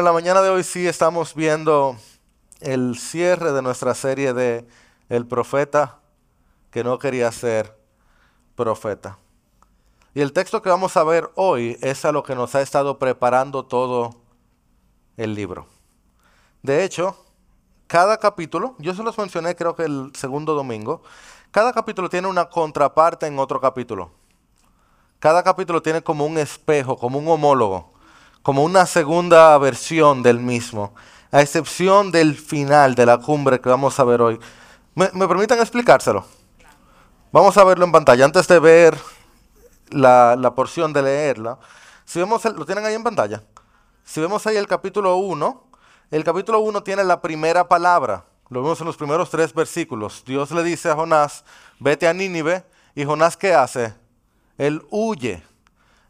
En 0.00 0.04
la 0.04 0.12
mañana 0.12 0.42
de 0.42 0.48
hoy 0.48 0.62
sí 0.62 0.86
estamos 0.86 1.34
viendo 1.34 1.96
el 2.60 2.96
cierre 2.96 3.50
de 3.50 3.62
nuestra 3.62 3.96
serie 3.96 4.32
de 4.32 4.64
El 5.08 5.26
profeta 5.26 5.98
que 6.70 6.84
no 6.84 7.00
quería 7.00 7.32
ser 7.32 7.76
profeta. 8.54 9.18
Y 10.14 10.20
el 10.20 10.32
texto 10.32 10.62
que 10.62 10.68
vamos 10.68 10.96
a 10.96 11.02
ver 11.02 11.28
hoy 11.34 11.76
es 11.80 12.04
a 12.04 12.12
lo 12.12 12.22
que 12.22 12.36
nos 12.36 12.54
ha 12.54 12.62
estado 12.62 13.00
preparando 13.00 13.64
todo 13.64 14.10
el 15.16 15.34
libro. 15.34 15.66
De 16.62 16.84
hecho, 16.84 17.16
cada 17.88 18.18
capítulo, 18.18 18.76
yo 18.78 18.94
se 18.94 19.02
los 19.02 19.18
mencioné 19.18 19.56
creo 19.56 19.74
que 19.74 19.82
el 19.82 20.12
segundo 20.14 20.54
domingo, 20.54 21.02
cada 21.50 21.72
capítulo 21.72 22.08
tiene 22.08 22.28
una 22.28 22.48
contraparte 22.48 23.26
en 23.26 23.40
otro 23.40 23.60
capítulo. 23.60 24.12
Cada 25.18 25.42
capítulo 25.42 25.82
tiene 25.82 26.02
como 26.02 26.24
un 26.24 26.38
espejo, 26.38 26.96
como 26.96 27.18
un 27.18 27.26
homólogo 27.26 27.97
como 28.42 28.64
una 28.64 28.86
segunda 28.86 29.56
versión 29.58 30.22
del 30.22 30.38
mismo, 30.40 30.94
a 31.30 31.42
excepción 31.42 32.10
del 32.10 32.36
final 32.36 32.94
de 32.94 33.06
la 33.06 33.18
cumbre 33.18 33.60
que 33.60 33.68
vamos 33.68 33.98
a 33.98 34.04
ver 34.04 34.20
hoy. 34.22 34.40
¿Me, 34.94 35.08
permiten 35.08 35.60
explicárselo? 35.60 36.24
Vamos 37.30 37.56
a 37.56 37.64
verlo 37.64 37.84
en 37.84 37.92
pantalla. 37.92 38.24
Antes 38.24 38.48
de 38.48 38.58
ver 38.58 38.98
la, 39.90 40.52
porción 40.56 40.92
de 40.92 41.02
leerla, 41.02 41.58
si 42.04 42.18
vemos, 42.18 42.44
lo 42.44 42.64
tienen 42.66 42.84
ahí 42.84 42.94
en 42.94 43.04
pantalla. 43.04 43.42
Si 44.04 44.20
vemos 44.20 44.46
ahí 44.46 44.56
el 44.56 44.66
capítulo 44.66 45.16
1, 45.16 45.68
el 46.10 46.24
capítulo 46.24 46.60
1 46.60 46.82
tiene 46.82 47.04
la 47.04 47.20
primera 47.20 47.68
palabra. 47.68 48.24
Lo 48.48 48.62
vemos 48.62 48.80
en 48.80 48.86
los 48.86 48.96
primeros 48.96 49.28
tres 49.28 49.52
versículos. 49.52 50.24
Dios 50.24 50.50
le 50.50 50.62
dice 50.62 50.90
a 50.90 50.94
Jonás, 50.94 51.44
vete 51.78 52.08
a 52.08 52.14
Nínive. 52.14 52.64
¿Y 52.94 53.04
Jonás 53.04 53.36
qué 53.36 53.54
hace? 53.54 53.94
Él 54.56 54.82
huye. 54.90 55.44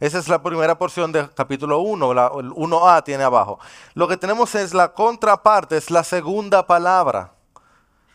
Esa 0.00 0.18
es 0.18 0.28
la 0.28 0.40
primera 0.40 0.78
porción 0.78 1.10
del 1.10 1.32
capítulo 1.34 1.80
1, 1.80 2.12
el 2.12 2.50
1a 2.50 3.02
tiene 3.02 3.24
abajo. 3.24 3.58
Lo 3.94 4.06
que 4.06 4.16
tenemos 4.16 4.54
es 4.54 4.72
la 4.72 4.92
contraparte, 4.94 5.76
es 5.76 5.90
la 5.90 6.04
segunda 6.04 6.68
palabra, 6.68 7.32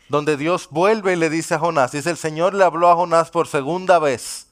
donde 0.07 0.37
Dios 0.37 0.69
vuelve 0.71 1.11
y 1.11 1.15
le 1.17 1.29
dice 1.29 1.55
a 1.55 1.59
Jonás, 1.59 1.91
dice 1.91 2.09
el 2.09 2.17
Señor 2.17 2.53
le 2.53 2.63
habló 2.63 2.89
a 2.89 2.95
Jonás 2.95 3.31
por 3.31 3.47
segunda 3.47 3.99
vez, 3.99 4.47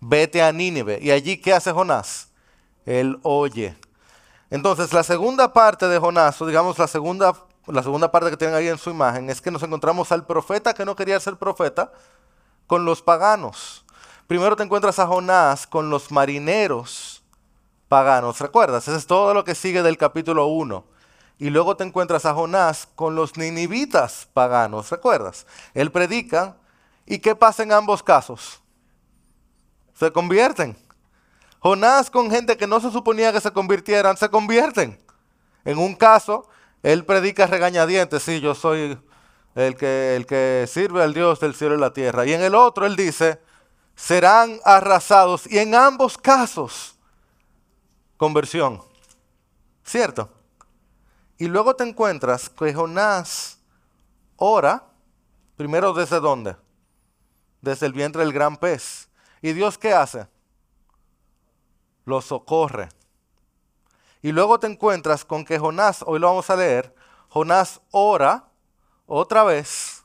vete 0.00 0.42
a 0.42 0.52
Nínive. 0.52 0.98
¿Y 1.02 1.10
allí 1.10 1.36
qué 1.36 1.52
hace 1.52 1.70
Jonás? 1.70 2.28
Él 2.86 3.18
oye. 3.24 3.76
Entonces 4.48 4.94
la 4.94 5.02
segunda 5.02 5.52
parte 5.52 5.86
de 5.86 5.98
Jonás, 5.98 6.40
o 6.40 6.46
digamos 6.46 6.78
la 6.78 6.86
segunda, 6.86 7.34
la 7.66 7.82
segunda 7.82 8.10
parte 8.10 8.30
que 8.30 8.38
tienen 8.38 8.56
ahí 8.56 8.68
en 8.68 8.78
su 8.78 8.88
imagen, 8.88 9.28
es 9.28 9.42
que 9.42 9.50
nos 9.50 9.62
encontramos 9.62 10.10
al 10.12 10.24
profeta 10.24 10.72
que 10.72 10.86
no 10.86 10.96
quería 10.96 11.20
ser 11.20 11.36
profeta 11.36 11.92
con 12.66 12.86
los 12.86 13.02
paganos. 13.02 13.84
Primero 14.30 14.54
te 14.54 14.62
encuentras 14.62 15.00
a 15.00 15.08
Jonás 15.08 15.66
con 15.66 15.90
los 15.90 16.12
marineros 16.12 17.24
paganos, 17.88 18.38
¿recuerdas? 18.38 18.86
Eso 18.86 18.96
es 18.96 19.04
todo 19.04 19.34
lo 19.34 19.42
que 19.42 19.56
sigue 19.56 19.82
del 19.82 19.98
capítulo 19.98 20.46
1. 20.46 20.84
Y 21.40 21.50
luego 21.50 21.76
te 21.76 21.82
encuentras 21.82 22.24
a 22.24 22.32
Jonás 22.32 22.86
con 22.94 23.16
los 23.16 23.36
ninivitas 23.36 24.28
paganos, 24.32 24.88
¿recuerdas? 24.88 25.48
Él 25.74 25.90
predica. 25.90 26.56
¿Y 27.06 27.18
qué 27.18 27.34
pasa 27.34 27.64
en 27.64 27.72
ambos 27.72 28.04
casos? 28.04 28.62
Se 29.94 30.12
convierten. 30.12 30.76
Jonás 31.58 32.08
con 32.08 32.30
gente 32.30 32.56
que 32.56 32.68
no 32.68 32.78
se 32.78 32.92
suponía 32.92 33.32
que 33.32 33.40
se 33.40 33.50
convirtieran, 33.50 34.16
se 34.16 34.28
convierten. 34.28 34.96
En 35.64 35.76
un 35.76 35.96
caso, 35.96 36.48
él 36.84 37.04
predica 37.04 37.48
regañadientes, 37.48 38.22
sí, 38.22 38.40
yo 38.40 38.54
soy 38.54 38.96
el 39.56 39.74
que, 39.74 40.14
el 40.14 40.24
que 40.24 40.66
sirve 40.68 41.02
al 41.02 41.14
Dios 41.14 41.40
del 41.40 41.56
cielo 41.56 41.74
y 41.74 41.80
la 41.80 41.92
tierra. 41.92 42.26
Y 42.26 42.32
en 42.32 42.42
el 42.42 42.54
otro, 42.54 42.86
él 42.86 42.94
dice, 42.94 43.40
serán 43.94 44.58
arrasados. 44.64 45.46
Y 45.46 45.58
en 45.58 45.74
ambos 45.74 46.16
casos, 46.16 46.96
conversión. 48.16 48.82
¿Cierto? 49.84 50.30
Y 51.38 51.48
luego 51.48 51.74
te 51.74 51.84
encuentras 51.84 52.50
que 52.50 52.74
Jonás 52.74 53.58
ora, 54.36 54.84
primero 55.56 55.92
desde 55.92 56.20
dónde? 56.20 56.56
Desde 57.60 57.86
el 57.86 57.92
vientre 57.92 58.22
del 58.22 58.32
gran 58.32 58.56
pez. 58.56 59.08
¿Y 59.42 59.52
Dios 59.52 59.78
qué 59.78 59.92
hace? 59.92 60.28
Lo 62.04 62.20
socorre. 62.20 62.88
Y 64.22 64.32
luego 64.32 64.60
te 64.60 64.66
encuentras 64.66 65.24
con 65.24 65.44
que 65.44 65.58
Jonás, 65.58 66.04
hoy 66.06 66.18
lo 66.18 66.26
vamos 66.26 66.50
a 66.50 66.56
leer, 66.56 66.94
Jonás 67.28 67.80
ora 67.90 68.48
otra 69.06 69.44
vez. 69.44 70.04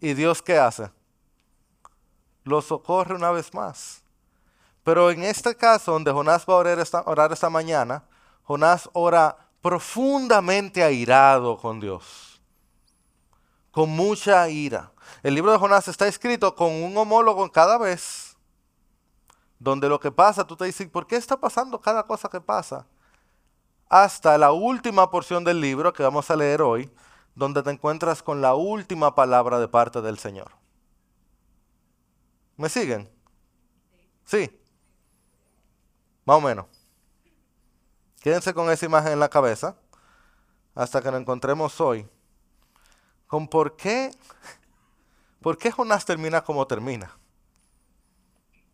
¿Y 0.00 0.14
Dios 0.14 0.40
qué 0.40 0.58
hace? 0.58 0.90
Lo 2.50 2.60
socorre 2.60 3.14
una 3.14 3.30
vez 3.30 3.54
más. 3.54 4.02
Pero 4.84 5.10
en 5.10 5.22
este 5.22 5.54
caso, 5.56 5.92
donde 5.92 6.12
Jonás 6.12 6.44
va 6.48 6.54
a 6.54 6.56
orar 6.56 6.78
esta, 6.78 7.02
orar 7.06 7.32
esta 7.32 7.48
mañana, 7.48 8.04
Jonás 8.44 8.90
ora 8.92 9.36
profundamente 9.60 10.82
airado 10.82 11.56
con 11.58 11.80
Dios, 11.80 12.40
con 13.70 13.90
mucha 13.90 14.48
ira. 14.48 14.92
El 15.22 15.34
libro 15.34 15.52
de 15.52 15.58
Jonás 15.58 15.88
está 15.88 16.08
escrito 16.08 16.54
con 16.54 16.70
un 16.72 16.96
homólogo 16.96 17.50
cada 17.52 17.78
vez, 17.78 18.36
donde 19.58 19.88
lo 19.88 20.00
que 20.00 20.10
pasa, 20.10 20.46
tú 20.46 20.56
te 20.56 20.64
dices, 20.64 20.88
¿por 20.88 21.06
qué 21.06 21.16
está 21.16 21.38
pasando 21.38 21.80
cada 21.80 22.04
cosa 22.04 22.28
que 22.28 22.40
pasa? 22.40 22.86
Hasta 23.88 24.38
la 24.38 24.52
última 24.52 25.10
porción 25.10 25.44
del 25.44 25.60
libro 25.60 25.92
que 25.92 26.02
vamos 26.02 26.30
a 26.30 26.36
leer 26.36 26.62
hoy, 26.62 26.90
donde 27.34 27.62
te 27.62 27.70
encuentras 27.70 28.22
con 28.22 28.40
la 28.40 28.54
última 28.54 29.14
palabra 29.14 29.58
de 29.58 29.68
parte 29.68 30.00
del 30.00 30.18
Señor. 30.18 30.59
¿Me 32.60 32.68
siguen? 32.68 33.08
Sí. 34.26 34.50
Más 36.26 36.36
o 36.36 36.42
menos. 36.42 36.66
Quédense 38.20 38.52
con 38.52 38.70
esa 38.70 38.84
imagen 38.84 39.12
en 39.12 39.18
la 39.18 39.30
cabeza 39.30 39.78
hasta 40.74 41.00
que 41.00 41.10
nos 41.10 41.22
encontremos 41.22 41.80
hoy 41.80 42.06
con 43.26 43.48
por 43.48 43.76
qué, 43.76 44.10
por 45.40 45.56
qué 45.56 45.72
Jonás 45.72 46.04
termina 46.04 46.44
como 46.44 46.66
termina. 46.66 47.16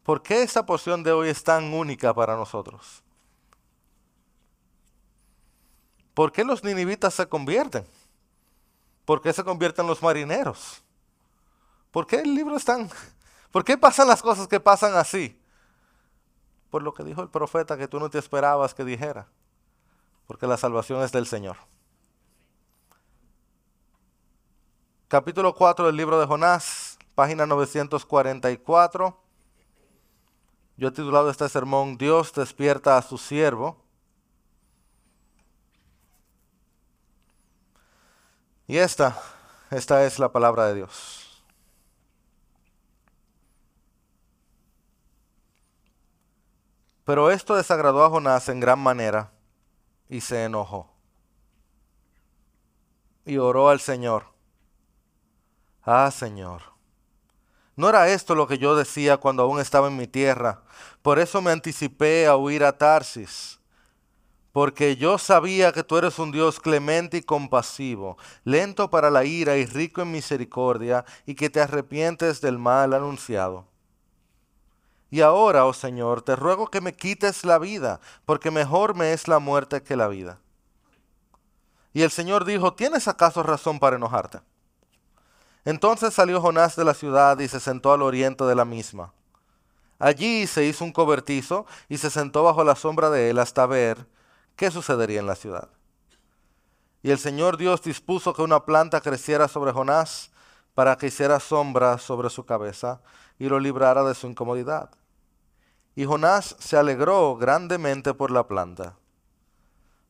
¿Por 0.03 0.21
qué 0.21 0.43
esta 0.43 0.67
porción 0.67 1.05
de 1.05 1.13
hoy 1.13 1.29
es 1.29 1.45
tan 1.45 1.73
única 1.73 2.13
para 2.13 2.35
nosotros? 2.35 3.05
¿Por 6.13 6.33
qué 6.33 6.43
los 6.43 6.65
ninivitas 6.65 7.15
se 7.15 7.29
convierten? 7.29 7.87
¿Por 9.05 9.23
qué 9.23 9.33
se 9.33 9.45
convierten 9.45 9.87
los 9.87 10.03
marineros? 10.03 10.83
¿Por 11.93 12.05
qué 12.05 12.17
el 12.17 12.35
libro 12.35 12.57
es 12.57 12.65
tan, 12.65 12.91
¿Por 13.57 13.65
qué 13.65 13.79
pasan 13.79 14.07
las 14.07 14.21
cosas 14.21 14.49
que 14.49 14.61
pasan 14.61 14.97
así? 14.97 15.41
Por 16.69 16.83
lo 16.83 16.93
que 16.93 17.03
dijo 17.03 17.23
el 17.23 17.31
profeta 17.31 17.79
que 17.79 17.89
tú 17.89 17.99
no 17.99 18.11
te 18.11 18.19
esperabas 18.19 18.75
que 18.75 18.85
dijera. 18.85 19.29
Porque 20.27 20.47
la 20.47 20.59
salvación 20.59 21.03
es 21.03 21.11
del 21.11 21.27
Señor. 21.27 21.57
Capítulo 25.09 25.55
4 25.55 25.87
del 25.87 25.97
libro 25.97 26.21
de 26.21 26.27
Jonás, 26.27 26.99
página 27.15 27.47
944. 27.47 29.19
Yo 30.77 30.89
he 30.89 30.91
titulado 30.91 31.31
este 31.31 31.49
sermón 31.49 31.97
Dios 31.97 32.35
despierta 32.35 32.99
a 32.99 33.03
su 33.03 33.17
siervo. 33.17 33.83
Y 38.67 38.77
esta, 38.77 39.19
esta 39.71 40.05
es 40.05 40.19
la 40.19 40.31
palabra 40.31 40.67
de 40.67 40.75
Dios. 40.75 41.26
Pero 47.07 47.31
esto 47.31 47.55
desagradó 47.55 48.05
a 48.05 48.11
Jonás 48.11 48.49
en 48.49 48.59
gran 48.59 48.81
manera 48.81 49.31
y 50.09 50.21
se 50.21 50.43
enojó. 50.43 50.91
Y 53.25 53.39
oró 53.39 53.69
al 53.69 53.79
Señor. 53.79 54.25
Ah, 55.85 56.11
Señor. 56.11 56.63
¿No 57.77 57.89
era 57.89 58.09
esto 58.09 58.35
lo 58.35 58.49
que 58.49 58.59
yo 58.59 58.75
decía 58.75 59.19
cuando 59.19 59.45
aún 59.45 59.61
estaba 59.61 59.87
en 59.87 59.97
mi 59.97 60.09
tierra? 60.09 60.65
Por 61.01 61.21
eso 61.21 61.41
me 61.41 61.53
anticipé 61.53 62.27
a 62.27 62.37
huir 62.37 62.65
a 62.65 62.77
Tarsis. 62.77 63.61
Porque 64.51 64.97
yo 64.97 65.17
sabía 65.17 65.71
que 65.71 65.85
tú 65.85 65.99
eres 65.99 66.19
un 66.19 66.33
Dios 66.33 66.59
clemente 66.59 67.19
y 67.19 67.23
compasivo, 67.23 68.19
lento 68.43 68.91
para 68.91 69.11
la 69.11 69.25
ira 69.25 69.57
y 69.59 69.67
rico 69.67 70.03
en 70.03 70.11
misericordia, 70.11 71.05
y 71.25 71.37
que 71.37 71.51
te 71.51 71.61
arrepientes 71.61 72.41
del 72.41 72.59
mal 72.59 72.95
anunciado. 72.95 73.76
Y 75.11 75.21
ahora, 75.21 75.67
oh 75.67 75.73
Señor, 75.73 76.23
te 76.23 76.37
ruego 76.37 76.69
que 76.69 76.81
me 76.81 76.95
quites 76.95 77.45
la 77.45 77.59
vida, 77.59 78.01
porque 78.25 78.51
mejor 78.51 78.95
me 78.95 79.13
es 79.13 79.29
la 79.29 79.39
muerte 79.39 79.83
que 79.83 79.97
la 79.97 80.09
vida. 80.09 80.41
Y 81.93 82.03
el 82.03 82.11
Señor 82.11 82.45
dijo, 82.45 82.75
¿tienes 82.75 83.09
acaso 83.09 83.43
razón 83.43 83.79
para 83.79 83.97
enojarte? 83.97 84.41
Entonces 85.65 86.15
salió 86.15 86.41
Jonás 86.41 86.77
de 86.77 86.85
la 86.85 86.95
ciudad 86.95 87.39
y 87.39 87.49
se 87.49 87.61
sentó 87.61 87.93
al 87.93 88.03
oriente 88.03 88.45
de 88.45 88.55
la 88.55 88.65
misma. 88.65 89.13
Allí 89.99 90.47
se 90.47 90.65
hizo 90.65 90.85
un 90.85 90.93
cobertizo 90.93 91.67
y 91.89 91.99
se 91.99 92.11
sentó 92.11 92.43
bajo 92.43 92.63
la 92.65 92.77
sombra 92.77 93.09
de 93.11 93.31
él 93.31 93.39
hasta 93.39 93.67
ver 93.67 94.07
qué 94.57 94.71
sucedería 94.71 95.21
en 95.21 95.27
la 95.27 95.37
ciudad. 95.37 95.69
Y 97.03 97.11
el 97.11 97.19
Señor 97.19 97.57
Dios 97.57 97.83
dispuso 97.83 98.35
que 98.35 98.43
una 98.43 98.65
planta 98.65 99.01
creciera 99.01 99.49
sobre 99.49 99.73
Jonás 99.73 100.31
para 100.75 100.97
que 100.97 101.07
hiciera 101.07 101.41
sombra 101.41 101.99
sobre 101.99 102.29
su 102.29 102.45
cabeza 102.45 103.01
y 103.39 103.49
lo 103.49 103.61
librara 103.61 104.05
de 104.05 104.15
su 104.15 104.27
incomodidad. 104.27 104.91
Y 105.95 106.05
Jonás 106.05 106.57
se 106.59 106.77
alegró 106.77 107.37
grandemente 107.37 108.15
por 108.15 108.31
la 108.31 108.47
planta. 108.47 108.97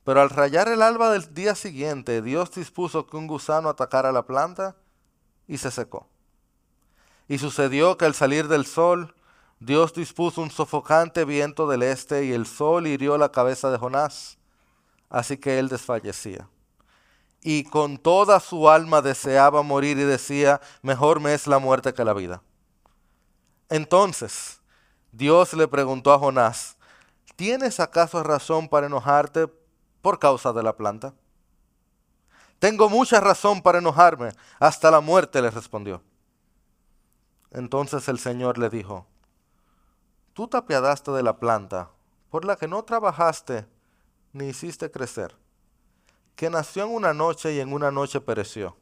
Pero 0.04 0.20
al 0.20 0.30
rayar 0.30 0.68
el 0.68 0.82
alba 0.82 1.10
del 1.10 1.34
día 1.34 1.54
siguiente, 1.54 2.22
Dios 2.22 2.52
dispuso 2.52 3.06
que 3.06 3.16
un 3.16 3.26
gusano 3.26 3.68
atacara 3.68 4.12
la 4.12 4.24
planta 4.24 4.76
y 5.48 5.58
se 5.58 5.70
secó. 5.70 6.08
Y 7.28 7.38
sucedió 7.38 7.96
que 7.96 8.04
al 8.04 8.14
salir 8.14 8.46
del 8.46 8.66
sol, 8.66 9.14
Dios 9.58 9.94
dispuso 9.94 10.42
un 10.42 10.50
sofocante 10.50 11.24
viento 11.24 11.66
del 11.66 11.82
este 11.82 12.24
y 12.24 12.32
el 12.32 12.46
sol 12.46 12.86
hirió 12.86 13.16
la 13.16 13.32
cabeza 13.32 13.70
de 13.70 13.78
Jonás, 13.78 14.38
así 15.08 15.38
que 15.38 15.58
él 15.58 15.68
desfallecía. 15.68 16.48
Y 17.42 17.64
con 17.64 17.96
toda 17.96 18.38
su 18.40 18.68
alma 18.68 19.02
deseaba 19.02 19.62
morir 19.62 19.98
y 19.98 20.04
decía, 20.04 20.60
mejor 20.82 21.20
me 21.20 21.32
es 21.32 21.46
la 21.46 21.58
muerte 21.58 21.94
que 21.94 22.04
la 22.04 22.12
vida. 22.12 22.42
Entonces 23.68 24.60
Dios 25.12 25.54
le 25.54 25.66
preguntó 25.66 26.12
a 26.12 26.18
Jonás, 26.18 26.76
¿tienes 27.36 27.80
acaso 27.80 28.22
razón 28.22 28.68
para 28.68 28.86
enojarte 28.86 29.48
por 30.02 30.18
causa 30.18 30.52
de 30.52 30.62
la 30.62 30.76
planta? 30.76 31.14
Tengo 32.58 32.88
mucha 32.88 33.20
razón 33.20 33.62
para 33.62 33.78
enojarme, 33.78 34.30
hasta 34.58 34.90
la 34.90 35.00
muerte 35.00 35.42
le 35.42 35.50
respondió. 35.50 36.02
Entonces 37.50 38.08
el 38.08 38.18
Señor 38.18 38.58
le 38.58 38.70
dijo, 38.70 39.06
tú 40.32 40.48
te 40.48 40.56
apiadaste 40.56 41.10
de 41.10 41.22
la 41.22 41.38
planta, 41.38 41.90
por 42.30 42.44
la 42.44 42.56
que 42.56 42.68
no 42.68 42.82
trabajaste 42.84 43.66
ni 44.32 44.48
hiciste 44.48 44.90
crecer, 44.90 45.34
que 46.34 46.50
nació 46.50 46.84
en 46.84 46.90
una 46.94 47.14
noche 47.14 47.54
y 47.54 47.60
en 47.60 47.72
una 47.72 47.90
noche 47.90 48.20
pereció. 48.20 48.76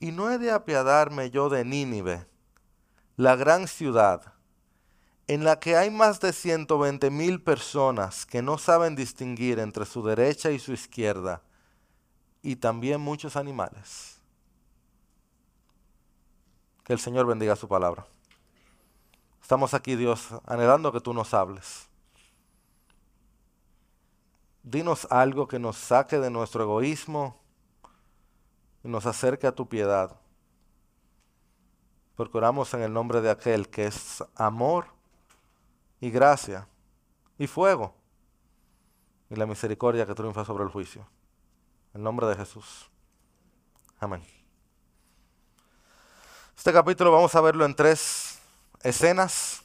Y 0.00 0.12
no 0.12 0.30
he 0.30 0.38
de 0.38 0.50
apiadarme 0.50 1.30
yo 1.30 1.48
de 1.48 1.64
Nínive, 1.64 2.26
la 3.16 3.36
gran 3.36 3.68
ciudad, 3.68 4.34
en 5.26 5.44
la 5.44 5.60
que 5.60 5.76
hay 5.76 5.90
más 5.90 6.20
de 6.20 6.32
120 6.32 7.10
mil 7.10 7.42
personas 7.42 8.26
que 8.26 8.42
no 8.42 8.58
saben 8.58 8.96
distinguir 8.96 9.58
entre 9.58 9.86
su 9.86 10.02
derecha 10.02 10.50
y 10.50 10.58
su 10.58 10.72
izquierda, 10.72 11.42
y 12.42 12.56
también 12.56 13.00
muchos 13.00 13.36
animales. 13.36 14.18
Que 16.84 16.92
el 16.92 16.98
Señor 16.98 17.26
bendiga 17.26 17.56
su 17.56 17.66
palabra. 17.66 18.06
Estamos 19.40 19.72
aquí, 19.74 19.96
Dios, 19.96 20.28
anhelando 20.46 20.92
que 20.92 21.00
tú 21.00 21.14
nos 21.14 21.32
hables. 21.32 21.88
Dinos 24.62 25.06
algo 25.10 25.46
que 25.46 25.58
nos 25.58 25.76
saque 25.76 26.18
de 26.18 26.30
nuestro 26.30 26.64
egoísmo 26.64 27.38
y 28.82 28.88
nos 28.88 29.06
acerque 29.06 29.46
a 29.46 29.52
tu 29.52 29.68
piedad. 29.68 30.16
Porque 32.16 32.38
oramos 32.38 32.72
en 32.74 32.82
el 32.82 32.92
nombre 32.92 33.20
de 33.20 33.30
aquel 33.30 33.68
que 33.68 33.86
es 33.86 34.22
amor 34.36 34.86
y 36.00 36.10
gracia 36.10 36.68
y 37.38 37.46
fuego 37.46 37.94
y 39.30 39.36
la 39.36 39.46
misericordia 39.46 40.06
que 40.06 40.14
triunfa 40.14 40.44
sobre 40.44 40.64
el 40.64 40.70
juicio. 40.70 41.06
En 41.92 42.02
nombre 42.02 42.26
de 42.26 42.36
Jesús. 42.36 42.90
Amén. 43.98 44.24
Este 46.56 46.72
capítulo 46.72 47.12
vamos 47.12 47.34
a 47.34 47.40
verlo 47.40 47.64
en 47.64 47.74
tres 47.74 48.38
escenas 48.82 49.62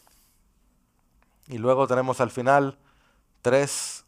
y 1.48 1.58
luego 1.58 1.88
tenemos 1.88 2.20
al 2.22 2.32
final 2.32 2.78
tres 3.42 4.06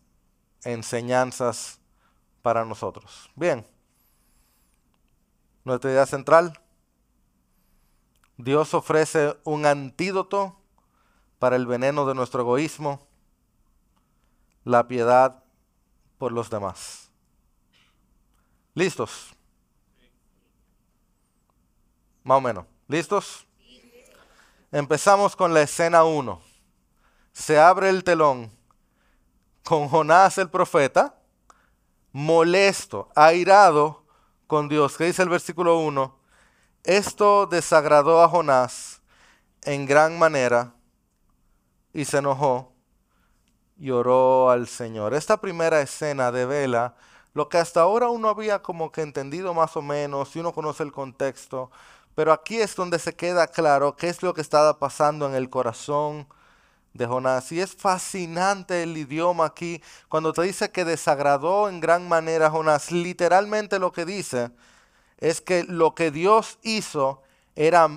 enseñanzas 0.64 1.80
para 2.42 2.66
nosotros. 2.66 3.30
Bien, 3.36 3.66
nuestra 5.64 5.92
idea 5.92 6.06
central, 6.06 6.60
Dios 8.44 8.74
ofrece 8.74 9.38
un 9.44 9.66
antídoto 9.66 10.58
para 11.38 11.56
el 11.56 11.68
veneno 11.68 12.06
de 12.06 12.16
nuestro 12.16 12.42
egoísmo, 12.42 13.08
la 14.64 14.88
piedad 14.88 15.44
por 16.18 16.32
los 16.32 16.50
demás. 16.50 17.12
¿Listos? 18.74 19.36
Más 22.24 22.38
o 22.38 22.42
menos. 22.42 22.66
¿Listos? 22.88 23.46
Empezamos 24.72 25.36
con 25.36 25.54
la 25.54 25.62
escena 25.62 26.04
1. 26.04 26.42
Se 27.34 27.60
abre 27.60 27.90
el 27.90 28.04
telón 28.04 28.52
con 29.64 29.88
Jonás 29.88 30.38
el 30.38 30.50
profeta, 30.50 31.20
molesto, 32.12 33.10
airado 33.16 34.04
con 34.48 34.68
Dios. 34.68 34.98
¿Qué 34.98 35.06
dice 35.06 35.22
el 35.22 35.30
versículo 35.30 35.78
1? 35.80 36.21
Esto 36.84 37.46
desagradó 37.46 38.24
a 38.24 38.28
Jonás 38.28 39.02
en 39.64 39.86
gran 39.86 40.18
manera 40.18 40.74
y 41.94 42.06
se 42.06 42.18
enojó 42.18 42.72
y 43.78 43.92
oró 43.92 44.50
al 44.50 44.68
Señor. 44.68 45.14
Esta 45.14 45.38
primera 45.38 45.82
escena 45.82 46.32
devela 46.32 46.96
lo 47.34 47.50
que 47.50 47.60
hasta 47.60 47.82
ahora 47.82 48.10
uno 48.10 48.30
había 48.30 48.64
como 48.64 48.92
que 48.92 49.02
entendido 49.02 49.54
más 49.54 49.78
o 49.78 49.84
menos, 49.84 50.30
si 50.30 50.40
uno 50.40 50.54
conoce 50.54 50.82
el 50.82 50.92
contexto, 50.92 51.70
pero 52.16 52.34
aquí 52.34 52.58
es 52.60 52.76
donde 52.76 52.98
se 52.98 53.16
queda 53.16 53.46
claro 53.46 53.96
qué 53.96 54.10
es 54.10 54.24
lo 54.24 54.34
que 54.34 54.42
estaba 54.42 54.80
pasando 54.80 55.28
en 55.28 55.36
el 55.36 55.52
corazón 55.52 56.28
de 56.94 57.06
Jonás. 57.06 57.52
Y 57.52 57.62
es 57.62 57.76
fascinante 57.76 58.82
el 58.84 58.98
idioma 58.98 59.46
aquí 59.46 59.84
cuando 60.10 60.34
te 60.34 60.42
dice 60.42 60.72
que 60.72 60.84
desagradó 60.84 61.70
en 61.70 61.80
gran 61.80 62.10
manera 62.10 62.48
a 62.48 62.52
Jonás. 62.52 62.92
Literalmente 62.92 63.78
lo 63.78 63.92
que 63.92 64.04
dice 64.04 64.52
es 65.22 65.40
que 65.40 65.64
lo 65.64 65.96
que 65.96 66.12
Dios 66.12 66.60
hizo 66.62 67.22
era, 67.56 67.88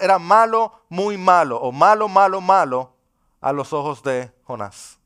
era 0.00 0.18
malo, 0.20 0.84
muy 0.88 1.18
malo, 1.18 1.60
o 1.60 1.72
malo, 1.72 2.06
malo, 2.06 2.40
malo 2.40 2.92
a 3.40 3.52
los 3.52 3.72
ojos 3.72 4.04
de 4.04 4.32
Jonás. 4.44 4.98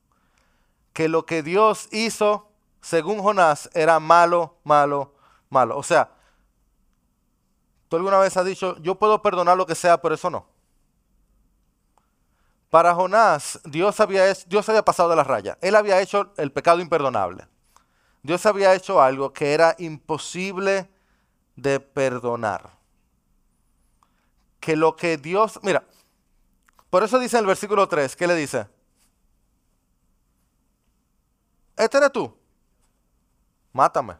Que 0.92 1.08
lo 1.08 1.24
que 1.24 1.42
Dios 1.42 1.88
hizo, 1.90 2.48
según 2.82 3.20
Jonás, 3.20 3.70
era 3.72 3.98
malo, 3.98 4.58
malo, 4.64 5.14
malo. 5.48 5.78
O 5.78 5.82
sea, 5.82 6.10
¿Tú 7.90 7.96
alguna 7.96 8.20
vez 8.20 8.36
has 8.36 8.46
dicho, 8.46 8.76
yo 8.78 8.94
puedo 8.94 9.20
perdonar 9.20 9.56
lo 9.56 9.66
que 9.66 9.74
sea, 9.74 10.00
pero 10.00 10.14
eso 10.14 10.30
no? 10.30 10.46
Para 12.70 12.94
Jonás, 12.94 13.58
Dios 13.64 13.98
había, 13.98 14.32
Dios 14.46 14.68
había 14.68 14.84
pasado 14.84 15.10
de 15.10 15.16
la 15.16 15.24
raya. 15.24 15.58
Él 15.60 15.74
había 15.74 16.00
hecho 16.00 16.32
el 16.36 16.52
pecado 16.52 16.80
imperdonable. 16.80 17.48
Dios 18.22 18.46
había 18.46 18.76
hecho 18.76 19.02
algo 19.02 19.32
que 19.32 19.54
era 19.54 19.74
imposible 19.76 20.88
de 21.60 21.80
perdonar. 21.80 22.78
Que 24.60 24.76
lo 24.76 24.96
que 24.96 25.16
Dios, 25.16 25.58
mira, 25.62 25.84
por 26.90 27.02
eso 27.02 27.18
dice 27.18 27.36
en 27.36 27.42
el 27.42 27.46
versículo 27.46 27.88
3, 27.88 28.16
¿qué 28.16 28.26
le 28.26 28.34
dice? 28.34 28.66
Este 31.76 31.98
eres 31.98 32.12
tú. 32.12 32.36
Mátame. 33.72 34.16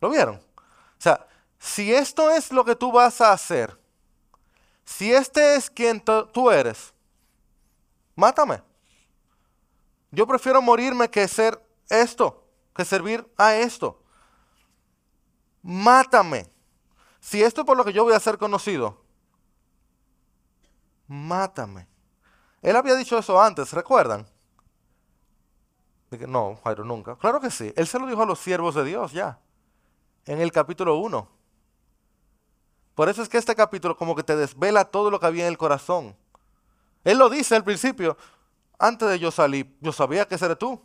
¿Lo 0.00 0.10
vieron? 0.10 0.36
O 0.36 1.00
sea, 1.00 1.26
si 1.58 1.92
esto 1.92 2.30
es 2.30 2.52
lo 2.52 2.64
que 2.64 2.76
tú 2.76 2.92
vas 2.92 3.20
a 3.20 3.32
hacer, 3.32 3.76
si 4.84 5.12
este 5.12 5.56
es 5.56 5.68
quien 5.68 6.00
tú 6.00 6.50
eres, 6.50 6.92
mátame. 8.14 8.62
Yo 10.10 10.26
prefiero 10.26 10.62
morirme 10.62 11.10
que 11.10 11.26
ser 11.26 11.60
esto, 11.88 12.46
que 12.74 12.84
servir 12.84 13.26
a 13.36 13.56
esto. 13.56 14.00
Mátame. 15.66 16.48
Si 17.18 17.42
esto 17.42 17.62
es 17.62 17.66
por 17.66 17.76
lo 17.76 17.84
que 17.84 17.92
yo 17.92 18.04
voy 18.04 18.14
a 18.14 18.20
ser 18.20 18.38
conocido, 18.38 19.02
mátame. 21.08 21.88
Él 22.62 22.76
había 22.76 22.94
dicho 22.94 23.18
eso 23.18 23.42
antes, 23.42 23.72
¿recuerdan? 23.72 24.24
No, 26.28 26.56
Jairo, 26.62 26.84
nunca. 26.84 27.16
Claro 27.16 27.40
que 27.40 27.50
sí. 27.50 27.72
Él 27.74 27.88
se 27.88 27.98
lo 27.98 28.06
dijo 28.06 28.22
a 28.22 28.26
los 28.26 28.38
siervos 28.38 28.76
de 28.76 28.84
Dios 28.84 29.10
ya, 29.10 29.40
en 30.24 30.40
el 30.40 30.52
capítulo 30.52 30.98
1. 30.98 31.28
Por 32.94 33.08
eso 33.08 33.22
es 33.22 33.28
que 33.28 33.38
este 33.38 33.56
capítulo 33.56 33.96
como 33.96 34.14
que 34.14 34.22
te 34.22 34.36
desvela 34.36 34.84
todo 34.84 35.10
lo 35.10 35.18
que 35.18 35.26
había 35.26 35.46
en 35.46 35.48
el 35.48 35.58
corazón. 35.58 36.16
Él 37.02 37.18
lo 37.18 37.28
dice 37.28 37.56
al 37.56 37.64
principio, 37.64 38.16
antes 38.78 39.08
de 39.08 39.18
yo 39.18 39.32
salir, 39.32 39.76
yo 39.80 39.90
sabía 39.90 40.28
que 40.28 40.36
ese 40.36 40.54
tú. 40.54 40.80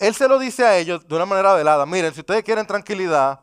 Él 0.00 0.14
se 0.14 0.26
lo 0.26 0.38
dice 0.38 0.64
a 0.64 0.78
ellos 0.78 1.06
de 1.06 1.14
una 1.14 1.26
manera 1.26 1.52
velada, 1.52 1.84
miren, 1.84 2.14
si 2.14 2.20
ustedes 2.20 2.42
quieren 2.42 2.66
tranquilidad, 2.66 3.40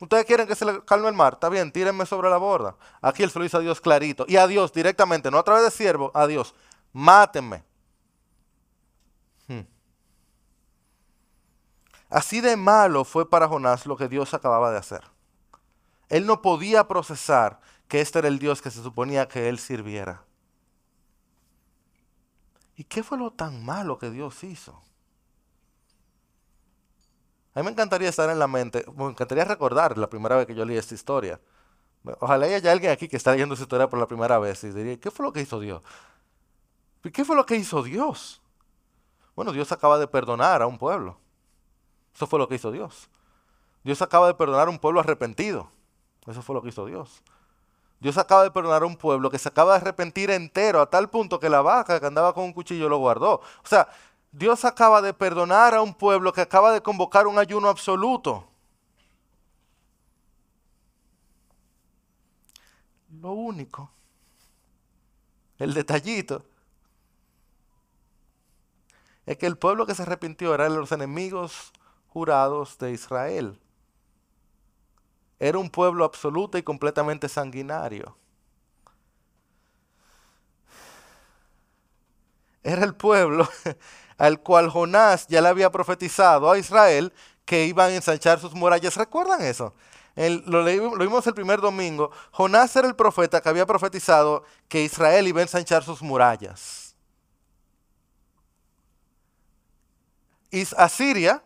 ustedes 0.00 0.24
quieren 0.24 0.46
que 0.46 0.54
se 0.54 0.64
le 0.64 0.82
calme 0.86 1.06
el 1.06 1.14
mar, 1.14 1.34
está 1.34 1.50
bien, 1.50 1.70
tírenme 1.70 2.06
sobre 2.06 2.30
la 2.30 2.38
borda. 2.38 2.74
Aquí 3.02 3.22
él 3.22 3.30
se 3.30 3.38
lo 3.38 3.42
dice 3.42 3.58
a 3.58 3.60
Dios 3.60 3.78
clarito, 3.78 4.24
y 4.26 4.38
a 4.38 4.46
Dios 4.46 4.72
directamente, 4.72 5.30
no 5.30 5.36
a 5.36 5.42
través 5.42 5.64
de 5.64 5.70
siervo, 5.70 6.10
a 6.14 6.26
Dios, 6.26 6.54
mátenme. 6.94 7.62
Hmm. 9.48 9.66
Así 12.08 12.40
de 12.40 12.56
malo 12.56 13.04
fue 13.04 13.28
para 13.28 13.46
Jonás 13.46 13.84
lo 13.84 13.98
que 13.98 14.08
Dios 14.08 14.32
acababa 14.32 14.70
de 14.70 14.78
hacer. 14.78 15.02
Él 16.08 16.24
no 16.24 16.40
podía 16.40 16.88
procesar 16.88 17.60
que 17.86 18.00
este 18.00 18.20
era 18.20 18.28
el 18.28 18.38
Dios 18.38 18.62
que 18.62 18.70
se 18.70 18.82
suponía 18.82 19.28
que 19.28 19.50
él 19.50 19.58
sirviera. 19.58 20.24
¿Y 22.76 22.84
qué 22.84 23.02
fue 23.02 23.18
lo 23.18 23.30
tan 23.30 23.62
malo 23.62 23.98
que 23.98 24.08
Dios 24.08 24.42
hizo? 24.42 24.82
A 27.54 27.60
mí 27.60 27.64
me 27.64 27.70
encantaría 27.70 28.08
estar 28.08 28.30
en 28.30 28.38
la 28.38 28.46
mente, 28.46 28.84
me 28.96 29.06
encantaría 29.06 29.44
recordar 29.44 29.98
la 29.98 30.08
primera 30.08 30.36
vez 30.36 30.46
que 30.46 30.54
yo 30.54 30.64
leí 30.64 30.76
esta 30.76 30.94
historia. 30.94 31.40
Ojalá 32.20 32.46
haya 32.46 32.72
alguien 32.72 32.90
aquí 32.90 33.08
que 33.08 33.16
está 33.16 33.32
leyendo 33.32 33.54
esta 33.54 33.64
historia 33.64 33.88
por 33.88 33.98
la 33.98 34.06
primera 34.06 34.38
vez 34.38 34.64
y 34.64 34.70
diría, 34.70 34.98
¿qué 34.98 35.10
fue 35.10 35.24
lo 35.24 35.32
que 35.32 35.40
hizo 35.40 35.60
Dios? 35.60 35.82
¿Qué 37.12 37.24
fue 37.24 37.36
lo 37.36 37.46
que 37.46 37.56
hizo 37.56 37.82
Dios? 37.82 38.40
Bueno, 39.34 39.52
Dios 39.52 39.70
acaba 39.72 39.98
de 39.98 40.06
perdonar 40.06 40.62
a 40.62 40.66
un 40.66 40.78
pueblo. 40.78 41.18
Eso 42.14 42.26
fue 42.26 42.38
lo 42.38 42.48
que 42.48 42.56
hizo 42.56 42.70
Dios. 42.70 43.08
Dios 43.84 44.02
acaba 44.02 44.26
de 44.26 44.34
perdonar 44.34 44.68
a 44.68 44.70
un 44.70 44.78
pueblo 44.78 45.00
arrepentido. 45.00 45.70
Eso 46.26 46.42
fue 46.42 46.54
lo 46.54 46.62
que 46.62 46.68
hizo 46.68 46.86
Dios. 46.86 47.22
Dios 48.00 48.18
acaba 48.18 48.42
de 48.42 48.50
perdonar 48.50 48.82
a 48.82 48.86
un 48.86 48.96
pueblo 48.96 49.30
que 49.30 49.38
se 49.38 49.48
acaba 49.48 49.72
de 49.72 49.78
arrepentir 49.78 50.30
entero 50.30 50.80
a 50.80 50.90
tal 50.90 51.08
punto 51.08 51.38
que 51.38 51.48
la 51.48 51.62
vaca 51.62 52.00
que 52.00 52.06
andaba 52.06 52.34
con 52.34 52.44
un 52.44 52.52
cuchillo 52.52 52.88
lo 52.88 52.98
guardó. 52.98 53.34
O 53.34 53.68
sea, 53.68 53.88
Dios 54.32 54.64
acaba 54.64 55.02
de 55.02 55.12
perdonar 55.12 55.74
a 55.74 55.82
un 55.82 55.92
pueblo 55.92 56.32
que 56.32 56.40
acaba 56.40 56.72
de 56.72 56.82
convocar 56.82 57.26
un 57.26 57.38
ayuno 57.38 57.68
absoluto. 57.68 58.48
Lo 63.20 63.32
único, 63.32 63.90
el 65.58 65.74
detallito, 65.74 66.44
es 69.26 69.36
que 69.36 69.46
el 69.46 69.58
pueblo 69.58 69.86
que 69.86 69.94
se 69.94 70.02
arrepintió 70.02 70.54
era 70.54 70.68
los 70.70 70.90
enemigos 70.92 71.70
jurados 72.08 72.78
de 72.78 72.92
Israel. 72.92 73.60
Era 75.38 75.58
un 75.58 75.70
pueblo 75.70 76.04
absoluto 76.04 76.56
y 76.56 76.62
completamente 76.62 77.28
sanguinario. 77.28 78.16
Era 82.62 82.84
el 82.84 82.94
pueblo 82.94 83.48
al 84.22 84.38
cual 84.38 84.70
Jonás 84.70 85.26
ya 85.26 85.40
le 85.40 85.48
había 85.48 85.72
profetizado 85.72 86.48
a 86.48 86.56
Israel 86.56 87.12
que 87.44 87.66
iban 87.66 87.90
a 87.90 87.96
ensanchar 87.96 88.38
sus 88.38 88.54
murallas. 88.54 88.96
¿Recuerdan 88.96 89.42
eso? 89.42 89.74
lo, 90.14 90.64
vimos 90.64 91.26
el 91.26 91.34
primer 91.34 91.60
domingo. 91.60 92.12
Jonás 92.30 92.76
era 92.76 92.86
el 92.86 92.94
profeta 92.94 93.40
que 93.40 93.48
había 93.48 93.66
profetizado 93.66 94.44
que 94.68 94.84
Israel 94.84 95.26
iba 95.26 95.40
a 95.40 95.42
ensanchar 95.42 95.82
sus 95.82 96.02
murallas. 96.02 96.94
Y 100.52 100.68
Asiria, 100.76 101.42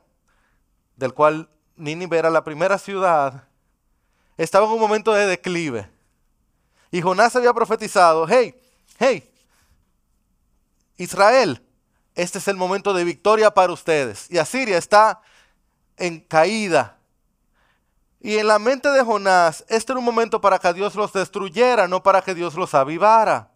del 0.97 1.15
cual 1.15 1.49
Nínive 1.77 2.19
era 2.19 2.29
la 2.29 2.45
primera 2.45 2.77
ciudad, 2.77 3.45
estaba 4.37 4.67
en 4.67 4.73
un 4.73 4.81
momento 4.81 5.15
de 5.15 5.25
declive. 5.25 5.89
Y 6.91 7.01
Jonás 7.01 7.35
había 7.37 7.55
profetizado, 7.55 8.27
hey, 8.29 8.55
hey, 8.99 9.33
Israel, 10.99 11.66
este 12.17 12.39
es 12.39 12.49
el 12.49 12.57
momento 12.57 12.95
de 12.95 13.05
victoria 13.05 13.53
para 13.53 13.73
ustedes. 13.73 14.29
Y 14.31 14.39
Asiria 14.39 14.79
está 14.79 15.21
en 15.99 16.21
caída. 16.21 16.97
Y 18.21 18.39
en 18.39 18.49
la 18.49 18.59
mente 18.59 18.89
de 18.89 19.05
Jonás, 19.05 19.65
este 19.69 19.93
era 19.93 19.99
un 19.99 20.05
momento 20.05 20.41
para 20.41 20.59
que 20.59 20.73
Dios 20.73 20.95
los 20.95 21.13
destruyera, 21.13 21.87
no 21.87 22.03
para 22.03 22.23
que 22.23 22.35
Dios 22.35 22.55
los 22.55 22.75
avivara. 22.75 23.51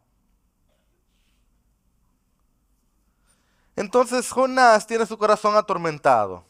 Entonces 3.76 4.30
Jonás 4.30 4.86
tiene 4.86 5.06
su 5.06 5.16
corazón 5.16 5.56
atormentado. 5.56 6.44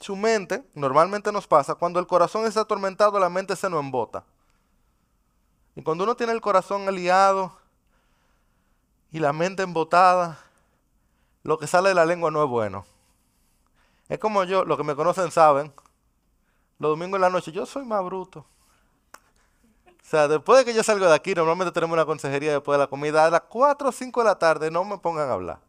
Su 0.00 0.14
mente, 0.14 0.64
normalmente 0.74 1.32
nos 1.32 1.48
pasa, 1.48 1.74
cuando 1.74 1.98
el 1.98 2.06
corazón 2.06 2.46
está 2.46 2.60
atormentado, 2.60 3.18
la 3.18 3.28
mente 3.28 3.56
se 3.56 3.68
nos 3.68 3.80
embota. 3.80 4.24
Y 5.74 5.82
cuando 5.82 6.04
uno 6.04 6.14
tiene 6.14 6.32
el 6.32 6.40
corazón 6.40 6.86
aliado 6.86 7.61
y 9.12 9.20
la 9.20 9.32
mente 9.32 9.62
embotada, 9.62 10.38
lo 11.42 11.58
que 11.58 11.66
sale 11.66 11.90
de 11.90 11.94
la 11.94 12.06
lengua 12.06 12.30
no 12.30 12.42
es 12.42 12.48
bueno. 12.48 12.86
Es 14.08 14.18
como 14.18 14.44
yo, 14.44 14.64
los 14.64 14.76
que 14.78 14.84
me 14.84 14.96
conocen 14.96 15.30
saben, 15.30 15.72
los 16.78 16.90
domingos 16.90 17.18
en 17.18 17.22
la 17.22 17.30
noche, 17.30 17.52
yo 17.52 17.66
soy 17.66 17.84
más 17.84 18.02
bruto. 18.04 18.40
O 18.40 20.04
sea, 20.04 20.28
después 20.28 20.58
de 20.58 20.64
que 20.64 20.74
yo 20.74 20.82
salgo 20.82 21.06
de 21.06 21.14
aquí, 21.14 21.34
normalmente 21.34 21.72
tenemos 21.72 21.94
una 21.94 22.04
consejería 22.04 22.52
después 22.52 22.76
de 22.76 22.80
la 22.80 22.88
comida, 22.88 23.24
a 23.24 23.30
las 23.30 23.42
4 23.42 23.88
o 23.88 23.92
5 23.92 24.20
de 24.20 24.26
la 24.26 24.38
tarde 24.38 24.70
no 24.70 24.84
me 24.84 24.98
pongan 24.98 25.28
a 25.28 25.32
hablar. 25.34 25.60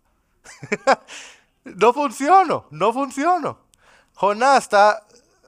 no 1.64 1.94
funciono, 1.94 2.66
no 2.72 2.92
funciono. 2.92 3.58
Jonás 4.16 4.64
está, 4.64 5.06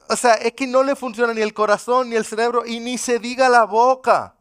o 0.08 0.16
sea, 0.16 0.34
es 0.34 0.52
que 0.52 0.66
no 0.66 0.82
le 0.82 0.96
funciona 0.96 1.34
ni 1.34 1.40
el 1.40 1.52
corazón, 1.52 2.10
ni 2.10 2.16
el 2.16 2.24
cerebro, 2.24 2.64
y 2.64 2.80
ni 2.80 2.98
se 2.98 3.18
diga 3.18 3.48
la 3.48 3.64
boca. 3.64 4.35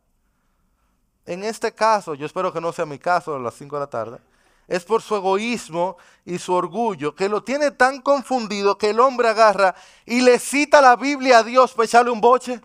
En 1.26 1.44
este 1.44 1.74
caso, 1.74 2.14
yo 2.14 2.26
espero 2.26 2.54
que 2.54 2.62
no 2.62 2.72
sea 2.72 2.86
mi 2.86 3.00
caso 3.00 3.36
a 3.36 3.40
las 3.40 3.56
5 3.56 3.76
de 3.76 3.80
la 3.80 3.90
tarde, 3.90 4.20
es 4.68 4.84
por 4.84 5.02
su 5.02 5.16
egoísmo 5.16 5.98
y 6.24 6.38
su 6.40 6.54
orgullo, 6.54 7.16
que 7.16 7.30
lo 7.30 7.44
tiene 7.44 7.72
tan 7.72 8.02
confundido 8.02 8.78
que 8.78 8.92
el 8.92 9.00
hombre 9.00 9.30
agarra 9.30 9.76
y 10.06 10.22
le 10.22 10.40
cita 10.40 10.82
la 10.82 10.96
Biblia 10.96 11.40
a 11.40 11.44
Dios 11.44 11.74
para 11.74 11.86
echarle 11.86 12.12
un 12.12 12.22
boche. 12.22 12.62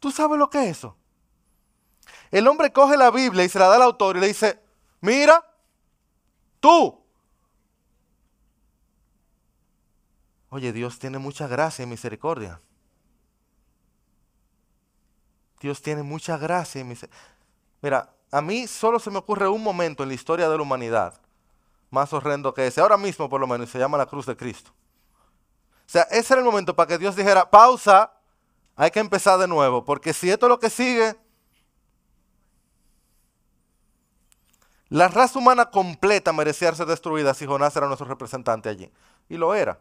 ¿Tú 0.00 0.10
sabes 0.10 0.38
lo 0.38 0.50
que 0.50 0.64
es 0.64 0.78
eso? 0.78 0.96
El 2.30 2.46
hombre 2.48 2.72
coge 2.72 2.96
la 2.96 3.10
Biblia 3.10 3.44
y 3.44 3.48
se 3.48 3.58
la 3.58 3.68
da 3.68 3.76
al 3.76 3.82
autor 3.82 4.16
y 4.16 4.20
le 4.20 4.26
dice, 4.28 4.60
mira, 5.00 5.44
tú. 6.60 7.00
Oye, 10.50 10.72
Dios 10.72 10.98
tiene 10.98 11.18
mucha 11.18 11.46
gracia 11.48 11.84
y 11.84 11.86
misericordia. 11.86 12.60
Dios 15.64 15.80
tiene 15.80 16.02
mucha 16.02 16.36
gracia 16.36 16.82
y 16.82 16.84
misericordia. 16.84 17.26
Mira, 17.80 18.14
a 18.30 18.42
mí 18.42 18.66
solo 18.66 18.98
se 18.98 19.10
me 19.10 19.16
ocurre 19.16 19.48
un 19.48 19.62
momento 19.62 20.02
en 20.02 20.10
la 20.10 20.14
historia 20.14 20.46
de 20.46 20.54
la 20.58 20.62
humanidad 20.62 21.18
más 21.90 22.12
horrendo 22.12 22.52
que 22.52 22.66
ese, 22.66 22.82
ahora 22.82 22.98
mismo 22.98 23.30
por 23.30 23.40
lo 23.40 23.46
menos, 23.46 23.70
se 23.70 23.78
llama 23.78 23.96
la 23.96 24.04
cruz 24.04 24.26
de 24.26 24.36
Cristo. 24.36 24.72
O 25.86 25.90
sea, 25.90 26.02
ese 26.10 26.34
era 26.34 26.40
el 26.40 26.44
momento 26.44 26.76
para 26.76 26.86
que 26.86 26.98
Dios 26.98 27.16
dijera, 27.16 27.50
pausa, 27.50 28.12
hay 28.76 28.90
que 28.90 29.00
empezar 29.00 29.38
de 29.38 29.48
nuevo, 29.48 29.86
porque 29.86 30.12
si 30.12 30.28
esto 30.28 30.44
es 30.44 30.50
lo 30.50 30.58
que 30.58 30.68
sigue, 30.68 31.16
la 34.90 35.08
raza 35.08 35.38
humana 35.38 35.70
completa 35.70 36.30
merecía 36.34 36.74
ser 36.74 36.86
destruida 36.86 37.32
si 37.32 37.46
Jonás 37.46 37.74
era 37.74 37.86
nuestro 37.86 38.06
representante 38.06 38.68
allí. 38.68 38.92
Y 39.30 39.38
lo 39.38 39.54
era. 39.54 39.78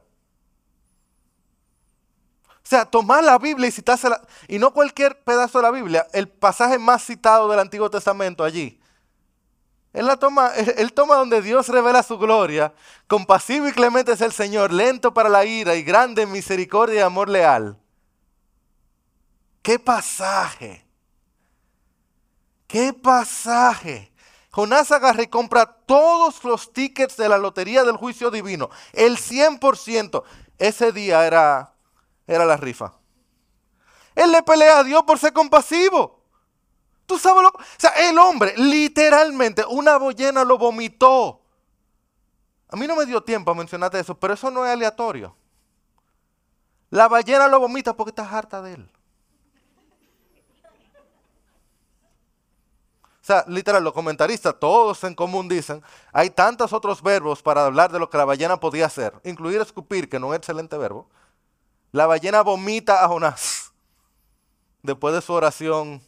O 2.63 2.67
sea, 2.67 2.85
tomar 2.85 3.23
la 3.23 3.37
Biblia 3.37 3.67
y 3.67 3.71
citársela, 3.71 4.21
y 4.47 4.57
no 4.57 4.71
cualquier 4.71 5.21
pedazo 5.23 5.59
de 5.59 5.63
la 5.63 5.71
Biblia, 5.71 6.07
el 6.13 6.29
pasaje 6.29 6.79
más 6.79 7.05
citado 7.05 7.49
del 7.49 7.59
Antiguo 7.59 7.89
Testamento 7.89 8.43
allí. 8.43 8.79
Él, 9.91 10.07
la 10.07 10.17
toma, 10.17 10.51
él 10.77 10.93
toma 10.93 11.15
donde 11.15 11.41
Dios 11.41 11.67
revela 11.67 12.03
su 12.03 12.17
gloria, 12.17 12.73
compasivo 13.07 13.67
y 13.67 13.73
clemente 13.73 14.13
es 14.13 14.21
el 14.21 14.31
Señor, 14.31 14.71
lento 14.71 15.13
para 15.13 15.29
la 15.29 15.45
ira 15.45 15.75
y 15.75 15.83
grande 15.83 16.23
en 16.23 16.31
misericordia 16.31 16.95
y 16.95 17.03
amor 17.03 17.29
leal. 17.29 17.77
¿Qué 19.61 19.77
pasaje? 19.77 20.85
¿Qué 22.67 22.93
pasaje? 22.93 24.11
Jonás 24.51 24.91
agarra 24.91 25.23
y 25.23 25.27
compra 25.27 25.65
todos 25.65 26.43
los 26.43 26.71
tickets 26.73 27.17
de 27.17 27.27
la 27.27 27.37
lotería 27.37 27.83
del 27.83 27.97
juicio 27.97 28.31
divino, 28.31 28.69
el 28.93 29.17
100%. 29.17 30.23
Ese 30.57 30.91
día 30.91 31.25
era 31.25 31.72
era 32.27 32.45
la 32.45 32.57
rifa. 32.57 32.93
Él 34.15 34.31
le 34.31 34.43
pelea 34.43 34.79
a 34.79 34.83
Dios 34.83 35.03
por 35.03 35.17
ser 35.17 35.33
compasivo. 35.33 36.21
Tú 37.05 37.17
sabes 37.17 37.43
lo. 37.43 37.49
O 37.49 37.63
sea, 37.77 37.91
el 38.09 38.17
hombre, 38.17 38.53
literalmente, 38.57 39.65
una 39.67 39.97
bollena 39.97 40.43
lo 40.43 40.57
vomitó. 40.57 41.41
A 42.69 42.75
mí 42.75 42.87
no 42.87 42.95
me 42.95 43.05
dio 43.05 43.21
tiempo 43.21 43.51
a 43.51 43.55
mencionarte 43.55 43.99
eso, 43.99 44.17
pero 44.19 44.33
eso 44.33 44.49
no 44.49 44.65
es 44.65 44.71
aleatorio. 44.71 45.35
La 46.89 47.07
ballena 47.07 47.47
lo 47.47 47.59
vomita 47.59 47.95
porque 47.95 48.11
está 48.11 48.29
harta 48.29 48.61
de 48.61 48.75
él. 48.75 48.91
O 53.23 53.25
sea, 53.25 53.45
literal, 53.47 53.83
los 53.83 53.93
comentaristas, 53.93 54.55
todos 54.59 55.03
en 55.05 55.15
común 55.15 55.47
dicen, 55.47 55.81
hay 56.11 56.29
tantos 56.29 56.73
otros 56.73 57.01
verbos 57.01 57.41
para 57.41 57.65
hablar 57.65 57.91
de 57.91 57.97
lo 57.97 58.09
que 58.09 58.17
la 58.17 58.25
ballena 58.25 58.59
podía 58.59 58.85
hacer, 58.85 59.13
incluir 59.23 59.61
escupir, 59.61 60.09
que 60.09 60.19
no 60.19 60.27
es 60.27 60.29
un 60.31 60.35
excelente 60.35 60.77
verbo, 60.77 61.07
la 61.93 62.07
ballena 62.07 62.41
vomita 62.41 63.03
a 63.03 63.07
Jonás 63.07 63.71
después 64.81 65.13
de 65.13 65.21
su 65.21 65.31
oración 65.31 66.01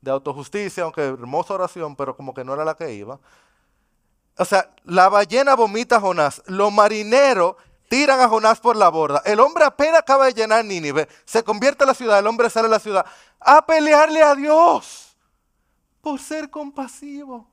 de 0.00 0.10
autojusticia, 0.10 0.84
aunque 0.84 1.00
hermosa 1.02 1.54
oración, 1.54 1.96
pero 1.96 2.14
como 2.14 2.34
que 2.34 2.44
no 2.44 2.52
era 2.52 2.64
la 2.64 2.76
que 2.76 2.92
iba. 2.92 3.18
O 4.36 4.44
sea, 4.44 4.70
la 4.84 5.08
ballena 5.08 5.56
vomita 5.56 5.96
a 5.96 6.00
Jonás, 6.00 6.42
los 6.46 6.70
marineros 6.70 7.56
tiran 7.88 8.20
a 8.20 8.28
Jonás 8.28 8.60
por 8.60 8.76
la 8.76 8.90
borda. 8.90 9.22
El 9.24 9.40
hombre 9.40 9.64
apenas 9.64 10.00
acaba 10.00 10.26
de 10.26 10.34
llenar 10.34 10.62
Nínive, 10.62 11.08
se 11.24 11.42
convierte 11.42 11.84
en 11.84 11.88
la 11.88 11.94
ciudad, 11.94 12.18
el 12.18 12.26
hombre 12.26 12.50
sale 12.50 12.66
a 12.66 12.70
la 12.70 12.78
ciudad 12.78 13.06
a 13.40 13.64
pelearle 13.64 14.22
a 14.22 14.34
Dios 14.34 15.16
por 16.02 16.20
ser 16.20 16.50
compasivo. 16.50 17.48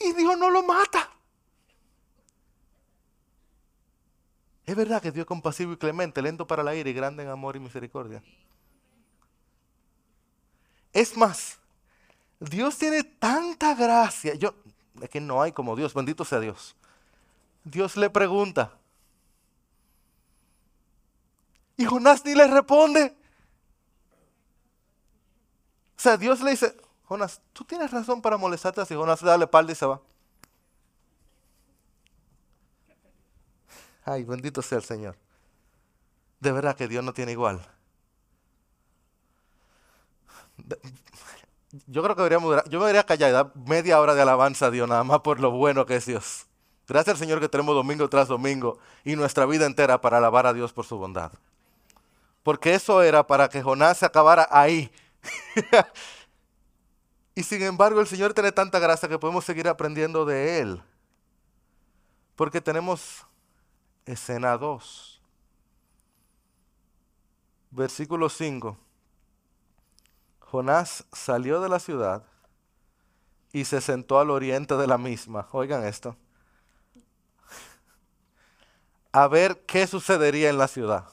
Y 0.00 0.12
Dios 0.14 0.38
no 0.38 0.48
lo 0.48 0.62
mata. 0.62 1.10
Es 4.64 4.76
verdad 4.76 5.02
que 5.02 5.10
Dios 5.10 5.24
es 5.24 5.28
compasivo 5.28 5.72
y 5.72 5.76
clemente, 5.76 6.22
lento 6.22 6.46
para 6.46 6.62
la 6.62 6.74
ira 6.74 6.88
y 6.88 6.92
grande 6.92 7.22
en 7.24 7.28
amor 7.28 7.56
y 7.56 7.60
misericordia. 7.60 8.22
Es 10.92 11.16
más, 11.16 11.58
Dios 12.38 12.78
tiene 12.78 13.02
tanta 13.02 13.74
gracia. 13.74 14.34
Yo, 14.34 14.54
es 15.00 15.10
que 15.10 15.20
no 15.20 15.42
hay 15.42 15.52
como 15.52 15.74
Dios, 15.74 15.94
bendito 15.94 16.24
sea 16.24 16.40
Dios. 16.40 16.76
Dios 17.64 17.96
le 17.96 18.10
pregunta. 18.10 18.72
Y 21.76 21.84
Jonás 21.84 22.24
ni 22.24 22.34
le 22.34 22.46
responde. 22.46 23.16
sea, 25.96 26.16
Dios 26.16 26.40
le 26.40 26.50
dice, 26.50 26.76
Jonás, 27.04 27.40
tú 27.52 27.64
tienes 27.64 27.90
razón 27.90 28.20
para 28.20 28.36
molestarte 28.36 28.80
así. 28.80 28.94
Jonás 28.94 29.22
le 29.22 29.28
da 29.28 29.66
y 29.68 29.74
se 29.74 29.86
va. 29.86 30.00
Ay, 34.04 34.24
bendito 34.24 34.62
sea 34.62 34.78
el 34.78 34.84
Señor. 34.84 35.16
De 36.40 36.52
verdad 36.52 36.76
que 36.76 36.88
Dios 36.88 37.04
no 37.04 37.12
tiene 37.12 37.32
igual. 37.32 37.60
Yo 41.86 42.02
creo 42.02 42.14
que 42.14 42.22
deberíamos, 42.22 42.64
yo 42.68 42.78
me 42.78 42.86
debería 42.86 43.04
callar 43.04 43.30
y 43.30 43.32
dar 43.32 43.52
media 43.56 44.00
hora 44.00 44.14
de 44.14 44.22
alabanza 44.22 44.66
a 44.66 44.70
Dios, 44.70 44.88
nada 44.88 45.04
más 45.04 45.20
por 45.20 45.40
lo 45.40 45.50
bueno 45.50 45.86
que 45.86 45.96
es 45.96 46.06
Dios. 46.06 46.46
Gracias 46.86 47.14
al 47.14 47.18
Señor 47.18 47.40
que 47.40 47.48
tenemos 47.48 47.74
domingo 47.74 48.08
tras 48.08 48.28
domingo 48.28 48.78
y 49.04 49.16
nuestra 49.16 49.46
vida 49.46 49.66
entera 49.66 50.00
para 50.00 50.18
alabar 50.18 50.46
a 50.46 50.52
Dios 50.52 50.72
por 50.72 50.84
su 50.84 50.98
bondad. 50.98 51.32
Porque 52.42 52.74
eso 52.74 53.02
era 53.02 53.26
para 53.26 53.48
que 53.48 53.62
Jonás 53.62 53.98
se 53.98 54.06
acabara 54.06 54.46
ahí. 54.50 54.90
y 57.34 57.42
sin 57.44 57.62
embargo 57.62 58.00
el 58.00 58.06
Señor 58.06 58.34
tiene 58.34 58.52
tanta 58.52 58.78
gracia 58.78 59.08
que 59.08 59.18
podemos 59.18 59.44
seguir 59.44 59.68
aprendiendo 59.68 60.24
de 60.24 60.58
Él. 60.58 60.82
Porque 62.34 62.60
tenemos 62.60 63.24
escena 64.06 64.56
2. 64.56 65.20
Versículo 67.70 68.28
5. 68.28 68.76
Jonás 70.40 71.06
salió 71.12 71.60
de 71.60 71.68
la 71.68 71.78
ciudad 71.78 72.24
y 73.52 73.64
se 73.64 73.80
sentó 73.80 74.18
al 74.18 74.30
oriente 74.30 74.76
de 74.76 74.86
la 74.86 74.98
misma. 74.98 75.48
Oigan 75.52 75.84
esto. 75.84 76.16
A 79.12 79.28
ver 79.28 79.64
qué 79.66 79.86
sucedería 79.86 80.50
en 80.50 80.58
la 80.58 80.68
ciudad. 80.68 81.06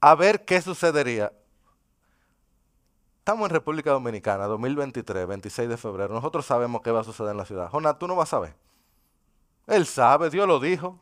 A 0.00 0.14
ver 0.14 0.44
qué 0.44 0.60
sucedería. 0.60 1.32
Estamos 3.18 3.48
en 3.48 3.54
República 3.54 3.90
Dominicana, 3.90 4.44
2023, 4.46 5.26
26 5.26 5.68
de 5.68 5.76
febrero. 5.76 6.12
Nosotros 6.12 6.44
sabemos 6.44 6.82
qué 6.82 6.90
va 6.90 7.00
a 7.00 7.04
suceder 7.04 7.30
en 7.30 7.38
la 7.38 7.46
ciudad. 7.46 7.70
Jonás, 7.70 7.98
tú 7.98 8.06
no 8.06 8.16
vas 8.16 8.28
a 8.28 8.36
saber. 8.36 8.54
Él 9.66 9.86
sabe, 9.86 10.30
Dios 10.30 10.46
lo 10.46 10.60
dijo. 10.60 11.00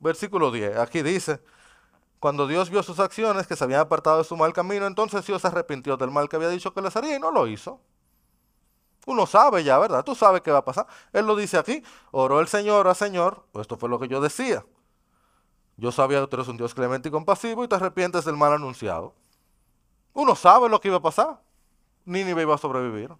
Versículo 0.00 0.50
10, 0.50 0.76
aquí 0.78 1.02
dice, 1.02 1.40
cuando 2.18 2.46
Dios 2.46 2.68
vio 2.68 2.82
sus 2.82 2.98
acciones, 3.00 3.46
que 3.46 3.56
se 3.56 3.64
habían 3.64 3.80
apartado 3.80 4.18
de 4.18 4.24
su 4.24 4.36
mal 4.36 4.52
camino, 4.52 4.86
entonces 4.86 5.24
Dios 5.26 5.40
se 5.40 5.48
arrepintió 5.48 5.96
del 5.96 6.10
mal 6.10 6.28
que 6.28 6.36
había 6.36 6.48
dicho 6.48 6.74
que 6.74 6.82
les 6.82 6.94
haría 6.96 7.16
y 7.16 7.20
no 7.20 7.30
lo 7.30 7.46
hizo. 7.46 7.80
Uno 9.06 9.26
sabe 9.26 9.62
ya, 9.64 9.78
¿verdad? 9.78 10.04
Tú 10.04 10.14
sabes 10.14 10.40
qué 10.42 10.50
va 10.50 10.58
a 10.58 10.64
pasar. 10.64 10.86
Él 11.12 11.26
lo 11.26 11.36
dice 11.36 11.58
aquí, 11.58 11.82
oró 12.10 12.40
el 12.40 12.48
Señor 12.48 12.88
a 12.88 12.94
Señor, 12.94 13.44
pues 13.52 13.64
esto 13.64 13.76
fue 13.76 13.88
lo 13.88 13.98
que 13.98 14.08
yo 14.08 14.20
decía. 14.20 14.64
Yo 15.76 15.92
sabía 15.92 16.20
que 16.20 16.26
tú 16.26 16.36
eres 16.36 16.48
un 16.48 16.56
Dios 16.56 16.74
clemente 16.74 17.08
y 17.08 17.12
compasivo 17.12 17.64
y 17.64 17.68
te 17.68 17.74
arrepientes 17.74 18.24
del 18.24 18.36
mal 18.36 18.52
anunciado. 18.52 19.14
Uno 20.12 20.34
sabe 20.34 20.68
lo 20.68 20.80
que 20.80 20.88
iba 20.88 20.98
a 20.98 21.02
pasar. 21.02 21.40
Nínive 22.04 22.42
iba 22.42 22.54
a 22.54 22.58
sobrevivir. 22.58 23.10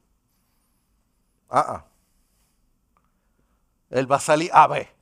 Ah, 1.51 1.65
ah 1.69 1.94
él 3.95 4.11
va 4.11 4.17
a 4.17 4.21
salir 4.21 4.51
a 4.53 4.67
ver. 4.67 4.93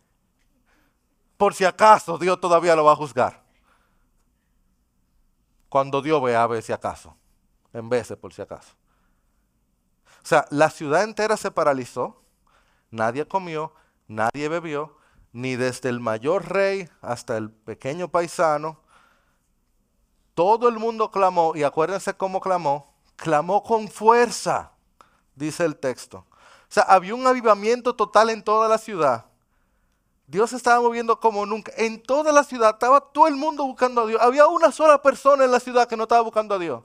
Por 1.38 1.54
si 1.54 1.64
acaso 1.64 2.18
Dios 2.18 2.38
todavía 2.38 2.76
lo 2.76 2.84
va 2.84 2.92
a 2.92 2.96
juzgar. 2.96 3.42
Cuando 5.70 6.02
Dios 6.02 6.22
ve 6.22 6.36
a 6.36 6.46
ver 6.46 6.62
si 6.62 6.74
acaso, 6.74 7.16
en 7.72 7.88
de 7.88 8.16
por 8.18 8.34
si 8.34 8.42
acaso. 8.42 8.74
O 10.22 10.26
sea, 10.26 10.44
la 10.50 10.68
ciudad 10.68 11.04
entera 11.04 11.38
se 11.38 11.50
paralizó, 11.50 12.22
nadie 12.90 13.26
comió, 13.26 13.72
nadie 14.08 14.50
bebió, 14.50 14.98
ni 15.32 15.56
desde 15.56 15.88
el 15.88 15.98
mayor 15.98 16.52
rey 16.52 16.86
hasta 17.00 17.38
el 17.38 17.50
pequeño 17.50 18.08
paisano. 18.08 18.78
Todo 20.34 20.68
el 20.68 20.78
mundo 20.78 21.10
clamó, 21.10 21.56
y 21.56 21.62
acuérdense 21.62 22.12
cómo 22.12 22.42
clamó, 22.42 22.94
clamó 23.16 23.62
con 23.62 23.88
fuerza, 23.88 24.72
dice 25.34 25.64
el 25.64 25.76
texto. 25.76 26.26
Sea, 26.72 26.84
había 26.84 27.14
un 27.14 27.26
avivamiento 27.26 27.94
total 27.94 28.30
en 28.30 28.42
toda 28.42 28.66
la 28.66 28.78
ciudad. 28.78 29.26
Dios 30.26 30.48
se 30.48 30.56
estaba 30.56 30.80
moviendo 30.80 31.20
como 31.20 31.44
nunca. 31.44 31.70
En 31.76 32.02
toda 32.02 32.32
la 32.32 32.44
ciudad 32.44 32.70
estaba 32.70 32.98
todo 32.98 33.26
el 33.28 33.36
mundo 33.36 33.66
buscando 33.66 34.00
a 34.00 34.06
Dios. 34.06 34.22
Había 34.22 34.46
una 34.46 34.72
sola 34.72 35.02
persona 35.02 35.44
en 35.44 35.50
la 35.50 35.60
ciudad 35.60 35.86
que 35.86 35.98
no 35.98 36.04
estaba 36.04 36.22
buscando 36.22 36.54
a 36.54 36.58
Dios. 36.58 36.82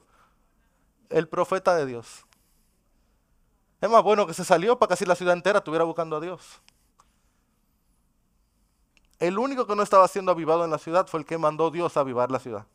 El 1.10 1.30
profeta 1.30 1.74
de 1.74 1.86
Dios. 1.86 2.26
Es 3.80 3.90
más 3.90 4.04
bueno 4.04 4.28
que 4.28 4.34
se 4.34 4.44
salió 4.44 4.78
para 4.78 4.90
que 4.90 4.94
así 4.96 5.06
la 5.06 5.16
ciudad 5.16 5.34
entera 5.34 5.60
estuviera 5.60 5.86
buscando 5.86 6.18
a 6.18 6.20
Dios. 6.20 6.62
El 9.20 9.40
único 9.40 9.66
que 9.68 9.76
no 9.78 9.84
estaba 9.84 10.06
siendo 10.10 10.34
avivado 10.34 10.66
en 10.66 10.72
la 10.72 10.80
ciudad 10.80 11.08
fue 11.08 11.22
el 11.22 11.26
que 11.26 11.38
mandó 11.38 11.72
Dios 11.72 11.96
a 11.96 12.02
avivar 12.02 12.30
la 12.30 12.40
ciudad. 12.40 12.66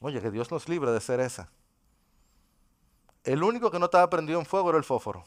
Oye, 0.00 0.20
que 0.20 0.32
Dios 0.32 0.50
nos 0.50 0.68
libre 0.68 0.90
de 0.90 1.00
ser 1.00 1.20
esa. 1.20 1.52
El 3.30 3.44
único 3.44 3.70
que 3.70 3.78
no 3.78 3.84
estaba 3.84 4.10
prendido 4.10 4.40
en 4.40 4.44
fuego 4.44 4.70
era 4.70 4.78
el 4.78 4.82
fósforo. 4.82 5.24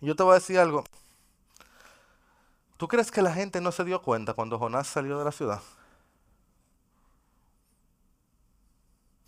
Yo 0.00 0.16
te 0.16 0.22
voy 0.22 0.30
a 0.30 0.36
decir 0.36 0.58
algo. 0.58 0.82
¿Tú 2.78 2.88
crees 2.88 3.10
que 3.10 3.20
la 3.20 3.34
gente 3.34 3.60
no 3.60 3.70
se 3.70 3.84
dio 3.84 4.00
cuenta 4.00 4.32
cuando 4.32 4.58
Jonás 4.58 4.86
salió 4.86 5.18
de 5.18 5.26
la 5.26 5.30
ciudad? 5.30 5.60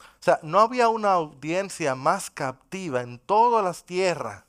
O 0.00 0.22
sea, 0.22 0.40
no 0.42 0.60
había 0.60 0.88
una 0.88 1.12
audiencia 1.12 1.94
más 1.94 2.30
captiva 2.30 3.02
en 3.02 3.18
todas 3.18 3.62
las 3.62 3.84
tierras 3.84 4.44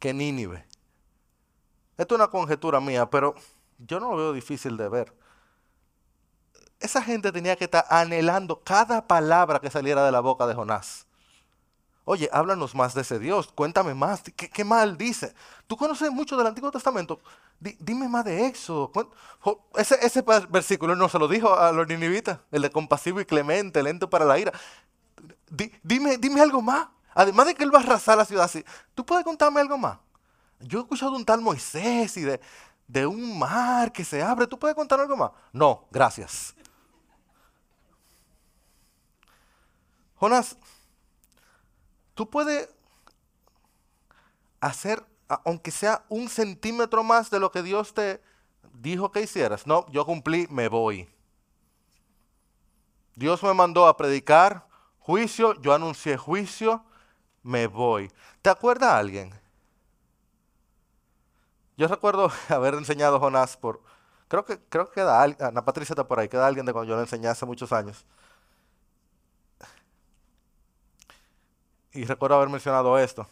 que 0.00 0.12
Nínive. 0.12 0.66
Esto 1.96 2.14
es 2.14 2.18
una 2.20 2.28
conjetura 2.28 2.78
mía, 2.78 3.08
pero 3.08 3.34
yo 3.78 3.98
no 4.00 4.10
lo 4.10 4.16
veo 4.18 4.32
difícil 4.34 4.76
de 4.76 4.90
ver 4.90 5.21
esa 6.82 7.02
gente 7.02 7.32
tenía 7.32 7.56
que 7.56 7.64
estar 7.64 7.84
anhelando 7.88 8.60
cada 8.62 9.06
palabra 9.06 9.60
que 9.60 9.70
saliera 9.70 10.04
de 10.04 10.12
la 10.12 10.20
boca 10.20 10.46
de 10.46 10.54
Jonás. 10.54 11.06
Oye, 12.04 12.28
háblanos 12.32 12.74
más 12.74 12.94
de 12.94 13.02
ese 13.02 13.20
Dios, 13.20 13.52
cuéntame 13.54 13.94
más, 13.94 14.22
¿qué, 14.34 14.64
mal 14.64 14.98
dice? 14.98 15.34
Tú 15.68 15.76
conoces 15.76 16.10
mucho 16.10 16.36
del 16.36 16.48
Antiguo 16.48 16.72
Testamento, 16.72 17.20
dime 17.60 18.08
más 18.08 18.24
de 18.24 18.46
Éxodo. 18.46 18.90
Ese, 19.76 20.24
versículo 20.50 20.96
no 20.96 21.08
se 21.08 21.18
lo 21.20 21.28
dijo 21.28 21.54
a 21.54 21.70
los 21.70 21.86
ninivitas, 21.86 22.40
el 22.50 22.62
de 22.62 22.70
compasivo 22.70 23.20
y 23.20 23.24
clemente, 23.24 23.82
lento 23.84 24.10
para 24.10 24.24
la 24.24 24.36
ira. 24.36 24.52
dime, 25.82 26.18
dime 26.18 26.40
algo 26.40 26.60
más. 26.60 26.88
Además 27.14 27.46
de 27.46 27.54
que 27.54 27.62
él 27.62 27.72
va 27.72 27.78
a 27.78 27.82
arrasar 27.82 28.16
la 28.16 28.24
ciudad 28.24 28.46
así, 28.46 28.64
¿tú 28.94 29.04
puedes 29.04 29.24
contarme 29.24 29.60
algo 29.60 29.78
más? 29.78 29.98
Yo 30.60 30.80
he 30.80 30.82
escuchado 30.82 31.12
de 31.12 31.18
un 31.18 31.24
tal 31.24 31.40
Moisés 31.40 32.16
y 32.16 32.22
de, 32.22 32.40
de 32.88 33.06
un 33.06 33.38
mar 33.38 33.92
que 33.92 34.04
se 34.04 34.22
abre, 34.22 34.46
¿tú 34.46 34.58
puedes 34.58 34.74
contar 34.74 34.98
algo 34.98 35.16
más? 35.16 35.30
No, 35.52 35.86
gracias. 35.90 36.54
Jonás, 40.22 40.56
tú 42.14 42.30
puedes 42.30 42.68
hacer, 44.60 45.04
aunque 45.26 45.72
sea 45.72 46.04
un 46.08 46.28
centímetro 46.28 47.02
más 47.02 47.28
de 47.28 47.40
lo 47.40 47.50
que 47.50 47.60
Dios 47.60 47.92
te 47.92 48.22
dijo 48.72 49.10
que 49.10 49.22
hicieras. 49.22 49.66
No, 49.66 49.84
yo 49.90 50.06
cumplí, 50.06 50.46
me 50.48 50.68
voy. 50.68 51.12
Dios 53.16 53.42
me 53.42 53.52
mandó 53.52 53.88
a 53.88 53.96
predicar 53.96 54.64
juicio, 55.00 55.60
yo 55.60 55.74
anuncié 55.74 56.16
juicio, 56.16 56.84
me 57.42 57.66
voy. 57.66 58.08
¿Te 58.42 58.50
acuerdas 58.50 58.92
alguien? 58.92 59.34
Yo 61.76 61.88
recuerdo 61.88 62.30
haber 62.48 62.74
enseñado 62.74 63.16
a 63.16 63.18
Jonás 63.18 63.56
por, 63.56 63.82
creo 64.28 64.44
que, 64.44 64.60
creo 64.68 64.88
que 64.88 65.00
Ana 65.00 65.64
Patricia 65.64 65.94
está 65.94 66.06
por 66.06 66.20
ahí, 66.20 66.28
queda 66.28 66.46
alguien 66.46 66.64
de 66.64 66.72
cuando 66.72 66.90
yo 66.90 66.94
le 66.94 67.02
enseñé 67.02 67.26
hace 67.26 67.44
muchos 67.44 67.72
años. 67.72 68.06
Y 71.92 72.04
recuerdo 72.04 72.36
haber 72.36 72.48
mencionado 72.48 72.98
esto. 72.98 73.26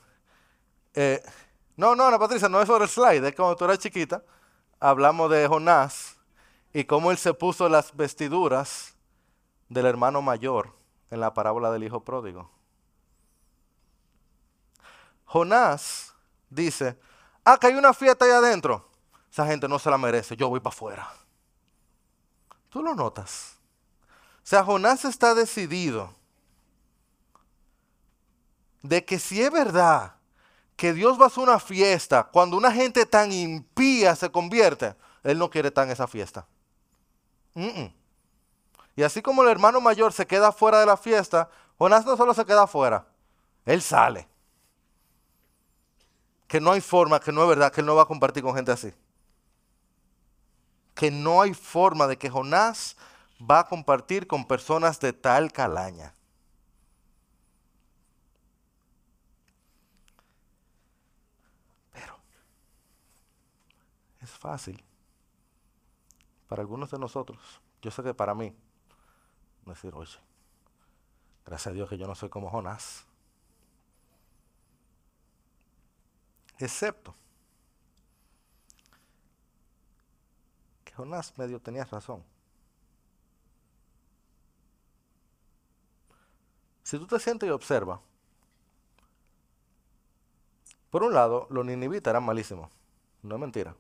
Eh, 0.94 1.23
no, 1.77 1.94
no, 1.94 2.07
Ana 2.07 2.18
Patricia, 2.18 2.49
no 2.49 2.61
es 2.61 2.66
sobre 2.66 2.85
el 2.85 2.90
slide, 2.90 3.27
es 3.27 3.35
cuando 3.35 3.57
tú 3.57 3.64
eras 3.64 3.79
chiquita, 3.79 4.23
hablamos 4.79 5.31
de 5.31 5.46
Jonás 5.46 6.16
y 6.73 6.85
cómo 6.85 7.11
él 7.11 7.18
se 7.18 7.33
puso 7.33 7.68
las 7.68 7.96
vestiduras 7.96 8.94
del 9.68 9.87
hermano 9.87 10.20
mayor 10.20 10.75
en 11.11 11.20
la 11.20 11.33
parábola 11.33 11.70
del 11.70 11.85
hijo 11.85 12.05
pródigo. 12.05 12.51
Jonás 15.25 16.12
dice, 16.49 16.99
ah, 17.44 17.57
que 17.57 17.68
hay 17.68 17.75
una 17.75 17.94
fiesta 17.94 18.25
ahí 18.25 18.33
adentro. 18.33 18.88
Esa 19.31 19.46
gente 19.46 19.68
no 19.68 19.79
se 19.79 19.88
la 19.88 19.96
merece, 19.96 20.37
yo 20.37 20.49
voy 20.49 20.59
para 20.59 20.75
afuera. 20.75 21.12
Tú 22.68 22.83
lo 22.83 22.94
notas. 22.94 23.57
O 24.42 24.46
sea, 24.51 24.64
Jonás 24.64 25.05
está 25.05 25.35
decidido 25.35 26.12
de 28.83 29.05
que 29.05 29.19
si 29.19 29.43
es 29.43 29.51
verdad 29.51 30.14
que 30.77 30.93
Dios 30.93 31.21
va 31.21 31.25
a 31.25 31.27
hacer 31.27 31.43
una 31.43 31.59
fiesta 31.59 32.25
cuando 32.25 32.57
una 32.57 32.73
gente 32.73 33.05
tan 33.05 33.33
impía 33.33 34.16
se 34.16 34.31
convierte, 34.31 34.95
Él 35.23 35.38
no 35.38 35.51
quiere 35.51 35.73
en 35.75 35.90
esa 35.90 36.07
fiesta. 36.07 36.47
Y 38.97 39.03
así 39.03 39.23
como 39.23 39.43
el 39.43 39.49
hermano 39.49 39.81
mayor 39.81 40.12
se 40.12 40.27
queda 40.27 40.53
fuera 40.53 40.81
de 40.81 40.87
la 40.87 40.97
fiesta, 40.97 41.51
Jonás 41.79 42.05
no 42.05 42.16
solo 42.16 42.35
se 42.35 42.45
queda 42.45 42.66
fuera, 42.66 43.07
Él 43.64 43.83
sale. 43.83 44.29
Que 46.47 46.61
no 46.61 46.73
hay 46.73 46.81
forma, 46.81 47.21
que 47.21 47.33
no 47.33 47.43
es 47.43 47.49
verdad, 47.49 47.73
que 47.73 47.81
Él 47.81 47.87
no 47.87 47.95
va 47.95 48.03
a 48.03 48.07
compartir 48.07 48.43
con 48.43 48.55
gente 48.55 48.73
así. 48.73 48.93
Que 50.95 51.11
no 51.11 51.43
hay 51.43 51.55
forma 51.55 52.07
de 52.07 52.19
que 52.19 52.29
Jonás 52.29 52.97
va 53.40 53.61
a 53.61 53.69
compartir 53.69 54.27
con 54.27 54.47
personas 54.47 54.99
de 55.01 55.12
tal 55.12 55.53
calaña. 55.53 56.14
Fácil 64.40 64.83
para 66.48 66.62
algunos 66.62 66.90
de 66.90 66.98
nosotros, 66.98 67.61
yo 67.83 67.90
sé 67.90 68.03
que 68.03 68.14
para 68.14 68.35
mí, 68.35 68.57
decir, 69.66 69.94
oye, 69.94 70.18
gracias 71.44 71.68
a 71.68 71.74
Dios 71.74 71.88
que 71.88 71.98
yo 71.98 72.07
no 72.07 72.14
soy 72.14 72.29
como 72.29 72.50
Jonás. 72.50 73.07
Excepto 76.59 77.14
que 80.85 80.92
Jonás 80.92 81.38
medio 81.38 81.61
tenía 81.61 81.85
razón. 81.85 82.24
Si 86.83 86.98
tú 86.98 87.07
te 87.07 87.20
sientes 87.20 87.46
y 87.46 87.53
observas, 87.53 88.00
por 90.90 91.05
un 91.05 91.14
lado, 91.14 91.46
los 91.50 91.64
ninivitas 91.64 92.11
eran 92.11 92.24
malísimos. 92.24 92.68
No 93.22 93.37
es 93.37 93.40
mentira. 93.40 93.76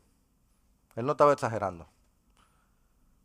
Él 0.96 1.06
no 1.06 1.12
estaba 1.12 1.32
exagerando. 1.32 1.86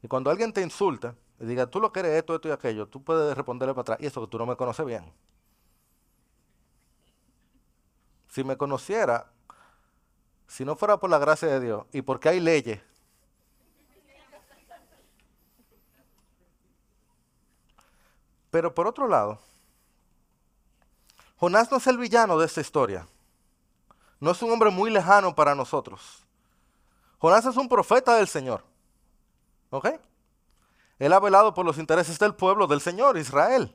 Y 0.02 0.08
cuando 0.08 0.30
alguien 0.30 0.54
te 0.54 0.62
insulta 0.62 1.16
y 1.40 1.46
diga, 1.46 1.68
tú 1.68 1.80
lo 1.80 1.92
que 1.92 2.02
eres 2.02 2.14
esto, 2.14 2.36
esto 2.36 2.48
y 2.48 2.52
aquello, 2.52 2.88
tú 2.88 3.04
puedes 3.04 3.36
responderle 3.36 3.74
para 3.74 3.82
atrás, 3.82 3.98
y 4.02 4.06
eso 4.06 4.22
que 4.22 4.28
tú 4.28 4.38
no 4.38 4.46
me 4.46 4.56
conoces 4.56 4.86
bien. 4.86 5.12
Si 8.30 8.44
me 8.44 8.58
conociera, 8.58 9.32
si 10.48 10.64
no 10.66 10.76
fuera 10.76 10.98
por 10.98 11.10
la 11.10 11.18
gracia 11.18 11.48
de 11.48 11.60
Dios 11.60 11.86
y 11.92 12.02
porque 12.02 12.30
hay 12.30 12.40
leyes, 12.40 12.82
pero 18.52 18.74
por 18.74 18.88
otro 18.88 19.08
lado, 19.08 19.40
Jonás 21.38 21.70
no 21.70 21.78
es 21.78 21.88
el 21.88 21.98
villano 21.98 22.38
de 22.38 22.46
esta 22.46 22.62
historia. 22.62 23.08
No 24.20 24.32
es 24.32 24.42
un 24.42 24.52
hombre 24.52 24.70
muy 24.72 24.90
lejano 24.90 25.36
para 25.36 25.54
nosotros. 25.54 26.25
Jonás 27.20 27.46
es 27.46 27.58
un 27.58 27.70
profeta 27.70 28.16
del 28.16 28.28
Señor. 28.28 28.64
¿Ok? 29.70 29.90
Él 31.00 31.14
ha 31.14 31.20
velado 31.20 31.54
por 31.54 31.66
los 31.66 31.78
intereses 31.78 32.18
del 32.20 32.36
pueblo 32.36 32.68
del 32.68 32.82
Señor, 32.82 33.18
Israel. 33.18 33.74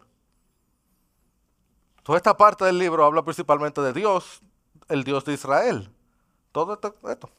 Toda 2.03 2.17
esta 2.17 2.37
parte 2.37 2.65
del 2.65 2.79
libro 2.79 3.05
habla 3.05 3.23
principalmente 3.23 3.81
de 3.81 3.93
Dios, 3.93 4.41
el 4.89 5.05
Dios 5.05 5.25
de 5.25 5.35
Israel. 5.35 5.91
Todo 6.53 6.79
esto. 7.09 7.31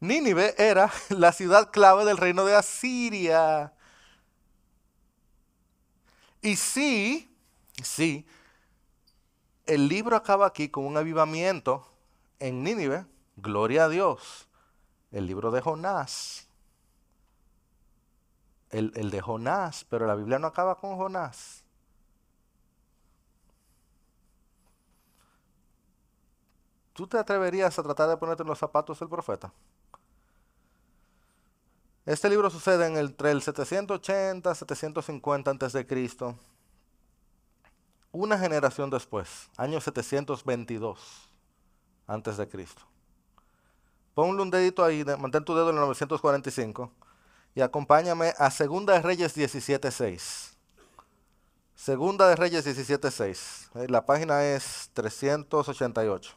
Nínive 0.00 0.54
era 0.58 0.90
la 1.10 1.32
ciudad 1.32 1.70
clave 1.70 2.04
del 2.04 2.16
reino 2.16 2.44
de 2.44 2.56
Asiria. 2.56 3.72
Y 6.40 6.56
sí, 6.56 7.32
sí, 7.84 8.26
el 9.64 9.86
libro 9.86 10.16
acaba 10.16 10.46
aquí 10.46 10.68
con 10.68 10.84
un 10.84 10.96
avivamiento 10.96 11.91
en 12.42 12.64
Nínive, 12.64 13.06
gloria 13.36 13.84
a 13.84 13.88
Dios. 13.88 14.48
El 15.12 15.26
libro 15.26 15.50
de 15.50 15.60
Jonás. 15.60 16.48
El, 18.70 18.92
el, 18.96 19.10
de 19.10 19.20
Jonás, 19.20 19.86
pero 19.88 20.06
la 20.06 20.14
Biblia 20.14 20.38
no 20.38 20.48
acaba 20.48 20.76
con 20.76 20.96
Jonás. 20.96 21.62
¿Tú 26.94 27.06
te 27.06 27.18
atreverías 27.18 27.78
a 27.78 27.82
tratar 27.82 28.08
de 28.08 28.16
ponerte 28.16 28.42
en 28.42 28.48
los 28.48 28.58
zapatos 28.58 28.98
del 28.98 29.08
profeta? 29.08 29.52
Este 32.04 32.28
libro 32.28 32.50
sucede 32.50 32.86
en 32.86 32.96
el, 32.96 33.06
entre 33.06 33.30
el 33.30 33.42
780 33.42 34.50
y 34.50 34.54
750 34.54 35.50
a.C. 35.50 35.86
Una 38.10 38.38
generación 38.38 38.90
después, 38.90 39.48
año 39.56 39.80
722 39.80 41.31
a.C. 42.12 42.66
Ponle 44.14 44.42
un 44.42 44.50
dedito 44.50 44.84
ahí, 44.84 45.04
mantén 45.18 45.44
tu 45.44 45.54
dedo 45.54 45.70
en 45.70 45.76
el 45.76 45.82
945 45.82 46.92
y 47.54 47.60
acompáñame 47.62 48.34
a 48.38 48.50
Segunda 48.50 48.94
de 48.94 49.02
Reyes 49.02 49.36
17.6. 49.36 50.52
Segunda 51.74 52.28
de 52.28 52.36
Reyes 52.36 52.66
17.6. 52.66 53.84
Eh, 53.84 53.88
la 53.88 54.04
página 54.04 54.44
es 54.44 54.90
388. 54.94 56.36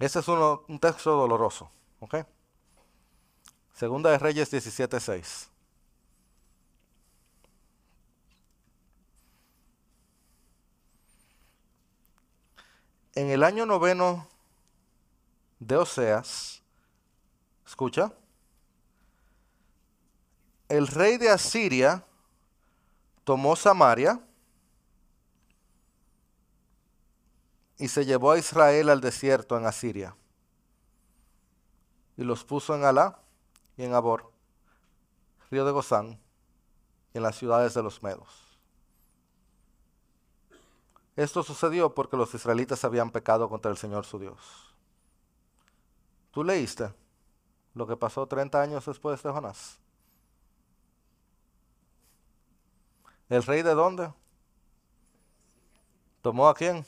Ese 0.00 0.20
es 0.20 0.28
un 0.28 0.78
texto 0.80 1.10
doloroso. 1.12 1.70
¿ok? 2.00 2.16
Segunda 3.74 4.10
de 4.10 4.18
Reyes 4.18 4.52
17.6. 4.52 5.48
En 13.18 13.30
el 13.30 13.42
año 13.42 13.66
noveno 13.66 14.28
de 15.58 15.76
Oseas, 15.76 16.62
escucha, 17.66 18.12
el 20.68 20.86
rey 20.86 21.16
de 21.16 21.28
Asiria 21.28 22.04
tomó 23.24 23.56
Samaria 23.56 24.20
y 27.76 27.88
se 27.88 28.06
llevó 28.06 28.30
a 28.30 28.38
Israel 28.38 28.88
al 28.88 29.00
desierto 29.00 29.58
en 29.58 29.66
Asiria. 29.66 30.14
Y 32.16 32.22
los 32.22 32.44
puso 32.44 32.76
en 32.76 32.84
Alá 32.84 33.18
y 33.76 33.82
en 33.82 33.94
Abor, 33.94 34.30
río 35.50 35.64
de 35.64 35.72
Gozán, 35.72 36.20
y 37.12 37.16
en 37.16 37.24
las 37.24 37.36
ciudades 37.36 37.74
de 37.74 37.82
los 37.82 38.00
Medos. 38.00 38.47
Esto 41.18 41.42
sucedió 41.42 41.92
porque 41.92 42.16
los 42.16 42.32
israelitas 42.32 42.84
habían 42.84 43.10
pecado 43.10 43.48
contra 43.48 43.72
el 43.72 43.76
Señor 43.76 44.06
su 44.06 44.20
Dios. 44.20 44.38
¿Tú 46.30 46.44
leíste 46.44 46.94
lo 47.74 47.88
que 47.88 47.96
pasó 47.96 48.24
30 48.28 48.62
años 48.62 48.86
después 48.86 49.20
de 49.20 49.32
Jonás? 49.32 49.80
¿El 53.28 53.42
rey 53.42 53.62
de 53.62 53.74
dónde? 53.74 54.12
¿Tomó 56.22 56.48
a 56.48 56.54
quién? 56.54 56.86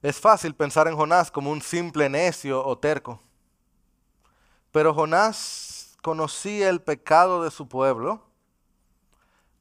Es 0.00 0.18
fácil 0.18 0.54
pensar 0.54 0.88
en 0.88 0.96
Jonás 0.96 1.30
como 1.30 1.50
un 1.50 1.60
simple 1.60 2.08
necio 2.08 2.66
o 2.66 2.78
terco. 2.78 3.20
Pero 4.72 4.94
Jonás 4.94 5.98
conocía 6.00 6.70
el 6.70 6.80
pecado 6.80 7.44
de 7.44 7.50
su 7.50 7.68
pueblo 7.68 8.25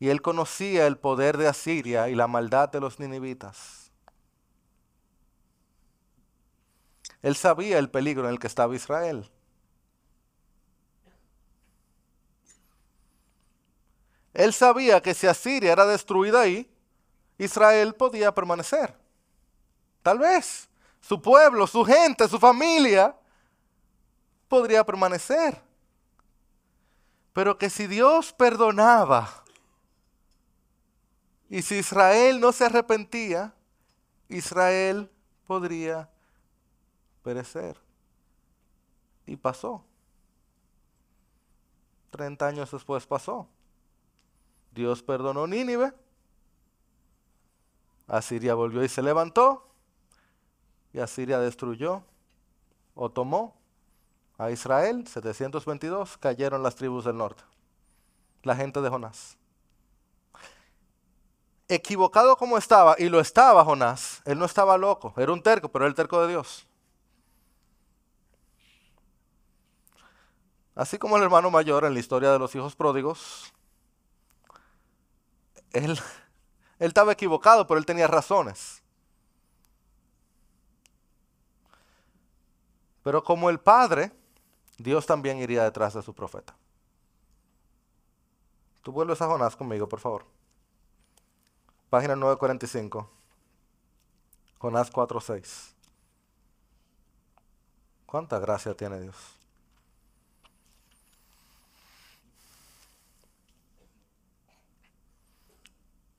y 0.06 0.10
él 0.10 0.22
conocía 0.22 0.86
el 0.86 1.00
poder 1.00 1.36
de 1.36 1.48
Asiria 1.48 2.10
y 2.10 2.14
la 2.14 2.28
maldad 2.28 2.70
de 2.70 2.80
los 2.80 3.00
ninivitas. 3.00 3.90
Él 7.24 7.36
sabía 7.36 7.80
el 7.80 7.90
peligro 7.90 8.26
en 8.26 8.30
el 8.30 8.40
que 8.40 8.46
estaba 8.46 8.76
Israel. 8.76 9.28
Él 14.36 14.54
sabía 14.54 15.02
que 15.02 15.16
si 15.16 15.26
Asiria 15.26 15.72
era 15.72 15.88
destruida 15.88 16.42
ahí, 16.42 16.70
Israel 17.40 17.96
podía 17.96 18.32
permanecer. 18.32 18.96
Tal 20.04 20.20
vez 20.20 20.70
su 21.02 21.20
pueblo, 21.20 21.66
su 21.66 21.84
gente, 21.84 22.28
su 22.28 22.38
familia 22.38 23.18
podría 24.48 24.84
permanecer. 24.84 25.60
Pero 27.34 27.58
que 27.58 27.72
si 27.72 27.88
Dios 27.88 28.32
perdonaba 28.34 29.45
y 31.50 31.62
si 31.62 31.76
Israel 31.76 32.40
no 32.40 32.52
se 32.52 32.66
arrepentía, 32.66 33.54
Israel 34.30 35.10
podría 35.46 36.10
perecer. 37.24 37.78
Y 39.26 39.36
pasó. 39.36 39.84
Treinta 42.12 42.48
años 42.48 42.72
después 42.72 43.06
pasó. 43.06 43.48
Dios 44.72 45.02
perdonó 45.02 45.48
Nínive. 45.48 45.94
Asiria 48.08 48.54
volvió 48.54 48.84
y 48.84 48.90
se 48.90 49.02
levantó 49.02 49.66
y 50.96 51.00
Asiria 51.00 51.40
destruyó 51.40 52.04
o 52.94 53.12
tomó 53.12 53.54
a 54.38 54.50
Israel, 54.50 55.06
722, 55.06 56.18
cayeron 56.18 56.64
las 56.64 56.76
tribus 56.76 57.04
del 57.04 57.18
norte, 57.18 57.44
la 58.44 58.56
gente 58.56 58.80
de 58.80 58.90
Jonás. 58.90 59.38
Equivocado 61.68 62.38
como 62.38 62.58
estaba, 62.58 62.96
y 63.00 63.10
lo 63.10 63.20
estaba 63.20 63.66
Jonás, 63.66 64.22
él 64.26 64.38
no 64.38 64.46
estaba 64.46 64.78
loco, 64.78 65.14
era 65.18 65.32
un 65.32 65.42
terco, 65.42 65.70
pero 65.70 65.86
era 65.86 65.90
el 65.90 65.96
terco 65.96 66.22
de 66.22 66.28
Dios. 66.28 66.68
Así 70.76 70.98
como 70.98 71.18
el 71.18 71.24
hermano 71.24 71.50
mayor 71.50 71.86
en 71.86 71.94
la 71.94 72.00
historia 72.00 72.32
de 72.32 72.38
los 72.38 72.54
hijos 72.54 72.76
pródigos, 72.76 73.52
él, 75.72 75.92
él 76.80 76.88
estaba 76.88 77.14
equivocado, 77.14 77.66
pero 77.66 77.80
él 77.80 77.86
tenía 77.86 78.08
razones. 78.08 78.84
Pero 83.04 83.24
como 83.24 83.50
el 83.50 83.60
Padre, 83.60 84.12
Dios 84.78 85.06
también 85.06 85.38
iría 85.38 85.64
detrás 85.64 85.94
de 85.94 86.02
su 86.02 86.14
profeta. 86.14 86.56
Tú 88.82 88.92
vuelves 88.92 89.22
a 89.22 89.28
Jonás 89.28 89.56
conmigo, 89.56 89.88
por 89.88 90.00
favor. 90.00 90.26
Página 91.96 92.18
945. 92.18 93.10
Jonás 94.58 94.92
4.6. 94.92 95.72
¿Cuánta 98.06 98.38
gracia 98.38 98.76
tiene 98.76 99.00
Dios? 99.00 99.16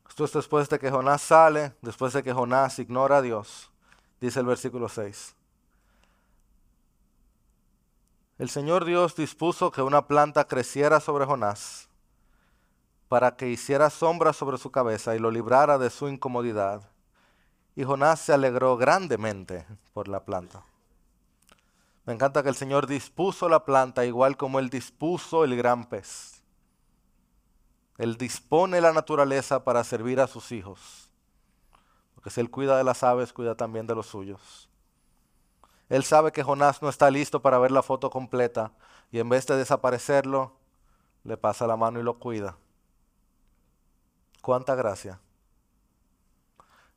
Esto 0.08 0.24
es 0.24 0.32
después 0.32 0.70
de 0.70 0.78
que 0.78 0.90
Jonás 0.90 1.20
sale, 1.20 1.74
después 1.82 2.14
de 2.14 2.22
que 2.22 2.32
Jonás 2.32 2.78
ignora 2.78 3.18
a 3.18 3.20
Dios, 3.20 3.70
dice 4.18 4.40
el 4.40 4.46
versículo 4.46 4.88
6. 4.88 5.34
El 8.38 8.48
Señor 8.48 8.86
Dios 8.86 9.14
dispuso 9.14 9.70
que 9.70 9.82
una 9.82 10.06
planta 10.06 10.46
creciera 10.46 11.00
sobre 11.00 11.26
Jonás 11.26 11.90
para 13.08 13.36
que 13.36 13.48
hiciera 13.48 13.90
sombra 13.90 14.32
sobre 14.32 14.58
su 14.58 14.70
cabeza 14.70 15.14
y 15.14 15.18
lo 15.18 15.30
librara 15.30 15.78
de 15.78 15.90
su 15.90 16.08
incomodidad. 16.08 16.90
Y 17.74 17.84
Jonás 17.84 18.20
se 18.20 18.32
alegró 18.32 18.76
grandemente 18.76 19.66
por 19.92 20.08
la 20.08 20.24
planta. 20.24 20.64
Me 22.04 22.12
encanta 22.12 22.42
que 22.42 22.48
el 22.48 22.54
Señor 22.54 22.86
dispuso 22.86 23.48
la 23.48 23.64
planta 23.64 24.04
igual 24.04 24.36
como 24.36 24.58
Él 24.58 24.70
dispuso 24.70 25.44
el 25.44 25.56
gran 25.56 25.84
pez. 25.84 26.42
Él 27.98 28.16
dispone 28.16 28.80
la 28.80 28.92
naturaleza 28.92 29.64
para 29.64 29.82
servir 29.84 30.20
a 30.20 30.26
sus 30.26 30.52
hijos. 30.52 31.10
Porque 32.14 32.30
si 32.30 32.40
Él 32.40 32.50
cuida 32.50 32.76
de 32.76 32.84
las 32.84 33.02
aves, 33.02 33.32
cuida 33.32 33.56
también 33.56 33.86
de 33.86 33.94
los 33.94 34.06
suyos. 34.06 34.68
Él 35.88 36.04
sabe 36.04 36.32
que 36.32 36.42
Jonás 36.42 36.82
no 36.82 36.88
está 36.88 37.10
listo 37.10 37.42
para 37.42 37.58
ver 37.58 37.70
la 37.70 37.82
foto 37.82 38.10
completa 38.10 38.72
y 39.12 39.20
en 39.20 39.28
vez 39.28 39.46
de 39.46 39.56
desaparecerlo, 39.56 40.56
le 41.22 41.36
pasa 41.36 41.66
la 41.66 41.76
mano 41.76 42.00
y 42.00 42.02
lo 42.02 42.18
cuida. 42.18 42.56
Cuánta 44.46 44.76
gracia. 44.76 45.18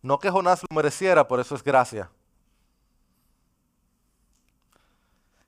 No 0.04 0.20
que 0.20 0.30
Jonás 0.30 0.62
lo 0.62 0.76
mereciera, 0.76 1.28
por 1.28 1.40
eso 1.40 1.56
es 1.56 1.64
gracia. 1.64 2.12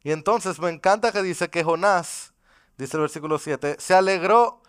Y 0.01 0.11
entonces 0.11 0.59
me 0.59 0.71
encanta 0.71 1.11
que 1.11 1.21
dice 1.21 1.51
que 1.51 1.63
Jonás, 1.63 2.33
dice 2.75 2.97
el 2.97 3.01
versículo 3.01 3.37
7, 3.37 3.75
se 3.77 3.93
alegró, 3.93 4.63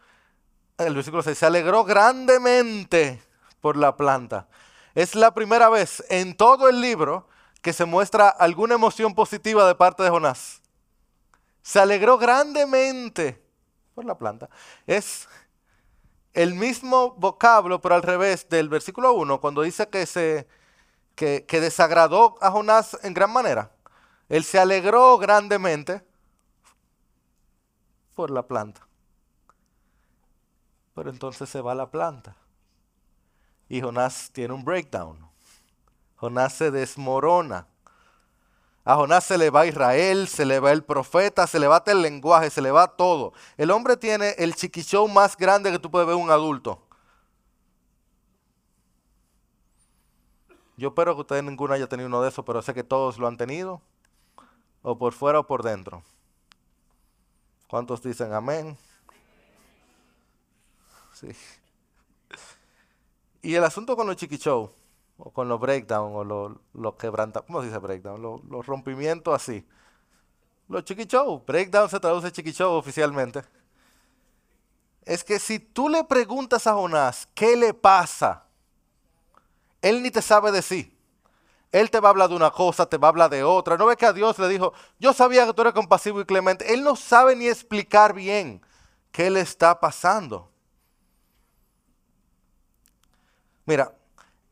el 0.77 0.95
versículo 0.95 1.23
6, 1.23 1.39
se 1.39 1.47
alegró 1.47 1.85
grandemente 1.85 3.23
por 3.63 3.79
la 3.79 3.97
planta. 3.97 4.47
Es 4.95 5.15
la 5.15 5.33
primera 5.33 5.71
vez 5.71 6.05
en 6.11 6.37
todo 6.37 6.69
el 6.69 6.83
libro 6.83 7.29
que 7.63 7.73
se 7.73 7.87
muestra 7.87 8.29
alguna 8.29 8.75
emoción 8.75 9.15
positiva 9.15 9.67
de 9.67 9.75
parte 9.75 10.03
de 10.03 10.11
Jonás. 10.11 10.61
Se 11.63 11.81
alegró 11.81 12.19
grandemente 12.19 13.43
por 13.95 14.05
la 14.05 14.19
planta. 14.19 14.51
Es 14.87 15.29
el 16.33 16.55
mismo 16.55 17.15
vocablo, 17.17 17.81
pero 17.81 17.95
al 17.95 18.03
revés 18.03 18.49
del 18.49 18.69
versículo 18.69 19.13
1, 19.13 19.41
cuando 19.41 19.63
dice 19.63 19.89
que, 19.89 20.07
se, 20.07 20.47
que, 21.15 21.45
desagradó 21.49 22.37
a 22.41 22.51
Jonás 22.51 22.99
en 23.03 23.15
gran 23.15 23.33
manera. 23.33 23.71
Él 24.29 24.45
se 24.45 24.59
alegró 24.59 25.19
grandemente 25.19 26.03
por 28.15 28.31
la 28.31 28.47
planta. 28.47 28.87
Pero 30.95 31.11
entonces 31.11 31.49
se 31.49 31.61
va 31.61 31.75
la 31.75 31.91
planta. 31.91 32.37
Y 33.69 33.81
Jonás 33.81 34.31
tiene 34.33 34.55
un 34.55 34.65
breakdown. 34.65 35.29
Jonás 36.17 36.55
se 36.55 36.71
desmorona. 36.71 37.67
A 38.85 38.97
Jonás 38.97 39.25
se 39.25 39.39
le 39.39 39.51
va 39.51 39.67
Israel, 39.67 40.27
se 40.27 40.45
le 40.45 40.59
va 40.59 40.73
el 40.73 40.83
profeta, 40.83 41.47
se 41.47 41.61
le 41.61 41.69
va 41.69 41.83
el 41.87 42.03
lenguaje, 42.03 42.51
se 42.51 42.61
le 42.61 42.73
va 42.73 42.89
todo. 42.97 43.33
El 43.57 43.71
hombre 43.71 43.97
tiene 43.97 44.31
el 44.39 44.57
chiquichou 44.57 45.07
más 45.07 45.37
grande 45.37 45.71
que 45.71 45.79
tú 45.79 45.91
puedes 45.91 46.07
ver 46.07 46.17
un 46.17 46.31
adulto. 46.31 46.83
Yo 50.77 50.89
espero 50.89 51.15
que 51.15 51.21
ustedes 51.21 51.45
ninguno 51.45 51.75
haya 51.75 51.89
tenido 51.89 52.09
uno 52.09 52.23
de 52.23 52.31
esos, 52.31 52.45
pero 52.45 52.61
sé 52.61 52.75
que 52.75 52.83
todos 52.83 53.19
lo 53.19 53.29
han 53.29 53.37
tenido. 53.37 53.81
O 54.83 54.99
por 54.99 55.13
fuera 55.13 55.39
o 55.39 55.47
por 55.47 55.63
dentro. 55.63 56.03
¿Cuántos 57.69 58.03
dicen 58.03 58.33
amén? 58.33 58.77
Sí. 61.13 61.29
Y 63.43 63.55
el 63.55 63.63
asunto 63.63 63.95
con 63.95 64.09
los 64.09 64.17
chiquichou 64.17 64.73
o 65.25 65.31
con 65.31 65.49
los 65.49 65.61
breakdown, 65.61 66.17
o 66.17 66.25
los, 66.25 66.53
los 66.73 66.97
quebrantados, 66.97 67.47
¿cómo 67.47 67.61
se 67.61 67.69
dice 67.69 67.79
breakdown? 67.79 68.21
Los, 68.21 68.67
rompimientos 68.67 69.33
así. 69.33 69.65
Los 70.69 70.83
chiquichou, 70.83 71.45
breakdown 71.47 71.89
se 71.89 72.01
traduce 72.01 72.33
chiquichou 72.33 72.73
oficialmente. 72.73 73.43
Es 75.05 75.23
que 75.23 75.39
si 75.39 75.61
tú 75.61 75.89
le 75.89 76.03
preguntas 76.03 76.67
a 76.67 76.75
Jonás 76.75 77.29
qué 77.35 77.57
le 77.57 77.73
pasa, 77.73 78.47
él 79.81 80.03
ni 80.03 80.11
te 80.11 80.23
sabe 80.23 80.51
decir. 80.51 80.99
Él 81.71 81.89
te 81.89 82.01
va 82.01 82.09
a 82.09 82.11
hablar 82.11 82.29
de 82.29 82.35
una 82.35 82.51
cosa, 82.51 82.87
te 82.87 82.99
va 82.99 83.07
a 83.07 83.11
hablar 83.11 83.31
de 83.31 83.45
otra. 83.45 83.77
No 83.77 83.87
ve 83.87 83.97
que 83.97 84.07
a 84.07 84.13
Dios 84.13 84.41
le 84.41 84.49
dijo, 84.49 84.73
yo 84.99 85.13
sabía 85.13 85.47
que 85.47 85.55
tú 85.55 85.63
eres 85.63 85.73
compasivo 85.73 86.21
y 86.21 86.25
clemente. 86.25 86.75
Él 86.75 86.83
no 86.83 86.97
sabe 86.97 87.37
ni 87.37 87.47
explicar 87.47 88.13
bien 88.13 88.61
qué 89.13 89.31
le 89.31 89.41
está 89.41 89.79
pasando. 89.79 90.51
Mira, 93.65 93.95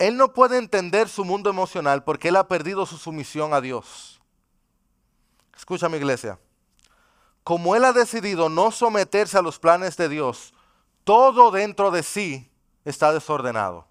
él 0.01 0.17
no 0.17 0.33
puede 0.33 0.57
entender 0.57 1.11
su 1.11 1.27
mundo 1.27 1.51
emocional 1.51 2.03
porque 2.03 2.29
él 2.29 2.37
ha 2.37 2.49
perdido 2.49 2.87
su 2.87 2.97
sumisión 2.97 3.53
a 3.53 3.61
Dios. 3.61 4.19
Escucha 5.55 5.91
mi 5.91 5.99
iglesia. 5.99 6.39
Como 7.45 7.77
él 7.77 7.85
ha 7.85 7.93
decidido 7.93 8.49
no 8.49 8.71
someterse 8.71 9.37
a 9.37 9.43
los 9.43 9.59
planes 9.59 9.99
de 9.99 10.09
Dios, 10.09 10.55
todo 11.05 11.51
dentro 11.51 11.91
de 11.91 12.03
sí 12.03 12.51
está 12.87 13.13
desordenado. 13.13 13.87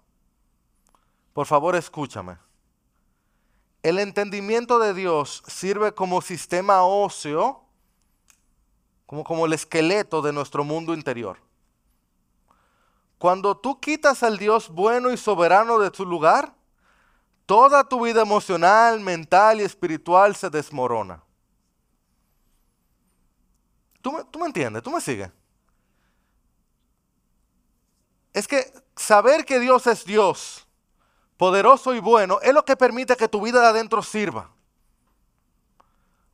Por 1.32 1.46
favor, 1.46 1.76
escúchame. 1.76 2.38
El 3.84 4.00
entendimiento 4.00 4.80
de 4.80 4.94
Dios 4.94 5.44
sirve 5.46 5.94
como 5.94 6.22
sistema 6.22 6.82
óseo, 6.82 7.62
como, 9.06 9.22
como 9.22 9.46
el 9.46 9.52
esqueleto 9.52 10.22
de 10.22 10.32
nuestro 10.32 10.64
mundo 10.64 10.92
interior. 10.92 11.38
Cuando 13.20 13.54
tú 13.54 13.78
quitas 13.78 14.22
al 14.22 14.38
Dios 14.38 14.70
bueno 14.70 15.10
y 15.10 15.18
soberano 15.18 15.78
de 15.78 15.90
tu 15.90 16.06
lugar, 16.06 16.54
toda 17.44 17.86
tu 17.86 18.02
vida 18.06 18.22
emocional, 18.22 18.98
mental 18.98 19.60
y 19.60 19.64
espiritual 19.64 20.34
se 20.34 20.48
desmorona. 20.48 21.22
¿Tú 24.00 24.12
me, 24.12 24.24
tú 24.24 24.38
me 24.38 24.46
entiendes? 24.46 24.82
¿Tú 24.82 24.90
me 24.90 25.02
sigues? 25.02 25.30
Es 28.32 28.48
que 28.48 28.72
saber 28.96 29.44
que 29.44 29.60
Dios 29.60 29.86
es 29.86 30.06
Dios, 30.06 30.66
poderoso 31.36 31.92
y 31.92 32.00
bueno, 32.00 32.38
es 32.40 32.54
lo 32.54 32.64
que 32.64 32.74
permite 32.74 33.18
que 33.18 33.28
tu 33.28 33.42
vida 33.42 33.60
de 33.60 33.66
adentro 33.66 34.02
sirva. 34.02 34.50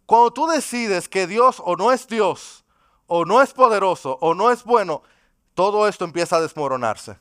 Cuando 0.07 0.33
tú 0.33 0.46
decides 0.46 1.09
que 1.09 1.27
Dios 1.27 1.61
o 1.64 1.75
no 1.75 1.90
es 1.90 2.07
Dios, 2.07 2.64
o 3.09 3.25
no 3.25 3.42
es 3.42 3.53
poderoso, 3.53 4.18
o 4.20 4.35
no 4.35 4.53
es 4.53 4.62
bueno, 4.62 5.03
todo 5.56 5.88
esto 5.88 6.04
empieza 6.04 6.36
a 6.36 6.40
desmoronarse. 6.42 7.18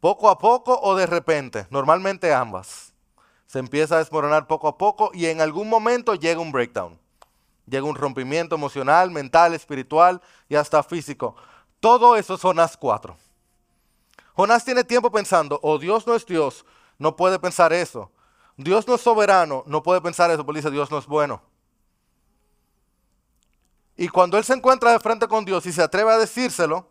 Poco 0.00 0.28
a 0.28 0.36
poco 0.38 0.78
o 0.82 0.94
de 0.94 1.06
repente, 1.06 1.66
normalmente 1.70 2.34
ambas. 2.34 2.92
Se 3.46 3.58
empieza 3.58 3.94
a 3.94 3.98
desmoronar 3.98 4.46
poco 4.46 4.68
a 4.68 4.76
poco 4.76 5.10
y 5.14 5.26
en 5.26 5.40
algún 5.40 5.66
momento 5.66 6.14
llega 6.14 6.42
un 6.42 6.52
breakdown. 6.52 7.00
Llega 7.66 7.86
un 7.86 7.94
rompimiento 7.94 8.54
emocional, 8.54 9.10
mental, 9.10 9.54
espiritual 9.54 10.20
y 10.46 10.56
hasta 10.56 10.82
físico. 10.82 11.36
Todo 11.80 12.16
eso 12.16 12.36
son 12.36 12.56
las 12.56 12.76
cuatro. 12.76 13.16
Jonás 14.34 14.62
tiene 14.62 14.84
tiempo 14.84 15.10
pensando, 15.10 15.58
o 15.62 15.72
oh, 15.72 15.78
Dios 15.78 16.06
no 16.06 16.14
es 16.14 16.26
Dios, 16.26 16.66
no 16.98 17.16
puede 17.16 17.38
pensar 17.38 17.72
eso. 17.72 18.12
Dios 18.58 18.86
no 18.86 18.96
es 18.96 19.00
soberano, 19.00 19.64
no 19.66 19.82
puede 19.82 20.02
pensar 20.02 20.30
eso, 20.30 20.44
porque 20.44 20.58
dice 20.58 20.70
Dios 20.70 20.90
no 20.90 20.98
es 20.98 21.06
bueno. 21.06 21.40
Y 23.96 24.08
cuando 24.08 24.36
él 24.36 24.44
se 24.44 24.54
encuentra 24.54 24.90
de 24.90 24.98
frente 24.98 25.28
con 25.28 25.44
Dios 25.44 25.64
y 25.66 25.72
se 25.72 25.82
atreve 25.82 26.12
a 26.12 26.18
decírselo, 26.18 26.88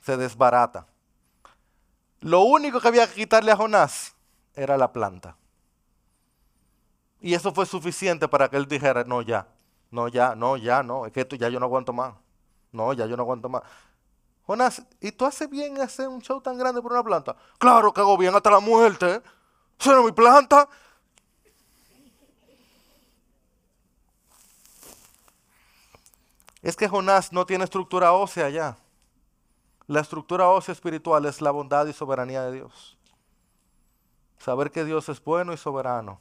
se 0.00 0.16
desbarata. 0.16 0.86
Lo 2.20 2.42
único 2.42 2.80
que 2.80 2.88
había 2.88 3.08
que 3.08 3.14
quitarle 3.14 3.50
a 3.50 3.56
Jonás 3.56 4.14
era 4.54 4.76
la 4.76 4.92
planta. 4.92 5.36
Y 7.20 7.34
eso 7.34 7.52
fue 7.52 7.66
suficiente 7.66 8.28
para 8.28 8.48
que 8.48 8.56
él 8.56 8.66
dijera, 8.66 9.04
no, 9.04 9.22
ya, 9.22 9.46
no, 9.90 10.08
ya, 10.08 10.34
no, 10.34 10.56
ya, 10.56 10.82
no, 10.82 11.06
es 11.06 11.12
que 11.12 11.20
esto 11.20 11.36
ya 11.36 11.48
yo 11.48 11.58
no 11.58 11.66
aguanto 11.66 11.92
más. 11.92 12.14
No, 12.72 12.92
ya 12.92 13.06
yo 13.06 13.16
no 13.16 13.24
aguanto 13.24 13.48
más. 13.48 13.62
Jonás, 14.46 14.82
¿y 15.00 15.12
tú 15.12 15.26
haces 15.26 15.48
bien 15.50 15.80
hacer 15.80 16.08
un 16.08 16.20
show 16.20 16.40
tan 16.40 16.56
grande 16.56 16.80
por 16.80 16.92
una 16.92 17.02
planta? 17.02 17.36
Claro 17.58 17.92
que 17.92 18.00
hago 18.00 18.16
bien 18.16 18.34
hasta 18.34 18.50
la 18.50 18.60
muerte. 18.60 19.22
¿Esa 19.78 20.02
mi 20.02 20.12
planta? 20.12 20.68
Es 26.62 26.76
que 26.76 26.88
Jonás 26.88 27.32
no 27.32 27.46
tiene 27.46 27.64
estructura 27.64 28.12
ósea 28.12 28.50
ya. 28.50 28.76
La 29.86 30.00
estructura 30.00 30.48
ósea 30.48 30.72
espiritual 30.72 31.24
es 31.26 31.40
la 31.40 31.50
bondad 31.50 31.86
y 31.86 31.92
soberanía 31.92 32.42
de 32.42 32.52
Dios. 32.52 32.98
Saber 34.38 34.70
que 34.70 34.84
Dios 34.84 35.08
es 35.08 35.22
bueno 35.22 35.52
y 35.52 35.56
soberano. 35.56 36.20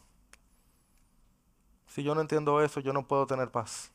Si 1.88 2.04
yo 2.04 2.16
no 2.16 2.22
entiendo 2.22 2.62
eso, 2.62 2.80
yo 2.80 2.94
no 2.94 3.08
puedo 3.08 3.28
tener 3.28 3.52
paz. 3.52 3.92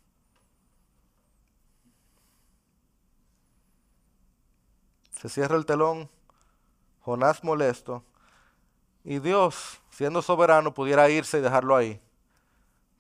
Se 5.11 5.29
cierra 5.29 5.57
el 5.57 5.65
telón, 5.65 6.11
Jonás 7.01 7.43
molesto, 7.43 8.05
y 9.05 9.19
Dios, 9.21 9.81
siendo 9.91 10.23
soberano, 10.23 10.75
pudiera 10.75 11.09
irse 11.09 11.39
y 11.39 11.41
dejarlo 11.41 11.77
ahí. 11.77 12.01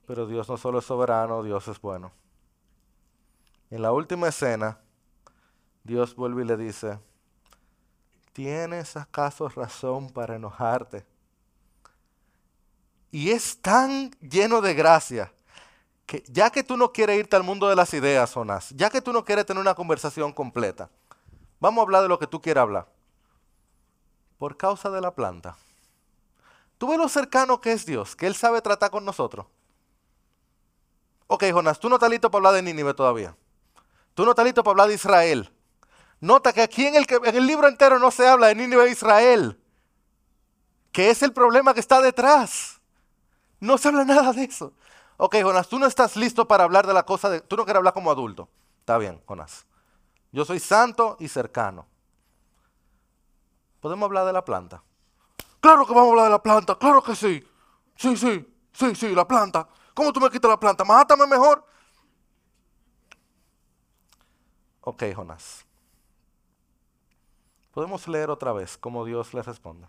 Pero 0.06 0.26
Dios 0.26 0.48
no 0.48 0.56
solo 0.56 0.78
es 0.78 0.84
soberano, 0.84 1.42
Dios 1.42 1.68
es 1.68 1.80
bueno. 1.80 2.12
En 3.70 3.82
la 3.82 3.92
última 3.92 4.28
escena, 4.28 4.78
Dios 5.82 6.14
vuelve 6.14 6.42
y 6.42 6.46
le 6.46 6.56
dice, 6.56 6.98
¿tienes 8.32 8.96
acaso 8.96 9.48
razón 9.48 10.10
para 10.10 10.36
enojarte? 10.36 11.04
Y 13.10 13.30
es 13.30 13.60
tan 13.60 14.10
lleno 14.20 14.60
de 14.60 14.74
gracia 14.74 15.32
que 16.06 16.24
ya 16.26 16.50
que 16.50 16.62
tú 16.62 16.76
no 16.76 16.92
quieres 16.92 17.18
irte 17.18 17.36
al 17.36 17.42
mundo 17.42 17.68
de 17.68 17.76
las 17.76 17.94
ideas, 17.94 18.32
Jonás, 18.32 18.70
ya 18.70 18.90
que 18.90 19.00
tú 19.00 19.12
no 19.12 19.24
quieres 19.24 19.46
tener 19.46 19.60
una 19.60 19.74
conversación 19.74 20.32
completa, 20.32 20.90
vamos 21.60 21.80
a 21.80 21.82
hablar 21.82 22.02
de 22.02 22.08
lo 22.08 22.18
que 22.18 22.26
tú 22.26 22.40
quieras 22.40 22.62
hablar. 22.62 22.88
Por 24.38 24.56
causa 24.56 24.90
de 24.90 25.00
la 25.00 25.14
planta. 25.14 25.56
¿Tú 26.76 26.88
ves 26.88 26.98
lo 26.98 27.08
cercano 27.08 27.60
que 27.60 27.72
es 27.72 27.86
Dios? 27.86 28.16
Que 28.16 28.26
Él 28.26 28.34
sabe 28.34 28.60
tratar 28.60 28.90
con 28.90 29.04
nosotros. 29.04 29.46
Ok, 31.26 31.44
Jonás, 31.52 31.78
tú 31.78 31.88
no 31.88 31.96
estás 31.96 32.10
listo 32.10 32.30
para 32.30 32.40
hablar 32.40 32.54
de 32.54 32.62
Nínive 32.62 32.94
todavía. 32.94 33.36
Tú 34.14 34.24
no 34.24 34.30
estás 34.30 34.44
listo 34.44 34.62
para 34.62 34.72
hablar 34.72 34.88
de 34.88 34.94
Israel. 34.94 35.52
Nota 36.20 36.52
que 36.52 36.62
aquí 36.62 36.86
en 36.86 36.94
el, 36.94 37.06
en 37.08 37.36
el 37.36 37.46
libro 37.46 37.68
entero 37.68 37.98
no 37.98 38.10
se 38.10 38.26
habla 38.26 38.46
de 38.48 38.54
Nínive 38.54 38.84
e 38.84 38.90
Israel. 38.90 39.60
Que 40.92 41.10
es 41.10 41.22
el 41.22 41.32
problema 41.32 41.74
que 41.74 41.80
está 41.80 42.00
detrás. 42.00 42.80
No 43.60 43.76
se 43.76 43.88
habla 43.88 44.04
nada 44.04 44.32
de 44.32 44.44
eso. 44.44 44.72
Ok, 45.16 45.36
Jonás, 45.42 45.68
tú 45.68 45.78
no 45.78 45.86
estás 45.86 46.16
listo 46.16 46.46
para 46.46 46.64
hablar 46.64 46.86
de 46.86 46.94
la 46.94 47.04
cosa 47.04 47.28
de... 47.28 47.40
Tú 47.40 47.56
no 47.56 47.64
quieres 47.64 47.78
hablar 47.78 47.94
como 47.94 48.10
adulto. 48.10 48.48
Está 48.80 48.98
bien, 48.98 49.20
Jonás. 49.26 49.66
Yo 50.32 50.44
soy 50.44 50.60
santo 50.60 51.16
y 51.20 51.28
cercano. 51.28 51.86
¿Podemos 53.80 54.06
hablar 54.06 54.26
de 54.26 54.32
la 54.32 54.44
planta? 54.44 54.82
Claro 55.60 55.86
que 55.86 55.92
vamos 55.92 56.08
a 56.08 56.10
hablar 56.10 56.24
de 56.26 56.30
la 56.30 56.42
planta, 56.42 56.74
claro 56.76 57.02
que 57.02 57.14
sí. 57.14 57.42
Sí, 57.96 58.16
sí, 58.16 58.46
sí, 58.72 58.94
sí, 58.94 59.14
la 59.14 59.26
planta. 59.26 59.68
¿Cómo 59.94 60.12
tú 60.12 60.20
me 60.20 60.30
quitas 60.30 60.50
la 60.50 60.58
planta? 60.58 60.84
Mátame 60.84 61.26
mejor. 61.26 61.64
Ok, 64.86 65.02
Jonás. 65.14 65.64
Podemos 67.72 68.06
leer 68.06 68.28
otra 68.28 68.52
vez 68.52 68.76
cómo 68.76 69.06
Dios 69.06 69.32
le 69.32 69.42
responde. 69.42 69.86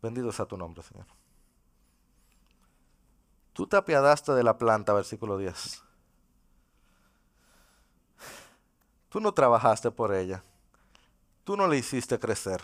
Bendito 0.00 0.30
sea 0.30 0.46
tu 0.46 0.56
nombre, 0.56 0.84
Señor. 0.84 1.06
Tú 3.52 3.66
te 3.66 3.76
apiadaste 3.76 4.32
de 4.32 4.44
la 4.44 4.56
planta, 4.56 4.92
versículo 4.92 5.36
10. 5.36 5.82
Tú 9.08 9.20
no 9.20 9.34
trabajaste 9.34 9.90
por 9.90 10.14
ella. 10.14 10.44
Tú 11.42 11.56
no 11.56 11.66
le 11.66 11.76
hiciste 11.76 12.20
crecer. 12.20 12.62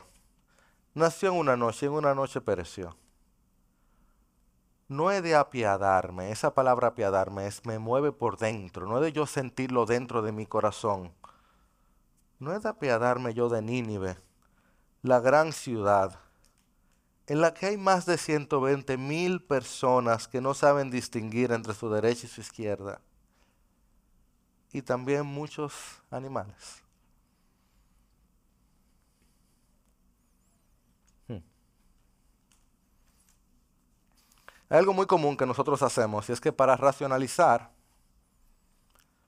Nació 0.95 1.31
en 1.31 1.39
una 1.39 1.57
noche 1.57 1.87
y 1.87 1.89
en 1.89 1.95
una 1.95 2.15
noche 2.15 2.41
pereció. 2.41 2.97
No 4.91 5.13
he 5.13 5.23
de 5.23 5.37
apiadarme, 5.37 6.33
esa 6.33 6.53
palabra 6.53 6.89
apiadarme 6.89 7.47
es 7.47 7.65
me 7.65 7.79
mueve 7.79 8.11
por 8.11 8.39
dentro, 8.39 8.89
no 8.89 8.99
he 8.99 9.01
de 9.01 9.13
yo 9.13 9.25
sentirlo 9.25 9.87
dentro 9.87 10.21
de 10.21 10.33
mi 10.33 10.47
corazón. 10.47 11.13
No 12.41 12.53
he 12.53 12.59
de 12.59 12.69
apiadarme 12.69 13.33
yo 13.33 13.49
de 13.49 13.63
Nínive, 13.63 14.17
la 15.03 15.21
gran 15.21 15.53
ciudad 15.53 16.19
en 17.29 17.41
la 17.41 17.55
que 17.55 17.67
hay 17.67 17.77
más 17.77 18.05
de 18.05 18.19
120 18.19 18.97
mil 18.97 19.41
personas 19.41 20.27
que 20.27 20.41
no 20.41 20.55
saben 20.55 20.91
distinguir 20.91 21.53
entre 21.53 21.75
su 21.75 21.89
derecha 21.89 22.27
y 22.27 22.29
su 22.29 22.41
izquierda. 22.41 23.01
Y 24.73 24.83
también 24.83 25.25
muchos 25.25 26.03
animales. 26.11 26.83
Hay 34.71 34.79
algo 34.79 34.95
muy 34.95 35.07
común 35.07 35.37
que 35.37 35.45
nosotros 35.45 35.83
hacemos 35.83 36.29
y 36.29 36.33
es 36.33 36.41
que 36.41 36.53
para 36.53 36.77
racionalizar, 36.77 37.73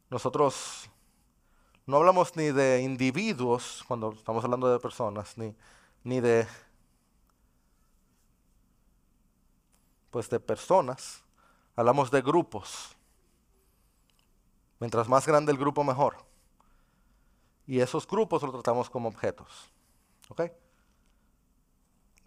nosotros 0.08 0.88
no 1.84 1.96
hablamos 1.96 2.36
ni 2.36 2.52
de 2.52 2.80
individuos 2.80 3.82
cuando 3.88 4.12
estamos 4.12 4.44
hablando 4.44 4.72
de 4.72 4.78
personas, 4.78 5.36
ni, 5.36 5.52
ni 6.04 6.20
de 6.20 6.46
pues 10.12 10.30
de 10.30 10.38
personas, 10.38 11.24
hablamos 11.74 12.10
de 12.12 12.22
grupos. 12.22 12.94
Mientras 14.78 15.08
más 15.08 15.26
grande 15.26 15.50
el 15.50 15.58
grupo, 15.58 15.82
mejor. 15.82 16.18
Y 17.66 17.80
esos 17.80 18.06
grupos 18.06 18.42
los 18.42 18.52
tratamos 18.52 18.88
como 18.90 19.08
objetos. 19.08 19.72
¿Ok? 20.28 20.42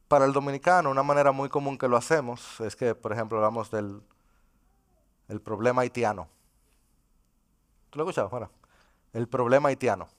Para 0.08 0.26
el 0.26 0.34
dominicano, 0.34 0.92
una 0.92 1.04
manera 1.04 1.32
muy 1.32 1.50
común 1.50 1.78
que 1.78 1.88
lo 1.88 1.98
hacemos 1.98 2.60
es 2.62 2.76
que, 2.76 2.94
por 2.94 3.12
ejemplo, 3.12 3.38
hablamos 3.38 3.72
del 3.72 4.02
el 5.28 5.42
problema 5.42 5.82
haitiano. 5.82 6.28
¿Tú 7.90 8.00
lo 8.00 8.04
has 8.04 8.10
escuchado? 8.10 8.50
el 9.14 9.28
problema 9.28 9.70
haitiano. 9.70 10.10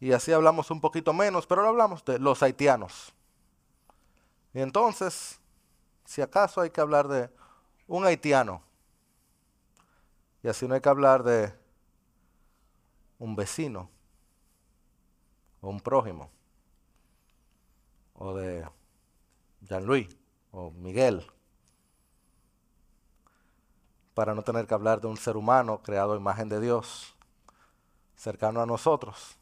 Y 0.00 0.12
así 0.12 0.32
hablamos 0.32 0.70
un 0.70 0.80
poquito 0.80 1.12
menos, 1.12 1.46
pero 1.46 1.60
ahora 1.60 1.70
hablamos 1.70 2.04
de 2.04 2.18
los 2.18 2.42
haitianos. 2.42 3.12
Y 4.54 4.60
entonces, 4.60 5.38
si 6.04 6.22
acaso 6.22 6.60
hay 6.60 6.70
que 6.70 6.80
hablar 6.80 7.08
de 7.08 7.30
un 7.86 8.04
haitiano, 8.04 8.62
y 10.42 10.48
así 10.48 10.66
no 10.66 10.74
hay 10.74 10.80
que 10.80 10.88
hablar 10.88 11.22
de 11.22 11.54
un 13.18 13.36
vecino, 13.36 13.90
o 15.60 15.68
un 15.68 15.80
prójimo, 15.80 16.30
o 18.18 18.34
de 18.34 18.66
Jean-Louis, 19.62 20.16
o 20.50 20.70
Miguel, 20.70 21.26
para 24.14 24.34
no 24.34 24.42
tener 24.42 24.66
que 24.66 24.74
hablar 24.74 25.00
de 25.00 25.08
un 25.08 25.16
ser 25.16 25.36
humano 25.36 25.82
creado 25.82 26.14
a 26.14 26.16
imagen 26.16 26.48
de 26.48 26.60
Dios, 26.60 27.14
cercano 28.16 28.62
a 28.62 28.66
nosotros, 28.66 29.36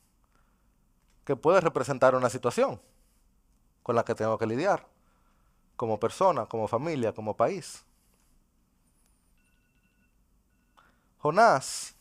que 1.25 1.37
puede 1.37 1.61
representar 1.61 2.15
una 2.15 2.29
situación 2.29 2.81
con 3.83 3.95
la 3.95 4.05
que 4.05 4.15
tengo 4.15 4.37
que 4.39 4.47
lidiar 4.47 4.87
como 5.77 6.01
persona, 6.01 6.47
como 6.47 6.67
familia, 6.69 7.13
como 7.13 7.37
país. 7.37 7.85
Jonás, 11.19 11.95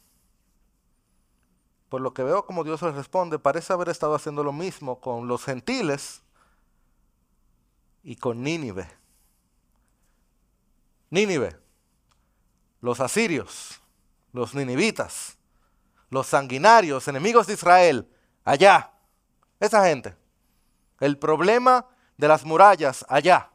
por 1.90 2.02
lo 2.02 2.14
que 2.14 2.24
veo 2.24 2.46
como 2.46 2.64
Dios 2.64 2.82
le 2.82 2.92
responde, 2.92 3.40
parece 3.40 3.72
haber 3.72 3.90
estado 3.90 4.16
haciendo 4.16 4.44
lo 4.44 4.52
mismo 4.52 5.00
con 5.00 5.28
los 5.28 5.46
gentiles 5.46 6.24
y 8.04 8.16
con 8.18 8.44
Nínive. 8.44 8.88
Nínive, 11.10 11.56
los 12.82 13.00
asirios, 13.00 13.80
los 14.34 14.54
ninivitas, 14.54 15.38
los 16.10 16.28
sanguinarios, 16.28 17.08
enemigos 17.08 17.48
de 17.48 17.54
Israel, 17.54 18.10
allá, 18.44 18.92
esa 19.60 19.86
gente. 19.86 20.16
El 21.00 21.18
problema 21.18 21.86
de 22.18 22.28
las 22.28 22.44
murallas, 22.46 23.06
allá. 23.08 23.50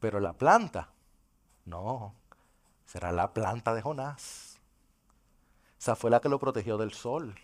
Pero 0.00 0.18
la 0.18 0.32
planta, 0.32 0.90
no, 1.64 2.14
será 2.86 3.12
la 3.12 3.32
planta 3.32 3.74
de 3.74 3.82
Jonás. 3.82 4.58
Esa 5.78 5.94
fue 5.94 6.10
la 6.10 6.20
que 6.20 6.28
lo 6.28 6.38
protegió 6.38 6.78
del 6.78 6.92
sol. 6.92 7.38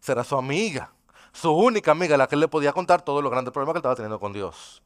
Será 0.00 0.24
su 0.24 0.36
amiga, 0.36 0.92
su 1.36 1.52
única 1.52 1.90
amiga, 1.90 2.16
la 2.16 2.26
que 2.26 2.36
le 2.36 2.48
podía 2.48 2.72
contar 2.72 3.02
todos 3.02 3.22
los 3.22 3.30
grandes 3.30 3.52
problemas 3.52 3.74
que 3.74 3.78
estaba 3.78 3.94
teniendo 3.94 4.18
con 4.18 4.32
Dios. 4.32 4.82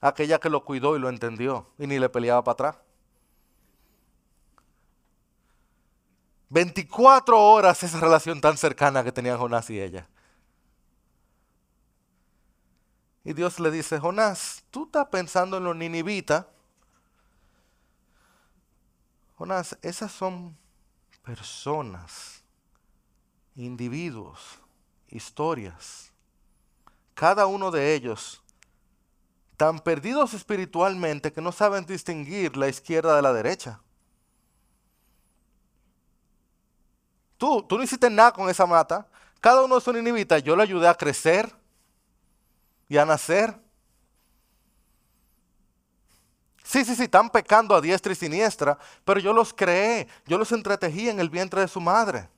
Aquella 0.00 0.40
que 0.40 0.50
lo 0.50 0.64
cuidó 0.64 0.96
y 0.96 0.98
lo 0.98 1.08
entendió 1.08 1.68
y 1.78 1.86
ni 1.86 1.98
le 1.98 2.08
peleaba 2.08 2.42
para 2.42 2.52
atrás. 2.52 2.76
24 6.48 7.38
horas 7.40 7.80
esa 7.84 8.00
relación 8.00 8.40
tan 8.40 8.56
cercana 8.56 9.04
que 9.04 9.12
tenían 9.12 9.38
Jonás 9.38 9.70
y 9.70 9.80
ella. 9.80 10.08
Y 13.22 13.32
Dios 13.32 13.60
le 13.60 13.70
dice, 13.70 14.00
Jonás, 14.00 14.64
tú 14.70 14.86
estás 14.86 15.06
pensando 15.08 15.58
en 15.58 15.64
los 15.64 15.76
ninivitas. 15.76 16.46
Jonás, 19.36 19.78
esas 19.82 20.10
son 20.10 20.56
personas, 21.22 22.42
individuos, 23.54 24.59
historias. 25.10 26.12
Cada 27.14 27.46
uno 27.46 27.70
de 27.70 27.94
ellos 27.94 28.42
tan 29.56 29.78
perdidos 29.78 30.32
espiritualmente 30.32 31.32
que 31.32 31.42
no 31.42 31.52
saben 31.52 31.84
distinguir 31.84 32.56
la 32.56 32.68
izquierda 32.68 33.14
de 33.14 33.22
la 33.22 33.32
derecha. 33.32 33.80
Tú, 37.36 37.62
tú 37.62 37.76
no 37.76 37.82
hiciste 37.82 38.08
nada 38.08 38.32
con 38.32 38.48
esa 38.48 38.64
mata. 38.64 39.06
Cada 39.40 39.62
uno 39.62 39.74
de 39.74 39.80
esos 39.80 39.94
ninivitas, 39.94 40.42
yo 40.42 40.56
le 40.56 40.62
ayudé 40.62 40.88
a 40.88 40.94
crecer 40.94 41.54
y 42.88 42.96
a 42.96 43.04
nacer. 43.04 43.54
Sí, 46.64 46.84
sí, 46.84 46.94
sí, 46.94 47.02
están 47.02 47.28
pecando 47.28 47.74
a 47.74 47.80
diestra 47.80 48.12
y 48.12 48.16
siniestra, 48.16 48.78
pero 49.04 49.18
yo 49.20 49.32
los 49.32 49.52
creé, 49.52 50.06
yo 50.26 50.38
los 50.38 50.52
entretejí 50.52 51.08
en 51.08 51.18
el 51.18 51.28
vientre 51.28 51.62
de 51.62 51.68
su 51.68 51.80
madre. 51.80 52.28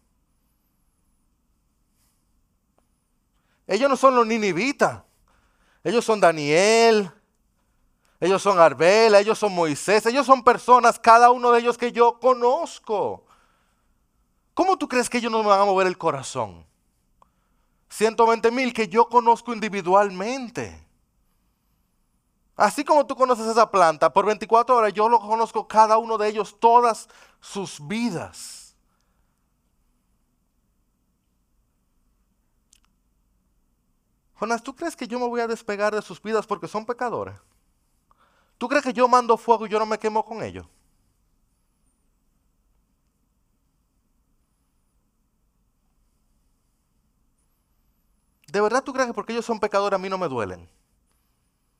Ellos 3.72 3.88
no 3.88 3.96
son 3.96 4.14
los 4.14 4.26
ninivitas, 4.26 5.00
ellos 5.82 6.04
son 6.04 6.20
Daniel, 6.20 7.10
ellos 8.20 8.42
son 8.42 8.58
Arbela, 8.58 9.18
ellos 9.18 9.38
son 9.38 9.54
Moisés, 9.54 10.04
ellos 10.04 10.26
son 10.26 10.44
personas, 10.44 10.98
cada 10.98 11.30
uno 11.30 11.50
de 11.50 11.60
ellos 11.60 11.78
que 11.78 11.90
yo 11.90 12.20
conozco. 12.20 13.24
¿Cómo 14.52 14.76
tú 14.76 14.86
crees 14.86 15.08
que 15.08 15.16
ellos 15.16 15.32
no 15.32 15.42
me 15.42 15.48
van 15.48 15.62
a 15.62 15.64
mover 15.64 15.86
el 15.86 15.96
corazón? 15.96 16.66
120 17.88 18.50
mil 18.50 18.74
que 18.74 18.88
yo 18.88 19.08
conozco 19.08 19.54
individualmente. 19.54 20.86
Así 22.54 22.84
como 22.84 23.06
tú 23.06 23.16
conoces 23.16 23.46
esa 23.46 23.70
planta, 23.70 24.12
por 24.12 24.26
24 24.26 24.76
horas 24.76 24.92
yo 24.92 25.08
lo 25.08 25.18
conozco 25.18 25.66
cada 25.66 25.96
uno 25.96 26.18
de 26.18 26.28
ellos, 26.28 26.60
todas 26.60 27.08
sus 27.40 27.78
vidas. 27.88 28.61
Jonás, 34.42 34.60
¿tú 34.60 34.74
crees 34.74 34.96
que 34.96 35.06
yo 35.06 35.20
me 35.20 35.28
voy 35.28 35.40
a 35.40 35.46
despegar 35.46 35.94
de 35.94 36.02
sus 36.02 36.20
vidas 36.20 36.48
porque 36.48 36.66
son 36.66 36.84
pecadores? 36.84 37.36
¿Tú 38.58 38.66
crees 38.66 38.82
que 38.82 38.92
yo 38.92 39.06
mando 39.06 39.36
fuego 39.36 39.66
y 39.66 39.68
yo 39.68 39.78
no 39.78 39.86
me 39.86 40.00
quemo 40.00 40.24
con 40.24 40.42
ellos? 40.42 40.66
¿De 48.48 48.60
verdad 48.60 48.82
tú 48.82 48.92
crees 48.92 49.06
que 49.06 49.14
porque 49.14 49.32
ellos 49.32 49.44
son 49.44 49.60
pecadores 49.60 49.96
a 49.96 50.02
mí 50.02 50.08
no 50.08 50.18
me 50.18 50.26
duelen? 50.26 50.68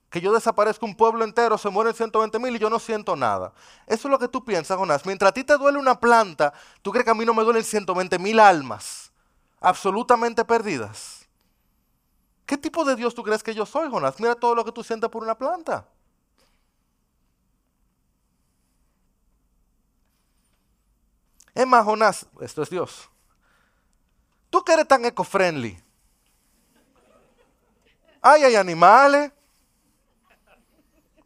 Que 0.09 0.21
yo 0.21 0.33
desaparezca 0.33 0.87
un 0.87 0.95
pueblo 0.95 1.25
entero, 1.25 1.59
se 1.59 1.69
mueren 1.69 1.95
120 1.95 2.39
mil 2.39 2.55
y 2.55 2.61
yo 2.61 2.71
no 2.71 2.79
siento 2.79 3.17
nada. 3.17 3.53
Eso 3.89 4.07
es 4.07 4.13
lo 4.13 4.21
que 4.21 4.29
tú 4.29 4.45
piensas, 4.45 4.79
Jonás. 4.79 5.05
Mientras 5.05 5.31
a 5.31 5.35
ti 5.35 5.43
te 5.43 5.59
duele 5.59 5.79
una 5.79 5.99
planta, 5.99 6.53
¿tú 6.81 6.93
crees 6.93 7.05
que 7.05 7.11
a 7.11 7.15
mí 7.15 7.25
no 7.25 7.35
me 7.35 7.43
duelen 7.43 7.65
120 7.65 8.21
mil 8.21 8.39
almas 8.39 9.11
absolutamente 9.61 10.45
perdidas? 10.45 11.22
¿Qué 12.47 12.59
tipo 12.59 12.85
de 12.85 12.97
Dios 12.97 13.15
tú 13.15 13.23
crees 13.23 13.43
que 13.43 13.55
yo 13.55 13.65
soy, 13.65 13.91
Jonás? 13.91 14.19
Mira 14.21 14.35
todo 14.35 14.55
lo 14.55 14.65
que 14.65 14.73
tú 14.73 14.83
sientes 14.83 15.09
por 15.09 15.23
una 15.23 15.37
planta. 15.37 15.87
Es 21.55 21.67
más, 21.67 21.85
Jonás, 21.85 22.27
esto 22.41 22.63
es 22.63 22.71
Dios. 22.71 23.09
Tú 24.51 24.63
que 24.65 24.73
eres 24.73 24.89
tan 24.89 25.05
eco-friendly, 25.05 25.83
Ay, 28.25 28.45
hay 28.45 28.55
animales. 28.55 29.33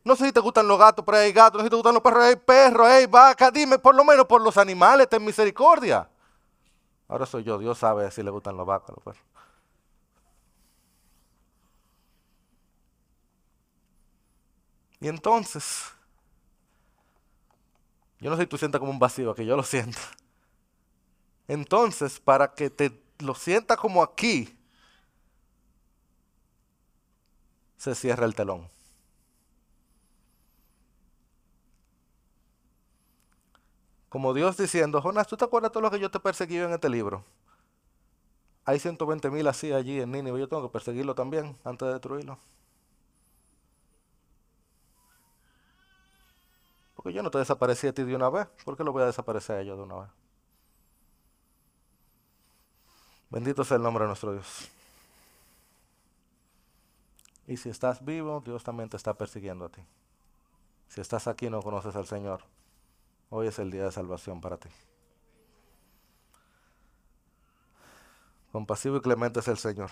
No 0.03 0.17
sé 0.17 0.25
si 0.25 0.33
te 0.33 0.41
gustan 0.41 0.67
los 0.67 0.79
gatos, 0.79 1.05
pero 1.05 1.19
hay 1.19 1.31
gatos. 1.31 1.59
No 1.59 1.61
sé 1.61 1.67
si 1.67 1.71
te 1.71 1.77
gustan 1.77 1.93
los 1.93 2.03
perros, 2.03 2.25
hay 2.25 2.37
perros, 2.37 2.87
hay 2.87 3.07
vacas. 3.07 3.53
Dime, 3.53 3.79
por 3.79 3.95
lo 3.95 4.03
menos 4.03 4.25
por 4.25 4.41
los 4.41 4.57
animales, 4.57 5.07
ten 5.09 5.23
misericordia. 5.23 6.09
Ahora 7.07 7.27
soy 7.27 7.45
yo, 7.45 7.59
Dios 7.59 7.77
sabe 7.79 8.11
si 8.11 8.23
le 8.23 8.31
gustan 8.31 8.57
los 8.57 8.67
vacas, 8.67 8.97
los 8.97 9.05
perros. 9.05 9.23
Y 15.01 15.09
entonces, 15.09 15.93
yo 18.21 18.31
no 18.31 18.37
sé 18.37 18.43
si 18.43 18.49
tú 18.49 18.59
sientas 18.59 18.79
como 18.79 18.91
un 18.91 18.99
vacío, 18.99 19.35
que 19.35 19.45
yo 19.45 19.57
lo 19.57 19.63
siento. 19.63 19.99
Entonces, 21.49 22.19
para 22.19 22.55
que 22.55 22.71
te 22.71 23.01
lo 23.19 23.35
sienta 23.35 23.77
como 23.77 24.03
aquí, 24.03 24.57
se 27.77 27.95
cierra 27.95 28.27
el 28.27 28.35
telón. 28.35 28.69
Como 34.09 34.33
Dios 34.33 34.57
diciendo, 34.57 35.03
Jonás, 35.03 35.27
¿tú 35.27 35.37
te 35.37 35.45
acuerdas 35.45 35.73
todo 35.73 35.83
lo 35.83 35.91
que 35.91 36.01
yo 36.01 36.11
te 36.11 36.19
perseguí 36.21 36.57
en 36.57 36.73
este 36.73 36.89
libro? 36.89 37.25
Hay 38.65 38.81
120 38.81 39.31
mil 39.31 39.47
así 39.47 39.73
allí 39.73 40.01
en 40.01 40.11
Nínive, 40.11 40.41
yo 40.41 40.49
tengo 40.49 40.63
que 40.63 40.73
perseguirlo 40.73 41.15
también 41.15 41.57
antes 41.65 41.87
de 41.87 41.93
destruirlo. 41.93 42.39
Yo 47.13 47.23
no 47.23 47.31
te 47.31 47.39
desaparecí 47.39 47.87
a 47.87 47.93
ti 47.93 48.03
de 48.03 48.15
una 48.17 48.29
vez, 48.29 48.49
¿por 48.65 48.77
qué 48.77 48.85
lo 48.85 48.93
voy 48.93 49.03
a 49.03 49.07
desaparecer 49.07 49.57
a 49.57 49.61
ellos 49.61 49.77
de 49.77 49.85
una 49.85 49.97
vez? 49.97 50.11
Bendito 53.31 53.65
sea 53.65 53.77
el 53.77 53.83
nombre 53.83 54.05
de 54.05 54.09
nuestro 54.09 54.33
Dios. 54.33 54.71
Y 57.47 57.57
si 57.57 57.69
estás 57.69 58.05
vivo, 58.05 58.43
Dios 58.45 58.65
también 58.65 58.89
te 58.89 58.97
está 58.97 59.15
persiguiendo 59.15 59.67
a 59.67 59.69
ti. 59.69 59.83
Si 60.89 61.01
estás 61.01 61.27
aquí 61.27 61.47
y 61.47 61.51
no 61.51 61.63
conoces 61.63 61.95
al 61.97 62.07
Señor, 62.07 62.43
hoy 63.31 63.49
es 63.49 63.59
el 63.59 63.71
día 63.71 63.85
de 63.85 63.93
salvación 63.93 64.41
para 64.41 64.57
ti. 64.57 64.69
Compasivo 68.53 68.97
y 68.97 69.01
clemente 69.01 69.41
es 69.41 69.49
el 69.49 69.59
Señor. 69.59 69.91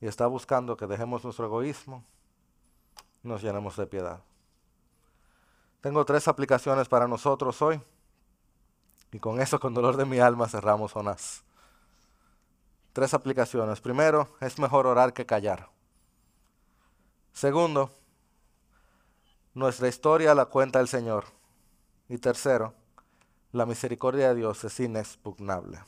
Y 0.00 0.06
está 0.06 0.26
buscando 0.26 0.76
que 0.76 0.86
dejemos 0.86 1.22
nuestro 1.22 1.46
egoísmo 1.46 2.04
nos 3.22 3.42
llenemos 3.42 3.76
de 3.76 3.86
piedad. 3.86 4.20
Tengo 5.82 6.06
tres 6.06 6.26
aplicaciones 6.26 6.88
para 6.88 7.06
nosotros 7.06 7.60
hoy. 7.60 7.82
Y 9.12 9.18
con 9.18 9.42
eso, 9.42 9.60
con 9.60 9.74
dolor 9.74 9.98
de 9.98 10.06
mi 10.06 10.18
alma, 10.20 10.48
cerramos 10.48 10.92
Jonás 10.92 11.44
tres 12.92 13.14
aplicaciones. 13.14 13.80
Primero, 13.80 14.28
es 14.40 14.58
mejor 14.58 14.86
orar 14.86 15.12
que 15.12 15.26
callar. 15.26 15.70
Segundo, 17.32 17.90
nuestra 19.54 19.88
historia 19.88 20.34
la 20.34 20.46
cuenta 20.46 20.80
el 20.80 20.88
Señor. 20.88 21.24
Y 22.08 22.18
tercero, 22.18 22.74
la 23.52 23.66
misericordia 23.66 24.28
de 24.28 24.34
Dios 24.36 24.62
es 24.64 24.80
inexpugnable. 24.80 25.80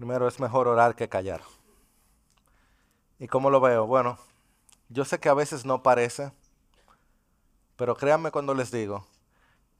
Primero 0.00 0.26
es 0.26 0.40
mejor 0.40 0.66
orar 0.66 0.96
que 0.96 1.10
callar. 1.10 1.42
¿Y 3.18 3.28
cómo 3.28 3.50
lo 3.50 3.60
veo? 3.60 3.86
Bueno, 3.86 4.16
yo 4.88 5.04
sé 5.04 5.20
que 5.20 5.28
a 5.28 5.34
veces 5.34 5.66
no 5.66 5.82
parece, 5.82 6.32
pero 7.76 7.94
créanme 7.94 8.30
cuando 8.30 8.54
les 8.54 8.70
digo 8.70 9.04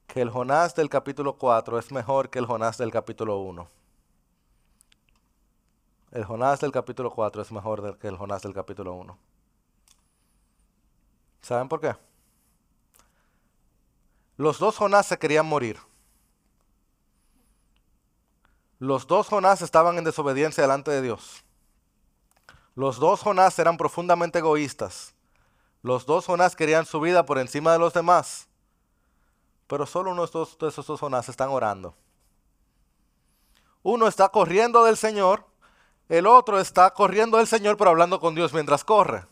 que 0.07 0.21
el 0.21 0.29
Jonás 0.29 0.75
del 0.75 0.91
capítulo 0.91 1.39
4 1.39 1.79
es 1.79 1.91
mejor 1.91 2.29
que 2.29 2.39
el 2.39 2.45
Jonás 2.45 2.77
del 2.77 2.91
capítulo 2.91 3.39
1. 3.39 3.67
El 6.11 6.25
Jonás 6.27 6.61
del 6.61 6.71
capítulo 6.73 7.11
4 7.11 7.41
es 7.41 7.51
mejor 7.51 7.97
que 7.97 8.09
el 8.09 8.19
Jonás 8.19 8.43
del 8.43 8.53
capítulo 8.53 8.93
1. 8.93 9.19
¿Saben 11.41 11.67
por 11.67 11.81
qué? 11.81 11.97
Los 14.37 14.59
dos 14.59 14.77
Jonás 14.77 15.07
se 15.07 15.19
querían 15.19 15.47
morir. 15.47 15.79
Los 18.81 19.07
dos 19.07 19.29
Jonás 19.29 19.61
estaban 19.61 19.99
en 19.99 20.05
desobediencia 20.05 20.63
delante 20.63 20.91
de 20.91 21.03
Dios. 21.03 21.45
Los 22.75 22.99
dos 22.99 23.21
Jonás 23.21 23.59
eran 23.59 23.77
profundamente 23.77 24.39
egoístas. 24.39 25.15
Los 25.83 26.07
dos 26.07 26.25
Jonás 26.25 26.57
querían 26.57 26.87
su 26.87 26.99
vida 26.99 27.27
por 27.27 27.39
encima 27.39 27.75
de 27.75 27.79
los 27.79 27.93
demás. 27.93 28.49
Pero 29.67 29.85
solo 29.85 30.13
uno 30.13 30.27
de 30.27 30.69
esos 30.69 30.87
dos 30.87 30.99
Jonás 30.99 31.29
están 31.29 31.51
orando. 31.51 31.95
Uno 33.83 34.09
está 34.09 34.31
corriendo 34.31 34.83
del 34.85 34.97
Señor, 34.97 35.47
el 36.09 36.27
otro 36.27 36.59
está 36.59 36.91
corriendo 36.95 37.37
del 37.37 37.47
Señor 37.47 37.77
pero 37.77 37.91
hablando 37.91 38.19
con 38.19 38.35
Dios 38.35 38.55
mientras 38.55 38.83
corre. 38.83 39.27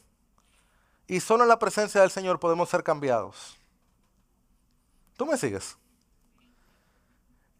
Y 1.07 1.21
solo 1.21 1.45
en 1.45 1.49
la 1.49 1.59
presencia 1.59 2.03
del 2.03 2.11
Señor 2.11 2.39
podemos 2.39 2.69
ser 2.69 2.85
cambiados. 2.85 3.57
¿Tú 5.17 5.25
me 5.25 5.39
sigues? 5.39 5.79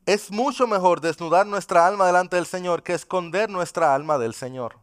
Es 0.09 0.31
mucho 0.31 0.67
mejor 0.67 1.03
desnudar 1.03 1.47
nuestra 1.47 1.87
alma 1.87 2.07
delante 2.07 2.37
del 2.37 2.47
Señor 2.47 2.83
que 2.83 2.95
esconder 2.95 3.51
nuestra 3.51 3.95
alma 3.95 4.17
del 4.17 4.33
Señor. 4.33 4.79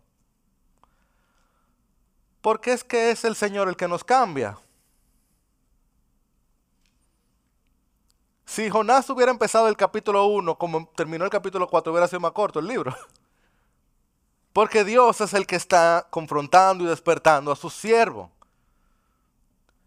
Porque 2.41 2.73
es 2.73 2.83
que 2.83 3.09
es 3.09 3.25
el 3.25 3.35
Señor 3.35 3.67
el 3.67 3.75
que 3.75 3.87
nos 3.87 4.03
cambia. 4.03 4.59
Si 8.45 8.69
Jonás 8.69 9.09
hubiera 9.09 9.31
empezado 9.31 9.67
el 9.67 9.75
capítulo 9.75 10.27
1 10.27 10.59
como 10.59 10.87
terminó 10.89 11.25
el 11.25 11.31
capítulo 11.31 11.67
4, 11.67 11.91
hubiera 11.91 12.07
sido 12.07 12.19
más 12.19 12.31
corto 12.31 12.59
el 12.59 12.67
libro. 12.67 12.95
Porque 14.53 14.83
Dios 14.83 15.21
es 15.21 15.33
el 15.33 15.47
que 15.47 15.55
está 15.55 16.05
confrontando 16.11 16.83
y 16.83 16.87
despertando 16.87 17.51
a 17.51 17.55
su 17.55 17.71
siervo. 17.71 18.29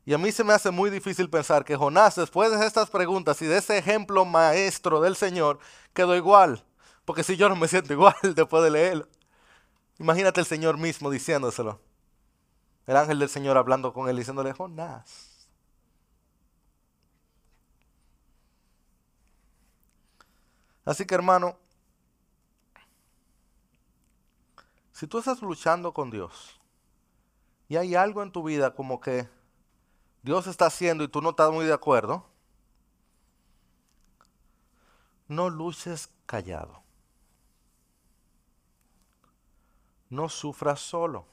Y 0.09 0.15
a 0.15 0.17
mí 0.17 0.33
se 0.33 0.43
me 0.43 0.55
hace 0.55 0.71
muy 0.71 0.89
difícil 0.89 1.29
pensar 1.29 1.67
que 1.67 1.77
Jonás, 1.77 2.17
después 2.17 2.51
de 2.51 2.67
estas 2.67 2.89
preguntas 2.89 3.43
y 3.43 3.47
de 3.47 3.59
ese 3.59 3.77
ejemplo 3.77 4.25
maestro 4.25 5.03
del 5.03 5.17
Señor, 5.17 5.59
quedó 5.93 6.17
igual. 6.17 6.65
Porque 7.05 7.23
si 7.23 7.37
yo 7.37 7.47
no 7.51 7.57
me 7.57 7.69
siento 7.69 7.93
igual 7.93 8.15
después 8.35 8.65
de 8.65 8.71
leerlo. 8.71 9.07
Imagínate 9.99 10.41
el 10.41 10.47
Señor 10.47 10.79
mismo 10.79 11.11
diciéndoselo. 11.11 11.79
el 12.87 12.97
ángel 12.97 13.19
del 13.19 13.29
Señor 13.29 13.59
hablando 13.59 13.93
con 13.93 14.09
él, 14.09 14.17
diciéndole, 14.17 14.55
Jonás. 14.55 15.47
Así 20.87 21.05
que 21.05 21.17
hermano, 21.17 21.59
si 24.91 25.07
tú 25.07 25.19
estás 25.19 25.43
luchando 25.43 25.93
con 25.93 26.11
Dios 26.11 26.59
y 27.69 27.77
hay 27.77 27.95
algo 27.95 28.23
en 28.23 28.33
tu 28.33 28.43
vida 28.43 28.75
como 28.75 29.03
que 29.03 29.29
Dios 30.29 30.47
está 30.47 30.66
haciendo 30.66 31.03
y 31.05 31.09
tú 31.09 31.22
no 31.22 31.31
estás 31.31 31.51
muy 31.51 31.64
de 31.64 31.72
acuerdo, 31.72 32.22
no 35.26 35.49
luches 35.49 36.11
callado. 36.26 36.83
No 40.11 40.29
sufras 40.29 40.81
solo. 40.81 41.24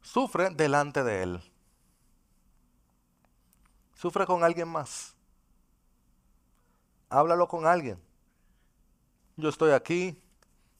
Sufre 0.00 0.48
delante 0.48 1.04
de 1.04 1.22
Él. 1.22 1.52
Sufre 3.92 4.24
con 4.24 4.42
alguien 4.42 4.68
más. 4.68 5.14
Háblalo 7.10 7.46
con 7.46 7.66
alguien. 7.66 8.00
Yo 9.36 9.50
estoy 9.50 9.72
aquí. 9.72 10.18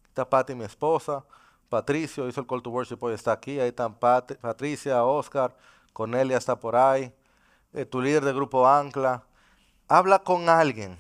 Está 0.07 0.27
Patti, 0.27 0.55
mi 0.55 0.65
esposa. 0.65 1.27
Patricio 1.69 2.29
hizo 2.29 2.41
el 2.41 2.47
call 2.47 2.63
to 2.63 2.71
worship 2.71 2.99
hoy, 3.01 3.15
está 3.15 3.33
aquí. 3.33 3.61
Ahí 3.61 3.69
están 3.69 3.95
Patricia, 3.95 5.05
Oscar, 5.05 5.57
Cornelia 5.93 6.39
está 6.39 6.59
por 6.59 6.77
ahí. 6.77 7.13
Eh, 7.73 7.85
tu 7.85 8.01
líder 8.01 8.25
de 8.25 8.33
grupo 8.33 8.67
Ancla. 8.67 9.25
Habla 9.89 10.21
con 10.21 10.49
alguien. 10.49 10.99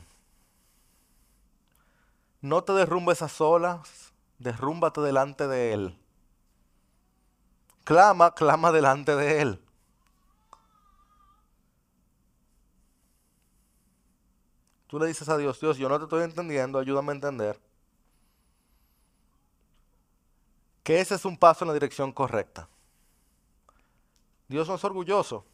No 2.41 2.62
te 2.62 2.73
derrumbes 2.73 3.23
a 3.23 3.29
solas, 3.29 4.12
derrúmbate 4.39 5.01
delante 5.01 5.49
de 5.49 5.73
Él. 5.73 5.99
Clama, 7.85 8.35
clama 8.35 8.71
delante 8.71 9.16
de 9.16 9.43
Él. 9.43 9.64
Tú 14.87 14.99
le 14.99 15.07
dices 15.07 15.29
a 15.29 15.37
Dios, 15.37 15.61
Dios, 15.61 15.77
yo 15.77 15.89
no 15.89 15.99
te 15.99 16.05
estoy 16.05 16.23
entendiendo, 16.23 16.79
ayúdame 16.79 17.12
a 17.12 17.14
entender. 17.16 17.68
Que 20.89 21.03
ese 21.03 21.16
es 21.16 21.26
un 21.26 21.36
paso 21.36 21.64
en 21.64 21.68
la 21.68 21.74
dirección 21.74 22.11
correcta. 22.12 22.66
Dios 24.49 24.66
no 24.66 24.76
es 24.76 24.82
orgulloso. 24.84 25.45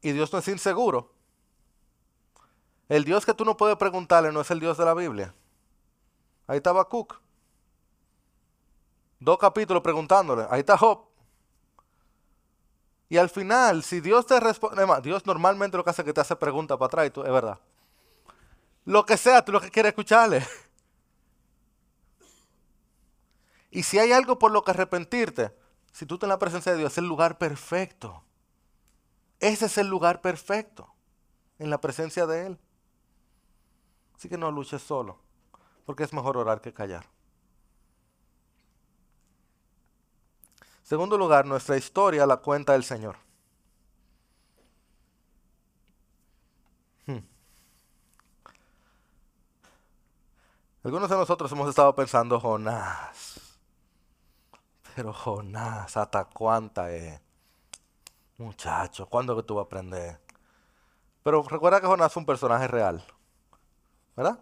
Y 0.00 0.12
Dios 0.12 0.32
no 0.32 0.38
es 0.38 0.48
inseguro. 0.48 1.12
El 2.88 3.04
Dios 3.04 3.26
que 3.26 3.34
tú 3.34 3.44
no 3.44 3.58
puedes 3.58 3.76
preguntarle 3.76 4.32
no 4.32 4.40
es 4.40 4.50
el 4.50 4.58
Dios 4.58 4.78
de 4.78 4.86
la 4.86 4.94
Biblia. 4.94 5.34
Ahí 6.46 6.56
estaba 6.56 6.88
Cook. 6.88 7.20
Dos 9.20 9.36
capítulos 9.36 9.82
preguntándole. 9.82 10.46
Ahí 10.48 10.60
está 10.60 10.78
Job. 10.78 11.04
Y 13.10 13.18
al 13.18 13.28
final, 13.28 13.82
si 13.82 14.00
Dios 14.00 14.24
te 14.24 14.40
responde, 14.40 14.82
Dios 15.02 15.26
normalmente 15.26 15.76
lo 15.76 15.84
que 15.84 15.90
hace 15.90 16.00
es 16.00 16.06
que 16.06 16.14
te 16.14 16.22
hace 16.22 16.36
preguntas 16.36 16.78
para 16.78 16.86
atrás 16.86 17.06
y 17.08 17.10
tú, 17.10 17.22
es 17.22 17.30
verdad. 17.30 17.60
Lo 18.86 19.04
que 19.04 19.18
sea, 19.18 19.44
tú 19.44 19.52
lo 19.52 19.60
que 19.60 19.70
quieres 19.70 19.90
escucharle. 19.90 20.42
Y 23.70 23.82
si 23.82 23.98
hay 23.98 24.12
algo 24.12 24.38
por 24.38 24.50
lo 24.50 24.64
que 24.64 24.70
arrepentirte, 24.70 25.54
si 25.92 26.06
tú 26.06 26.14
estás 26.14 26.26
en 26.26 26.30
la 26.30 26.38
presencia 26.38 26.72
de 26.72 26.78
Dios, 26.78 26.92
es 26.92 26.98
el 26.98 27.06
lugar 27.06 27.38
perfecto. 27.38 28.22
Ese 29.40 29.66
es 29.66 29.78
el 29.78 29.88
lugar 29.88 30.20
perfecto, 30.20 30.92
en 31.58 31.70
la 31.70 31.80
presencia 31.80 32.26
de 32.26 32.46
Él. 32.46 32.58
Así 34.16 34.28
que 34.28 34.38
no 34.38 34.50
luches 34.50 34.82
solo, 34.82 35.20
porque 35.84 36.02
es 36.02 36.12
mejor 36.12 36.36
orar 36.36 36.60
que 36.60 36.72
callar. 36.72 37.06
Segundo 40.82 41.18
lugar, 41.18 41.44
nuestra 41.44 41.76
historia 41.76 42.26
la 42.26 42.38
cuenta 42.38 42.74
el 42.74 42.82
Señor. 42.82 43.16
Hmm. 47.06 47.18
Algunos 50.82 51.10
de 51.10 51.16
nosotros 51.16 51.52
hemos 51.52 51.68
estado 51.68 51.94
pensando, 51.94 52.40
Jonás. 52.40 53.37
Pero 54.98 55.12
Jonás, 55.12 55.96
¿hasta 55.96 56.24
cuánta 56.24 56.90
es? 56.90 57.20
Muchacho, 58.36 59.06
¿cuándo 59.06 59.36
que 59.36 59.44
tú 59.44 59.54
vas 59.54 59.62
a 59.62 59.66
aprender? 59.66 60.20
Pero 61.22 61.40
recuerda 61.44 61.80
que 61.80 61.86
Jonás 61.86 62.10
es 62.10 62.16
un 62.16 62.26
personaje 62.26 62.66
real. 62.66 63.04
¿Verdad? 64.16 64.40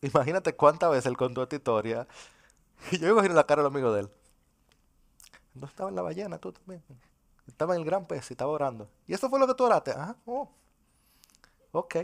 Imagínate 0.00 0.54
cuántas 0.54 0.92
veces 0.92 1.06
él 1.06 1.16
contó 1.16 1.42
esta 1.42 1.56
historia. 1.56 2.06
Y 2.92 2.98
yo 3.00 3.08
imagino 3.08 3.34
la 3.34 3.42
cara 3.42 3.64
del 3.64 3.72
amigo 3.72 3.92
de 3.92 4.02
él. 4.02 4.10
No 5.54 5.66
estaba 5.66 5.88
en 5.88 5.96
la 5.96 6.02
ballena, 6.02 6.38
tú 6.38 6.52
también. 6.52 6.84
Estaba 7.48 7.74
en 7.74 7.80
el 7.80 7.84
gran 7.84 8.06
pez 8.06 8.30
y 8.30 8.34
estaba 8.34 8.52
orando. 8.52 8.88
Y 9.08 9.14
eso 9.14 9.28
fue 9.28 9.40
lo 9.40 9.48
que 9.48 9.54
tú 9.54 9.64
oraste. 9.64 9.90
Ah, 9.96 10.14
oh. 10.24 10.52
Ok. 11.72 11.96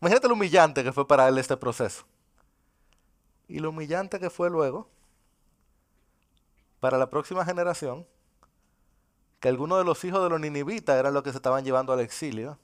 Imagínate 0.00 0.26
lo 0.26 0.34
humillante 0.34 0.82
que 0.82 0.92
fue 0.92 1.06
para 1.06 1.28
él 1.28 1.38
este 1.38 1.56
proceso. 1.56 2.04
Y 3.46 3.60
lo 3.60 3.70
humillante 3.70 4.18
que 4.18 4.28
fue 4.28 4.50
luego 4.50 4.88
para 6.84 6.98
la 6.98 7.08
próxima 7.08 7.46
generación, 7.46 8.06
que 9.40 9.48
algunos 9.48 9.78
de 9.78 9.84
los 9.84 10.04
hijos 10.04 10.22
de 10.22 10.28
los 10.28 10.38
ninivitas 10.38 10.94
eran 10.98 11.14
los 11.14 11.22
que 11.22 11.30
se 11.30 11.38
estaban 11.38 11.64
llevando 11.64 11.94
al 11.94 12.00
exilio. 12.00 12.58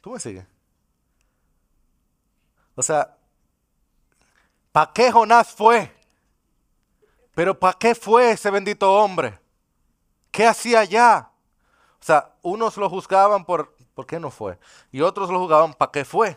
¿Tú 0.00 0.10
me 0.10 0.18
sigues? 0.18 0.44
O 2.74 2.82
sea, 2.82 3.16
¿para 4.72 4.92
qué 4.92 5.12
Jonás 5.12 5.52
fue? 5.52 5.96
Pero 7.36 7.56
¿para 7.56 7.78
qué 7.78 7.94
fue 7.94 8.32
ese 8.32 8.50
bendito 8.50 8.92
hombre? 8.92 9.38
¿Qué 10.32 10.44
hacía 10.44 10.80
allá? 10.80 11.30
O 12.00 12.04
sea, 12.04 12.34
unos 12.42 12.76
lo 12.76 12.90
juzgaban 12.90 13.44
por 13.44 13.76
¿por 13.94 14.06
qué 14.06 14.18
no 14.18 14.32
fue? 14.32 14.58
Y 14.90 15.02
otros 15.02 15.30
lo 15.30 15.38
juzgaban 15.38 15.72
¿para 15.72 15.92
qué 15.92 16.04
fue? 16.04 16.36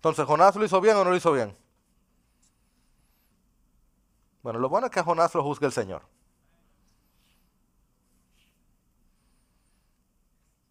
Entonces, 0.00 0.24
¿Jonás 0.24 0.56
lo 0.56 0.64
hizo 0.64 0.80
bien 0.80 0.96
o 0.96 1.04
no 1.04 1.10
lo 1.10 1.16
hizo 1.16 1.30
bien? 1.30 1.54
Bueno, 4.42 4.58
lo 4.58 4.70
bueno 4.70 4.86
es 4.86 4.92
que 4.92 5.00
a 5.00 5.04
Jonás 5.04 5.34
lo 5.34 5.42
juzgue 5.42 5.66
el 5.66 5.72
Señor. 5.72 6.00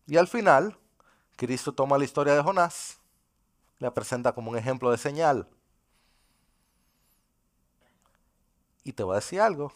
Y 0.08 0.18
al 0.18 0.28
final, 0.28 0.76
Cristo 1.36 1.72
toma 1.72 2.00
la 2.00 2.06
historia 2.06 2.34
de 2.34 2.42
Jonás, 2.42 2.98
la 3.78 3.94
presenta 3.94 4.34
como 4.34 4.50
un 4.50 4.58
ejemplo 4.58 4.90
de 4.90 4.98
señal. 4.98 5.48
Y 8.84 8.94
te 8.94 9.04
voy 9.04 9.14
a 9.14 9.20
decir 9.20 9.42
algo. 9.42 9.72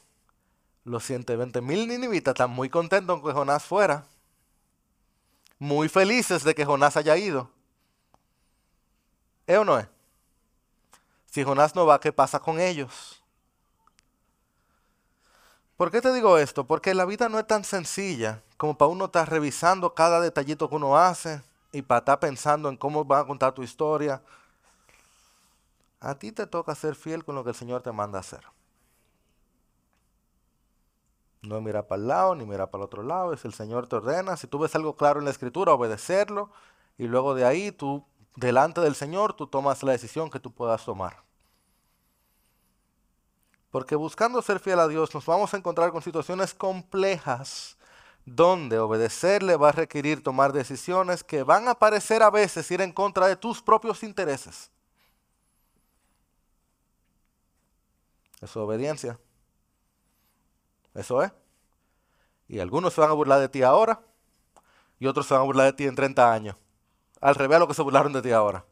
Los 0.84 1.04
120 1.04 1.62
mil 1.62 1.88
ninivitas 1.88 2.32
están 2.32 2.50
muy 2.50 2.72
contentos 2.72 3.22
con 3.22 3.30
que 3.30 3.38
Jonás 3.38 3.64
fuera. 3.66 4.08
Muy 5.60 5.90
felices 5.90 6.44
de 6.44 6.56
que 6.56 6.66
Jonás 6.66 6.98
haya 6.98 7.16
ido. 7.18 7.52
¿Es 9.48 9.58
o 9.58 9.66
no 9.66 9.78
es? 9.78 9.88
Si 11.26 11.44
Jonás 11.44 11.76
no 11.76 11.86
va, 11.86 12.00
¿qué 12.00 12.14
pasa 12.14 12.40
con 12.40 12.60
ellos? 12.60 13.24
¿Por 15.76 15.92
qué 15.92 16.02
te 16.02 16.14
digo 16.14 16.38
esto? 16.38 16.66
Porque 16.66 16.94
la 16.94 17.06
vida 17.06 17.28
no 17.30 17.40
es 17.40 17.48
tan 17.48 17.64
sencilla 17.64 18.42
como 18.58 18.78
para 18.78 18.90
uno 18.90 19.06
estar 19.06 19.30
revisando 19.30 19.94
cada 19.94 20.22
detallito 20.22 20.70
que 20.70 20.76
uno 20.76 20.98
hace 20.98 21.42
y 21.72 21.82
para 21.82 22.00
estar 22.00 22.20
pensando 22.20 22.70
en 22.70 22.78
cómo 22.78 23.06
va 23.06 23.20
a 23.20 23.26
contar 23.26 23.54
tu 23.54 23.64
historia. 23.64 24.22
A 26.00 26.16
ti 26.16 26.32
te 26.32 26.46
toca 26.46 26.76
ser 26.76 26.96
fiel 26.96 27.26
con 27.26 27.36
lo 27.36 27.44
que 27.44 27.50
el 27.50 27.56
Señor 27.56 27.82
te 27.82 27.92
manda 27.92 28.20
hacer. 28.20 28.46
No 31.42 31.60
mirar 31.60 31.88
para 31.88 32.02
el 32.02 32.08
lado 32.08 32.36
ni 32.36 32.46
mirar 32.46 32.70
para 32.70 32.84
el 32.84 32.86
otro 32.86 33.04
lado. 33.04 33.34
Es 33.34 33.44
el 33.44 33.54
Señor 33.54 33.88
te 33.88 33.96
ordena. 33.96 34.38
Si 34.38 34.48
tú 34.48 34.60
ves 34.60 34.76
algo 34.76 34.96
claro 34.96 35.20
en 35.20 35.26
la 35.26 35.32
Escritura, 35.32 35.74
obedecerlo. 35.74 36.52
Y 36.98 37.08
luego 37.08 37.36
de 37.36 37.46
ahí 37.46 37.72
tú, 37.72 38.06
delante 38.36 38.82
del 38.82 38.96
Señor, 38.96 39.34
tú 39.34 39.48
tomas 39.48 39.84
la 39.84 39.92
decisión 39.92 40.30
que 40.30 40.40
tú 40.40 40.52
puedas 40.52 40.84
tomar. 40.86 41.24
Porque 43.70 43.96
buscando 43.96 44.42
ser 44.42 44.60
fiel 44.60 44.80
a 44.80 44.88
Dios 44.88 45.14
nos 45.14 45.26
vamos 45.26 45.54
a 45.54 45.58
encontrar 45.58 45.92
con 45.92 46.02
situaciones 46.02 46.54
complejas 46.54 47.78
donde 48.26 48.80
obedecerle 48.80 49.56
va 49.58 49.70
a 49.70 49.74
requerir 49.74 50.24
tomar 50.24 50.54
decisiones 50.54 51.24
que 51.24 51.44
van 51.44 51.68
a 51.68 51.76
parecer 51.76 52.24
a 52.24 52.30
veces 52.30 52.70
ir 52.72 52.82
en 52.82 52.92
contra 52.92 53.28
de 53.28 53.36
tus 53.36 53.62
propios 53.62 54.04
intereses. 54.04 54.72
Eso 58.38 58.46
es 58.46 58.58
obediencia. 58.58 59.20
Eso 60.94 61.24
es. 61.24 61.32
Y 62.48 62.60
algunos 62.60 62.94
se 62.94 63.02
van 63.02 63.10
a 63.10 63.14
burlar 63.14 63.40
de 63.40 63.50
ti 63.50 63.64
ahora 63.64 64.02
y 65.00 65.08
otros 65.08 65.26
se 65.26 65.34
van 65.34 65.42
a 65.42 65.46
burlar 65.46 65.66
de 65.66 65.74
ti 65.74 65.86
en 65.86 65.96
30 65.96 66.32
años. 66.32 66.56
Al 67.24 67.36
revés 67.36 67.56
a 67.56 67.60
lo 67.60 67.70
que 67.70 67.74
se 67.74 67.82
burlaron 67.82 68.12
de 68.12 68.22
ti 68.22 68.32
ahora. 68.32 68.66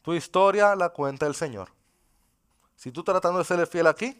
Tu 0.00 0.14
historia 0.14 0.74
la 0.74 0.88
cuenta 0.88 1.26
el 1.26 1.34
Señor. 1.34 1.68
Si 2.74 2.90
tú 2.90 3.04
tratando 3.04 3.38
de 3.38 3.44
ser 3.44 3.66
fiel 3.66 3.86
aquí, 3.86 4.18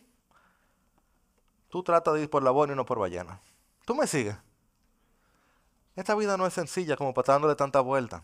tú 1.71 1.83
tratas 1.83 2.13
de 2.13 2.25
ir 2.25 2.29
por 2.29 2.43
la 2.43 2.51
buena 2.51 2.75
y 2.75 2.77
no 2.77 2.85
por 2.85 2.99
ballena. 2.99 3.41
¿Tú 3.87 3.95
me 3.95 4.07
sigues? 4.07 4.37
Esta 5.95 6.15
vida 6.15 6.37
no 6.37 6.47
es 6.47 6.53
sencilla 6.53 6.99
como 6.99 7.15
para 7.15 7.33
dándole 7.33 7.55
tanta 7.55 7.81
vuelta. 7.81 8.23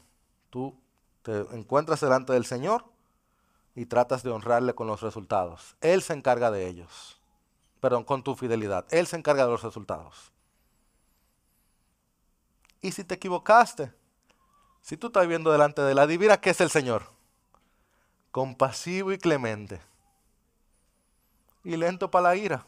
Tú 0.50 0.78
te 1.22 1.34
encuentras 1.52 2.00
delante 2.00 2.34
del 2.34 2.44
Señor 2.44 2.84
y 3.74 3.86
tratas 3.86 4.22
de 4.22 4.32
honrarle 4.32 4.74
con 4.74 4.86
los 4.86 5.00
resultados. 5.00 5.76
Él 5.80 6.02
se 6.02 6.12
encarga 6.12 6.50
de 6.50 6.66
ellos. 6.66 7.18
Perdón, 7.80 8.04
con 8.04 8.22
tu 8.22 8.34
fidelidad. 8.34 8.84
Él 8.90 9.06
se 9.06 9.16
encarga 9.16 9.46
de 9.46 9.50
los 9.50 9.62
resultados. 9.62 10.30
Y 12.82 12.92
si 12.92 13.02
te 13.02 13.14
equivocaste, 13.14 13.94
si 14.82 14.96
tú 14.96 15.06
estás 15.06 15.26
viendo 15.26 15.50
delante 15.50 15.80
de 15.80 15.92
él, 15.92 15.98
adivina 15.98 16.40
qué 16.40 16.50
es 16.50 16.60
el 16.60 16.68
Señor. 16.68 17.04
Compasivo 18.32 19.12
y 19.12 19.18
clemente. 19.18 19.80
Y 21.64 21.76
lento 21.76 22.10
para 22.10 22.30
la 22.30 22.36
ira. 22.36 22.66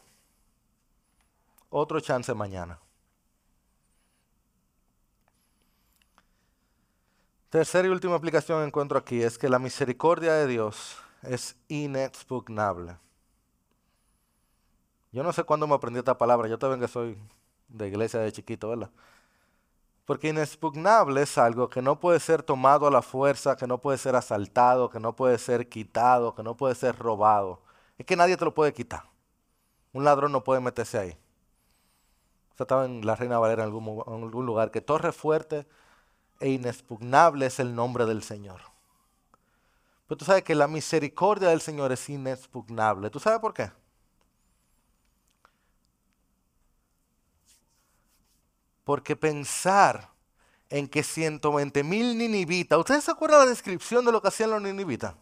Otro 1.69 1.99
chance 1.99 2.33
mañana. 2.33 2.79
Tercera 7.49 7.87
y 7.87 7.91
última 7.91 8.15
aplicación 8.15 8.59
que 8.61 8.67
encuentro 8.67 8.97
aquí 8.97 9.21
es 9.21 9.37
que 9.37 9.49
la 9.49 9.59
misericordia 9.59 10.33
de 10.33 10.47
Dios 10.47 10.97
es 11.21 11.57
inexpugnable. 11.67 12.97
Yo 15.11 15.23
no 15.23 15.33
sé 15.33 15.43
cuándo 15.43 15.67
me 15.67 15.75
aprendí 15.75 15.99
esta 15.99 16.17
palabra, 16.17 16.47
yo 16.47 16.59
también 16.59 16.79
que 16.79 16.87
soy 16.87 17.17
de 17.67 17.87
iglesia 17.87 18.19
de 18.19 18.31
chiquito, 18.31 18.69
¿verdad? 18.69 18.89
Porque 20.05 20.29
inexpugnable 20.29 21.23
es 21.23 21.37
algo 21.37 21.69
que 21.69 21.81
no 21.81 21.99
puede 21.99 22.19
ser 22.19 22.43
tomado 22.43 22.87
a 22.87 22.91
la 22.91 23.01
fuerza, 23.01 23.55
que 23.55 23.65
no 23.65 23.79
puede 23.79 23.97
ser 23.97 24.15
asaltado, 24.15 24.89
que 24.89 24.99
no 24.99 25.15
puede 25.15 25.39
ser 25.39 25.67
quitado, 25.67 26.35
que 26.35 26.43
no 26.43 26.55
puede 26.55 26.75
ser 26.75 26.97
robado. 26.97 27.61
Es 27.97 28.05
que 28.05 28.15
nadie 28.15 28.37
te 28.37 28.45
lo 28.45 28.53
puede 28.53 28.73
quitar. 28.73 29.03
Un 29.93 30.03
ladrón 30.03 30.31
no 30.31 30.43
puede 30.43 30.61
meterse 30.61 30.99
ahí. 30.99 31.17
O 32.57 32.63
estaba 32.63 32.85
en 32.85 33.05
la 33.05 33.15
Reina 33.15 33.39
Valera 33.39 33.63
en 33.63 33.69
algún, 33.69 34.03
en 34.05 34.23
algún 34.23 34.45
lugar, 34.45 34.71
que 34.71 34.81
torre 34.81 35.11
fuerte 35.11 35.65
e 36.39 36.49
inexpugnable 36.49 37.47
es 37.47 37.59
el 37.59 37.75
nombre 37.75 38.05
del 38.05 38.21
Señor. 38.21 38.61
Pero 40.07 40.17
tú 40.17 40.25
sabes 40.25 40.43
que 40.43 40.53
la 40.53 40.67
misericordia 40.67 41.49
del 41.49 41.61
Señor 41.61 41.91
es 41.91 42.09
inexpugnable. 42.09 43.09
¿Tú 43.09 43.19
sabes 43.19 43.39
por 43.39 43.53
qué? 43.53 43.71
Porque 48.85 49.17
pensar 49.17 50.09
en 50.69 50.87
que 50.87 51.03
120 51.03 51.83
mil 51.83 52.17
ninivitas, 52.17 52.79
¿ustedes 52.79 53.03
se 53.03 53.11
acuerdan 53.11 53.41
la 53.41 53.45
descripción 53.47 54.05
de 54.05 54.13
lo 54.13 54.21
que 54.21 54.29
hacían 54.29 54.51
los 54.51 54.61
ninivitas? 54.61 55.15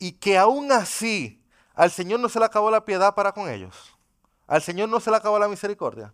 Y 0.00 0.12
que 0.12 0.36
aún 0.36 0.72
así 0.72 1.40
al 1.74 1.92
Señor 1.92 2.18
no 2.18 2.28
se 2.28 2.40
le 2.40 2.46
acabó 2.46 2.68
la 2.72 2.84
piedad 2.84 3.14
para 3.14 3.30
con 3.30 3.48
ellos. 3.48 3.96
Al 4.48 4.60
Señor 4.60 4.88
no 4.88 4.98
se 4.98 5.10
le 5.12 5.16
acabó 5.16 5.38
la 5.38 5.46
misericordia. 5.46 6.12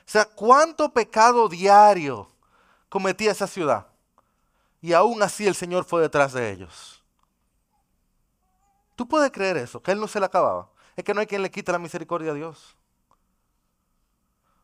O 0.00 0.08
sea, 0.08 0.24
¿cuánto 0.24 0.90
pecado 0.94 1.50
diario 1.50 2.30
cometía 2.88 3.32
esa 3.32 3.46
ciudad. 3.46 3.86
Y 4.80 4.92
aún 4.92 5.22
así 5.22 5.46
el 5.46 5.54
Señor 5.54 5.84
fue 5.84 6.02
detrás 6.02 6.32
de 6.32 6.50
ellos. 6.50 7.02
¿Tú 8.94 9.08
puedes 9.08 9.30
creer 9.30 9.56
eso? 9.56 9.82
Que 9.82 9.92
Él 9.92 10.00
no 10.00 10.08
se 10.08 10.20
le 10.20 10.26
acababa. 10.26 10.70
Es 10.96 11.04
que 11.04 11.12
no 11.12 11.20
hay 11.20 11.26
quien 11.26 11.42
le 11.42 11.50
quite 11.50 11.72
la 11.72 11.78
misericordia 11.78 12.30
a 12.30 12.34
Dios. 12.34 12.75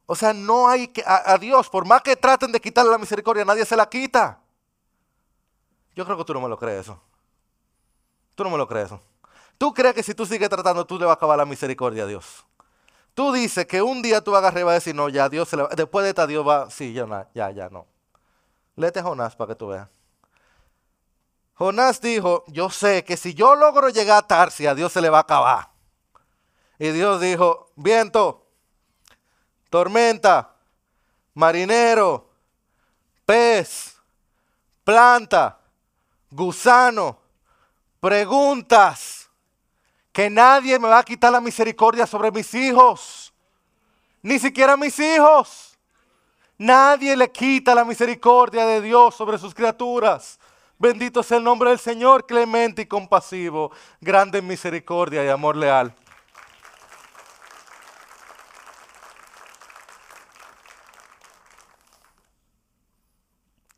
O 0.07 0.15
sea, 0.15 0.33
no 0.33 0.69
hay 0.69 0.89
que, 0.89 1.03
a, 1.07 1.39
Dios, 1.39 1.69
por 1.69 1.87
más 1.87 2.03
que 2.03 2.17
traten 2.17 2.53
de 2.53 2.61
quitarle 2.61 2.91
la 2.91 2.99
misericordia, 2.99 3.45
nadie 3.45 3.65
se 3.65 3.77
la 3.77 3.89
quita. 3.89 4.41
Yo 5.95 6.05
creo 6.05 6.17
que 6.17 6.25
tú 6.25 6.35
no 6.35 6.41
me 6.41 6.49
lo 6.49 6.59
crees 6.59 6.81
eso. 6.83 7.01
Tú 8.35 8.45
no 8.45 8.51
me 8.51 8.59
lo 8.59 8.67
crees 8.67 8.87
eso. 8.87 9.01
Tú 9.59 9.73
crees 9.73 9.95
que 9.95 10.03
si 10.03 10.15
tú 10.15 10.27
sigues 10.27 10.49
tratando, 10.49 10.85
tú 10.85 10.99
le 10.99 11.05
vas 11.05 11.13
a 11.13 11.15
acabar 11.15 11.39
la 11.39 11.45
misericordia 11.45 12.05
a 12.05 12.07
Dios. 12.07 12.45
Tú 13.15 13.33
dices 13.33 13.67
que 13.67 13.83
un 13.83 14.03
día 14.03 14.23
tú 14.23 14.33
vas 14.33 14.39
a 14.39 14.49
agarrar 14.49 14.61
y 14.61 14.65
vas 14.65 14.73
a 14.73 14.75
decir, 14.75 14.95
no, 14.95 15.09
ya 15.09 15.29
Dios 15.29 15.49
se 15.49 15.57
le 15.57 15.65
va. 15.65 15.69
Después 15.69 16.03
de 16.03 16.11
esta 16.11 16.27
Dios 16.27 16.47
va, 16.47 16.71
sí, 16.71 16.93
ya, 16.93 17.29
ya, 17.35 17.51
ya, 17.51 17.69
no. 17.69 17.87
Léete 18.77 19.03
Jonás 19.03 19.37
para 19.37 19.49
que 19.49 19.55
tú 19.55 19.69
veas. 19.69 19.89
Jonás 21.55 22.01
dijo, 22.01 22.45
yo 22.49 22.71
sé 22.71 23.05
que 23.05 23.17
si 23.17 23.35
yo 23.35 23.55
logro 23.55 23.91
llegar 23.91 24.19
a 24.19 24.27
Tarsia, 24.27 24.71
a 24.71 24.75
Dios 24.75 24.93
se 24.93 25.01
le 25.03 25.11
va 25.11 25.19
a 25.19 25.23
acabar. 25.23 25.69
Y 26.79 26.89
Dios 26.89 27.21
dijo, 27.21 27.71
viento, 27.77 28.47
tormenta, 29.73 30.55
marinero, 31.33 32.29
pez, 33.25 33.97
planta, 34.85 35.59
gusano, 36.31 37.19
preguntas, 37.99 39.31
que 40.13 40.29
nadie 40.29 40.79
me 40.79 40.89
va 40.89 40.99
a 40.99 41.03
quitar 41.03 41.33
la 41.33 41.41
misericordia 41.41 42.07
sobre 42.07 42.31
mis 42.31 42.53
hijos, 42.53 43.33
ni 44.21 44.39
siquiera 44.39 44.77
mis 44.77 44.99
hijos. 44.99 45.79
Nadie 46.59 47.17
le 47.17 47.33
quita 47.33 47.75
la 47.75 47.87
misericordia 47.87 48.67
de 48.67 48.83
Dios 48.83 49.15
sobre 49.15 49.39
sus 49.39 49.55
criaturas. 49.55 50.39
Bendito 50.79 51.23
sea 51.23 51.39
el 51.39 51.45
nombre 51.45 51.71
del 51.71 51.79
Señor, 51.79 52.27
clemente 52.27 52.83
y 52.83 52.87
compasivo, 52.87 53.73
grande 54.03 54.41
en 54.41 54.47
misericordia 54.47 55.25
y 55.25 55.29
amor 55.29 55.57
leal. 55.57 55.95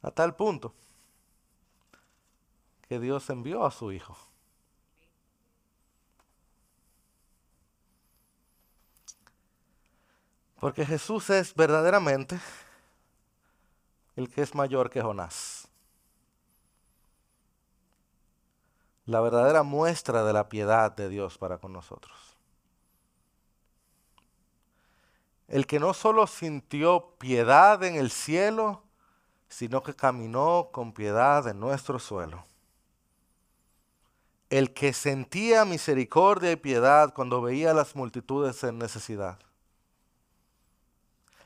A 0.04 0.10
tal 0.10 0.36
punto 0.36 0.74
que 2.86 3.00
Dios 3.00 3.30
envió 3.30 3.64
a 3.64 3.70
su 3.70 3.90
Hijo. 3.90 4.14
Porque 10.60 10.84
Jesús 10.84 11.30
es 11.30 11.54
verdaderamente 11.54 12.38
el 14.16 14.28
que 14.28 14.42
es 14.42 14.54
mayor 14.54 14.90
que 14.90 15.00
Jonás. 15.00 15.68
La 19.06 19.20
verdadera 19.20 19.62
muestra 19.62 20.22
de 20.22 20.34
la 20.34 20.50
piedad 20.50 20.92
de 20.92 21.08
Dios 21.08 21.38
para 21.38 21.56
con 21.56 21.72
nosotros. 21.72 22.36
El 25.48 25.66
que 25.66 25.80
no 25.80 25.94
solo 25.94 26.26
sintió 26.26 27.14
piedad 27.18 27.82
en 27.84 27.96
el 27.96 28.10
cielo, 28.10 28.83
sino 29.54 29.82
que 29.82 29.94
caminó 29.94 30.70
con 30.72 30.92
piedad 30.92 31.46
en 31.48 31.60
nuestro 31.60 31.98
suelo. 31.98 32.44
El 34.50 34.72
que 34.72 34.92
sentía 34.92 35.64
misericordia 35.64 36.52
y 36.52 36.56
piedad 36.56 37.12
cuando 37.14 37.40
veía 37.42 37.70
a 37.70 37.74
las 37.74 37.96
multitudes 37.96 38.62
en 38.64 38.78
necesidad 38.78 39.38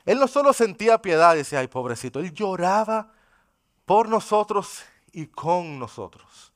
él 0.09 0.17
no 0.19 0.27
solo 0.27 0.53
sentía 0.53 1.01
piedad 1.03 1.35
y 1.35 1.39
decía, 1.39 1.59
ay 1.59 1.67
pobrecito, 1.67 2.19
él 2.19 2.33
lloraba 2.33 3.11
por 3.85 4.09
nosotros 4.09 4.83
y 5.11 5.27
con 5.27 5.77
nosotros. 5.77 6.51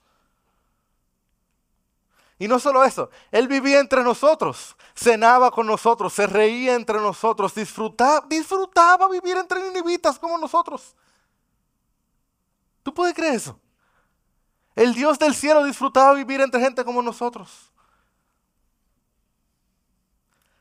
Y 2.40 2.48
no 2.48 2.58
solo 2.58 2.84
eso, 2.84 3.12
Él 3.32 3.48
vivía 3.48 3.80
entre 3.80 4.04
nosotros, 4.04 4.76
cenaba 4.96 5.52
con 5.52 5.68
nosotros, 5.68 6.12
se 6.14 6.26
reía 6.26 6.74
entre 6.74 7.00
nosotros, 7.00 7.54
disfrutaba, 7.54 8.26
disfrutaba 8.28 9.08
vivir 9.08 9.38
entre 9.38 9.62
ninivitas 9.62 10.18
como 10.18 10.38
nosotros. 10.40 10.96
¿Tú 12.84 12.94
puedes 12.94 13.16
creer 13.16 13.36
eso? 13.36 13.60
El 14.76 14.94
Dios 14.94 15.18
del 15.18 15.34
cielo 15.34 15.64
disfrutaba 15.64 16.14
vivir 16.14 16.42
entre 16.42 16.60
gente 16.60 16.84
como 16.84 17.02
nosotros. 17.02 17.72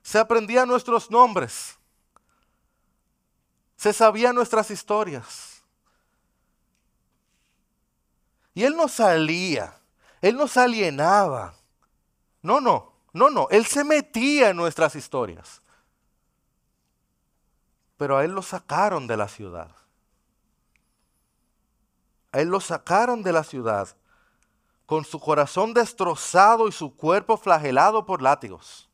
Se 0.03 0.19
aprendía 0.19 0.65
nuestros 0.65 1.11
nombres 1.11 1.79
se 3.83 3.93
sabía 3.93 4.33
nuestras 4.33 4.71
historias. 4.71 5.61
Y 8.55 8.63
él 8.63 8.77
no 8.77 8.87
salía, 8.87 9.75
él 10.21 10.37
nos 10.37 10.57
alienaba. 10.57 11.57
No, 12.43 12.61
no, 12.61 12.93
no, 13.13 13.29
no, 13.29 13.49
él 13.51 13.67
se 13.67 13.83
metía 13.83 14.51
en 14.51 14.57
nuestras 14.57 14.95
historias. 14.95 15.61
Pero 17.97 18.17
a 18.17 18.25
él 18.25 18.31
lo 18.31 18.43
sacaron 18.43 19.09
de 19.09 19.17
la 19.17 19.27
ciudad. 19.27 19.75
A 22.33 22.41
él 22.41 22.49
lo 22.49 22.61
sacaron 22.61 23.23
de 23.23 23.33
la 23.33 23.45
ciudad 23.45 23.95
con 24.87 25.05
su 25.05 25.21
corazón 25.21 25.75
destrozado 25.75 26.69
y 26.69 26.73
su 26.73 26.97
cuerpo 26.97 27.37
flagelado 27.37 28.05
por 28.05 28.21
látigos. 28.21 28.89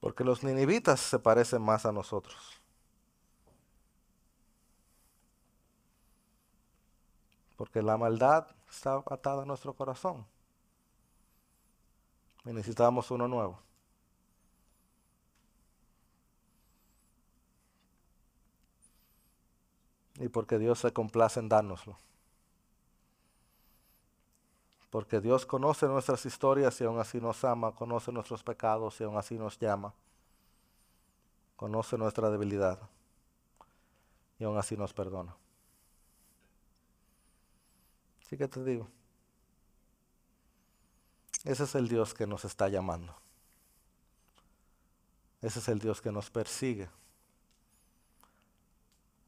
Porque 0.00 0.22
los 0.22 0.44
ninivitas 0.44 1.00
se 1.00 1.18
parecen 1.18 1.62
más 1.62 1.84
a 1.84 1.90
nosotros. 1.90 2.55
Porque 7.56 7.82
la 7.82 7.96
maldad 7.96 8.46
está 8.70 9.02
atada 9.06 9.42
a 9.42 9.46
nuestro 9.46 9.74
corazón. 9.74 10.26
Y 12.44 12.52
necesitamos 12.52 13.10
uno 13.10 13.26
nuevo. 13.26 13.58
Y 20.18 20.28
porque 20.28 20.58
Dios 20.58 20.78
se 20.78 20.92
complace 20.92 21.40
en 21.40 21.48
dárnoslo. 21.48 21.98
Porque 24.90 25.20
Dios 25.20 25.44
conoce 25.44 25.86
nuestras 25.86 26.24
historias 26.24 26.80
y 26.80 26.84
aún 26.84 26.98
así 26.98 27.20
nos 27.20 27.44
ama, 27.44 27.74
conoce 27.74 28.12
nuestros 28.12 28.42
pecados 28.42 28.98
y 29.00 29.04
aún 29.04 29.18
así 29.18 29.36
nos 29.36 29.58
llama, 29.58 29.92
conoce 31.56 31.98
nuestra 31.98 32.30
debilidad 32.30 32.78
y 34.38 34.44
aún 34.44 34.56
así 34.56 34.76
nos 34.76 34.94
perdona. 34.94 35.36
Así 38.26 38.36
que 38.36 38.48
te 38.48 38.64
digo, 38.64 38.88
ese 41.44 41.62
es 41.62 41.76
el 41.76 41.86
Dios 41.86 42.12
que 42.12 42.26
nos 42.26 42.44
está 42.44 42.68
llamando. 42.68 43.14
Ese 45.40 45.60
es 45.60 45.68
el 45.68 45.78
Dios 45.78 46.00
que 46.02 46.10
nos 46.10 46.28
persigue. 46.28 46.88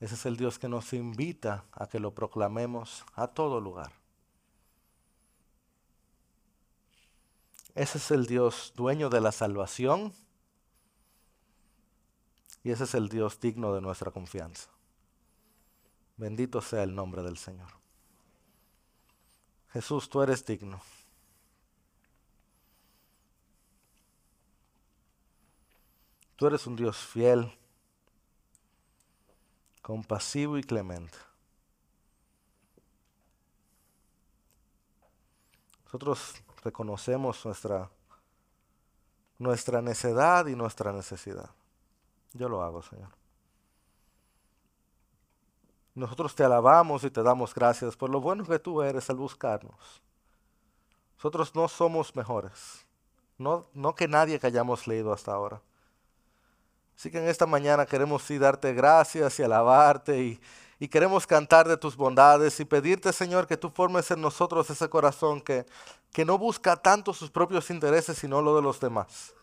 Ese 0.01 0.16
es 0.16 0.26
el 0.26 0.36
Dios 0.36 0.59
que 0.59 0.68
nos 0.68 0.92
invita 0.92 1.64
a 1.70 1.88
que 1.88 2.01
lo 2.01 2.12
proclamemos 2.12 3.05
a 3.14 3.28
todo 3.28 3.61
lugar. 3.61 3.92
Ese 7.76 7.99
es 7.99 8.11
el 8.11 8.26
Dios 8.26 8.72
dueño 8.74 9.11
de 9.11 9.20
la 9.20 9.30
salvación 9.30 10.12
y 12.64 12.72
ese 12.72 12.82
es 12.82 12.94
el 12.94 13.09
Dios 13.09 13.38
digno 13.38 13.72
de 13.72 13.80
nuestra 13.80 14.11
confianza. 14.11 14.68
Bendito 16.16 16.61
sea 16.61 16.82
el 16.82 16.96
nombre 16.96 17.22
del 17.22 17.38
Señor. 17.38 17.78
Jesús, 19.73 20.09
tú 20.09 20.23
eres 20.23 20.45
digno. 20.45 20.81
Tú 26.37 26.47
eres 26.47 26.66
un 26.66 26.77
Dios 26.77 26.97
fiel, 26.97 27.53
compasivo 29.83 30.57
y 30.57 30.62
clemente. 30.62 31.19
Nosotros 35.85 36.35
reconocemos 36.62 37.45
nuestra, 37.45 37.91
nuestra 39.39 39.83
necedad 39.83 40.47
y 40.47 40.55
nuestra 40.55 40.93
necesidad. 40.93 41.51
Yo 42.35 42.49
lo 42.49 42.62
hago, 42.62 42.83
Señor. 42.83 43.11
Nosotros 45.99 46.34
te 46.34 46.44
alabamos 46.44 47.03
y 47.03 47.11
te 47.11 47.22
damos 47.22 47.53
gracias 47.53 47.96
por 47.96 48.09
lo 48.09 48.20
bueno 48.20 48.44
que 48.44 48.61
tú 48.61 48.82
eres 48.82 49.11
al 49.11 49.16
buscarnos. 49.16 50.01
Nosotros 51.16 51.53
no 51.57 51.66
somos 51.66 52.14
mejores, 52.14 52.86
no, 53.36 53.66
no 53.74 53.94
que 53.96 54.07
nadie 54.07 54.38
que 54.38 54.46
hayamos 54.46 54.86
leído 54.86 55.12
hasta 55.12 55.32
ahora. 55.32 55.61
Así 56.96 57.11
que 57.11 57.18
en 57.18 57.28
esta 57.28 57.46
mañana 57.46 57.84
queremos 57.84 58.22
sí 58.22 58.38
darte 58.38 58.72
gracias 58.74 59.40
y 59.40 59.42
alabarte 59.42 60.22
y, 60.22 60.40
y 60.78 60.86
queremos 60.86 61.26
cantar 61.26 61.66
de 61.66 61.76
tus 61.76 61.96
bondades 61.96 62.61
y 62.61 62.64
pedirte, 62.64 63.12
Señor, 63.12 63.49
que 63.49 63.57
tú 63.57 63.68
formes 63.70 64.09
en 64.12 64.20
nosotros 64.20 64.70
ese 64.70 64.88
corazón 64.88 65.40
que, 65.40 65.66
que 66.12 66.24
no 66.24 66.38
busca 66.38 66.76
tanto 66.76 67.12
sus 67.12 67.30
propios 67.30 67.70
intereses, 67.70 68.18
sino 68.18 68.40
lo 68.40 68.55
de 68.55 68.62
los 68.62 68.78
demás. 68.78 69.34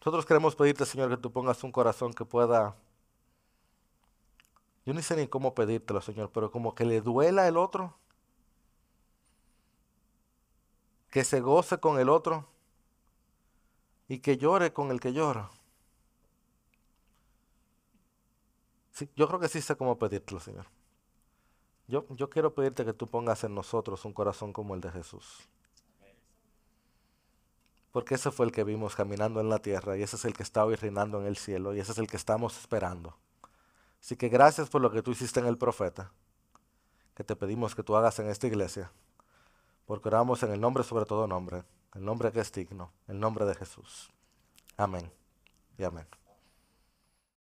Nosotros 0.00 0.26
queremos 0.26 0.56
pedirte, 0.56 0.84
Señor, 0.84 1.10
que 1.10 1.16
tú 1.16 1.30
pongas 1.30 1.62
un 1.62 1.70
corazón 1.70 2.12
que 2.12 2.24
pueda... 2.24 2.74
Yo 4.86 4.94
ni 4.94 5.02
sé 5.02 5.16
ni 5.16 5.28
cómo 5.28 5.54
pedírtelo, 5.54 6.00
Señor, 6.00 6.30
pero 6.32 6.50
como 6.50 6.74
que 6.74 6.84
le 6.84 7.00
duela 7.00 7.46
el 7.46 7.56
otro. 7.56 7.96
Que 11.10 11.24
se 11.24 11.40
goce 11.40 11.78
con 11.78 11.98
el 11.98 12.08
otro 12.08 12.46
y 14.08 14.18
que 14.18 14.36
llore 14.36 14.72
con 14.72 14.90
el 14.90 15.00
que 15.00 15.12
llora. 15.12 15.50
yo 19.16 19.28
creo 19.28 19.40
que 19.40 19.48
sí 19.48 19.62
sé 19.62 19.76
cómo 19.76 19.98
pedírtelo, 19.98 20.40
Señor. 20.40 20.66
Yo, 21.88 22.06
yo 22.10 22.28
quiero 22.28 22.54
pedirte 22.54 22.84
que 22.84 22.92
tú 22.92 23.06
pongas 23.06 23.44
en 23.44 23.54
nosotros 23.54 24.04
un 24.04 24.12
corazón 24.12 24.52
como 24.52 24.74
el 24.74 24.80
de 24.80 24.90
Jesús. 24.90 25.48
Porque 27.92 28.14
ese 28.14 28.30
fue 28.30 28.46
el 28.46 28.52
que 28.52 28.62
vimos 28.62 28.94
caminando 28.94 29.40
en 29.40 29.48
la 29.48 29.60
tierra 29.60 29.96
y 29.96 30.02
ese 30.02 30.16
es 30.16 30.24
el 30.24 30.34
que 30.34 30.42
está 30.42 30.64
hoy 30.64 30.74
reinando 30.74 31.20
en 31.20 31.26
el 31.26 31.36
cielo 31.36 31.74
y 31.74 31.80
ese 31.80 31.92
es 31.92 31.98
el 31.98 32.06
que 32.06 32.16
estamos 32.16 32.58
esperando. 32.58 33.16
Así 34.00 34.16
que 34.16 34.28
gracias 34.28 34.68
por 34.68 34.80
lo 34.80 34.90
que 34.90 35.02
tú 35.02 35.10
hiciste 35.12 35.40
en 35.40 35.46
el 35.46 35.58
profeta, 35.58 36.12
que 37.14 37.24
te 37.24 37.36
pedimos 37.36 37.74
que 37.74 37.82
tú 37.82 37.96
hagas 37.96 38.18
en 38.18 38.28
esta 38.28 38.46
iglesia, 38.46 38.90
porque 39.86 40.08
oramos 40.08 40.42
en 40.42 40.52
el 40.52 40.60
nombre 40.60 40.84
sobre 40.84 41.04
todo 41.04 41.26
nombre 41.26 41.64
el 41.94 42.04
nombre 42.04 42.30
que 42.32 42.40
es 42.40 42.52
digno, 42.52 42.92
el 43.08 43.18
nombre 43.18 43.44
de 43.44 43.54
Jesús. 43.54 44.10
Amén 44.76 45.10
y 45.78 45.84
amén. 45.84 46.06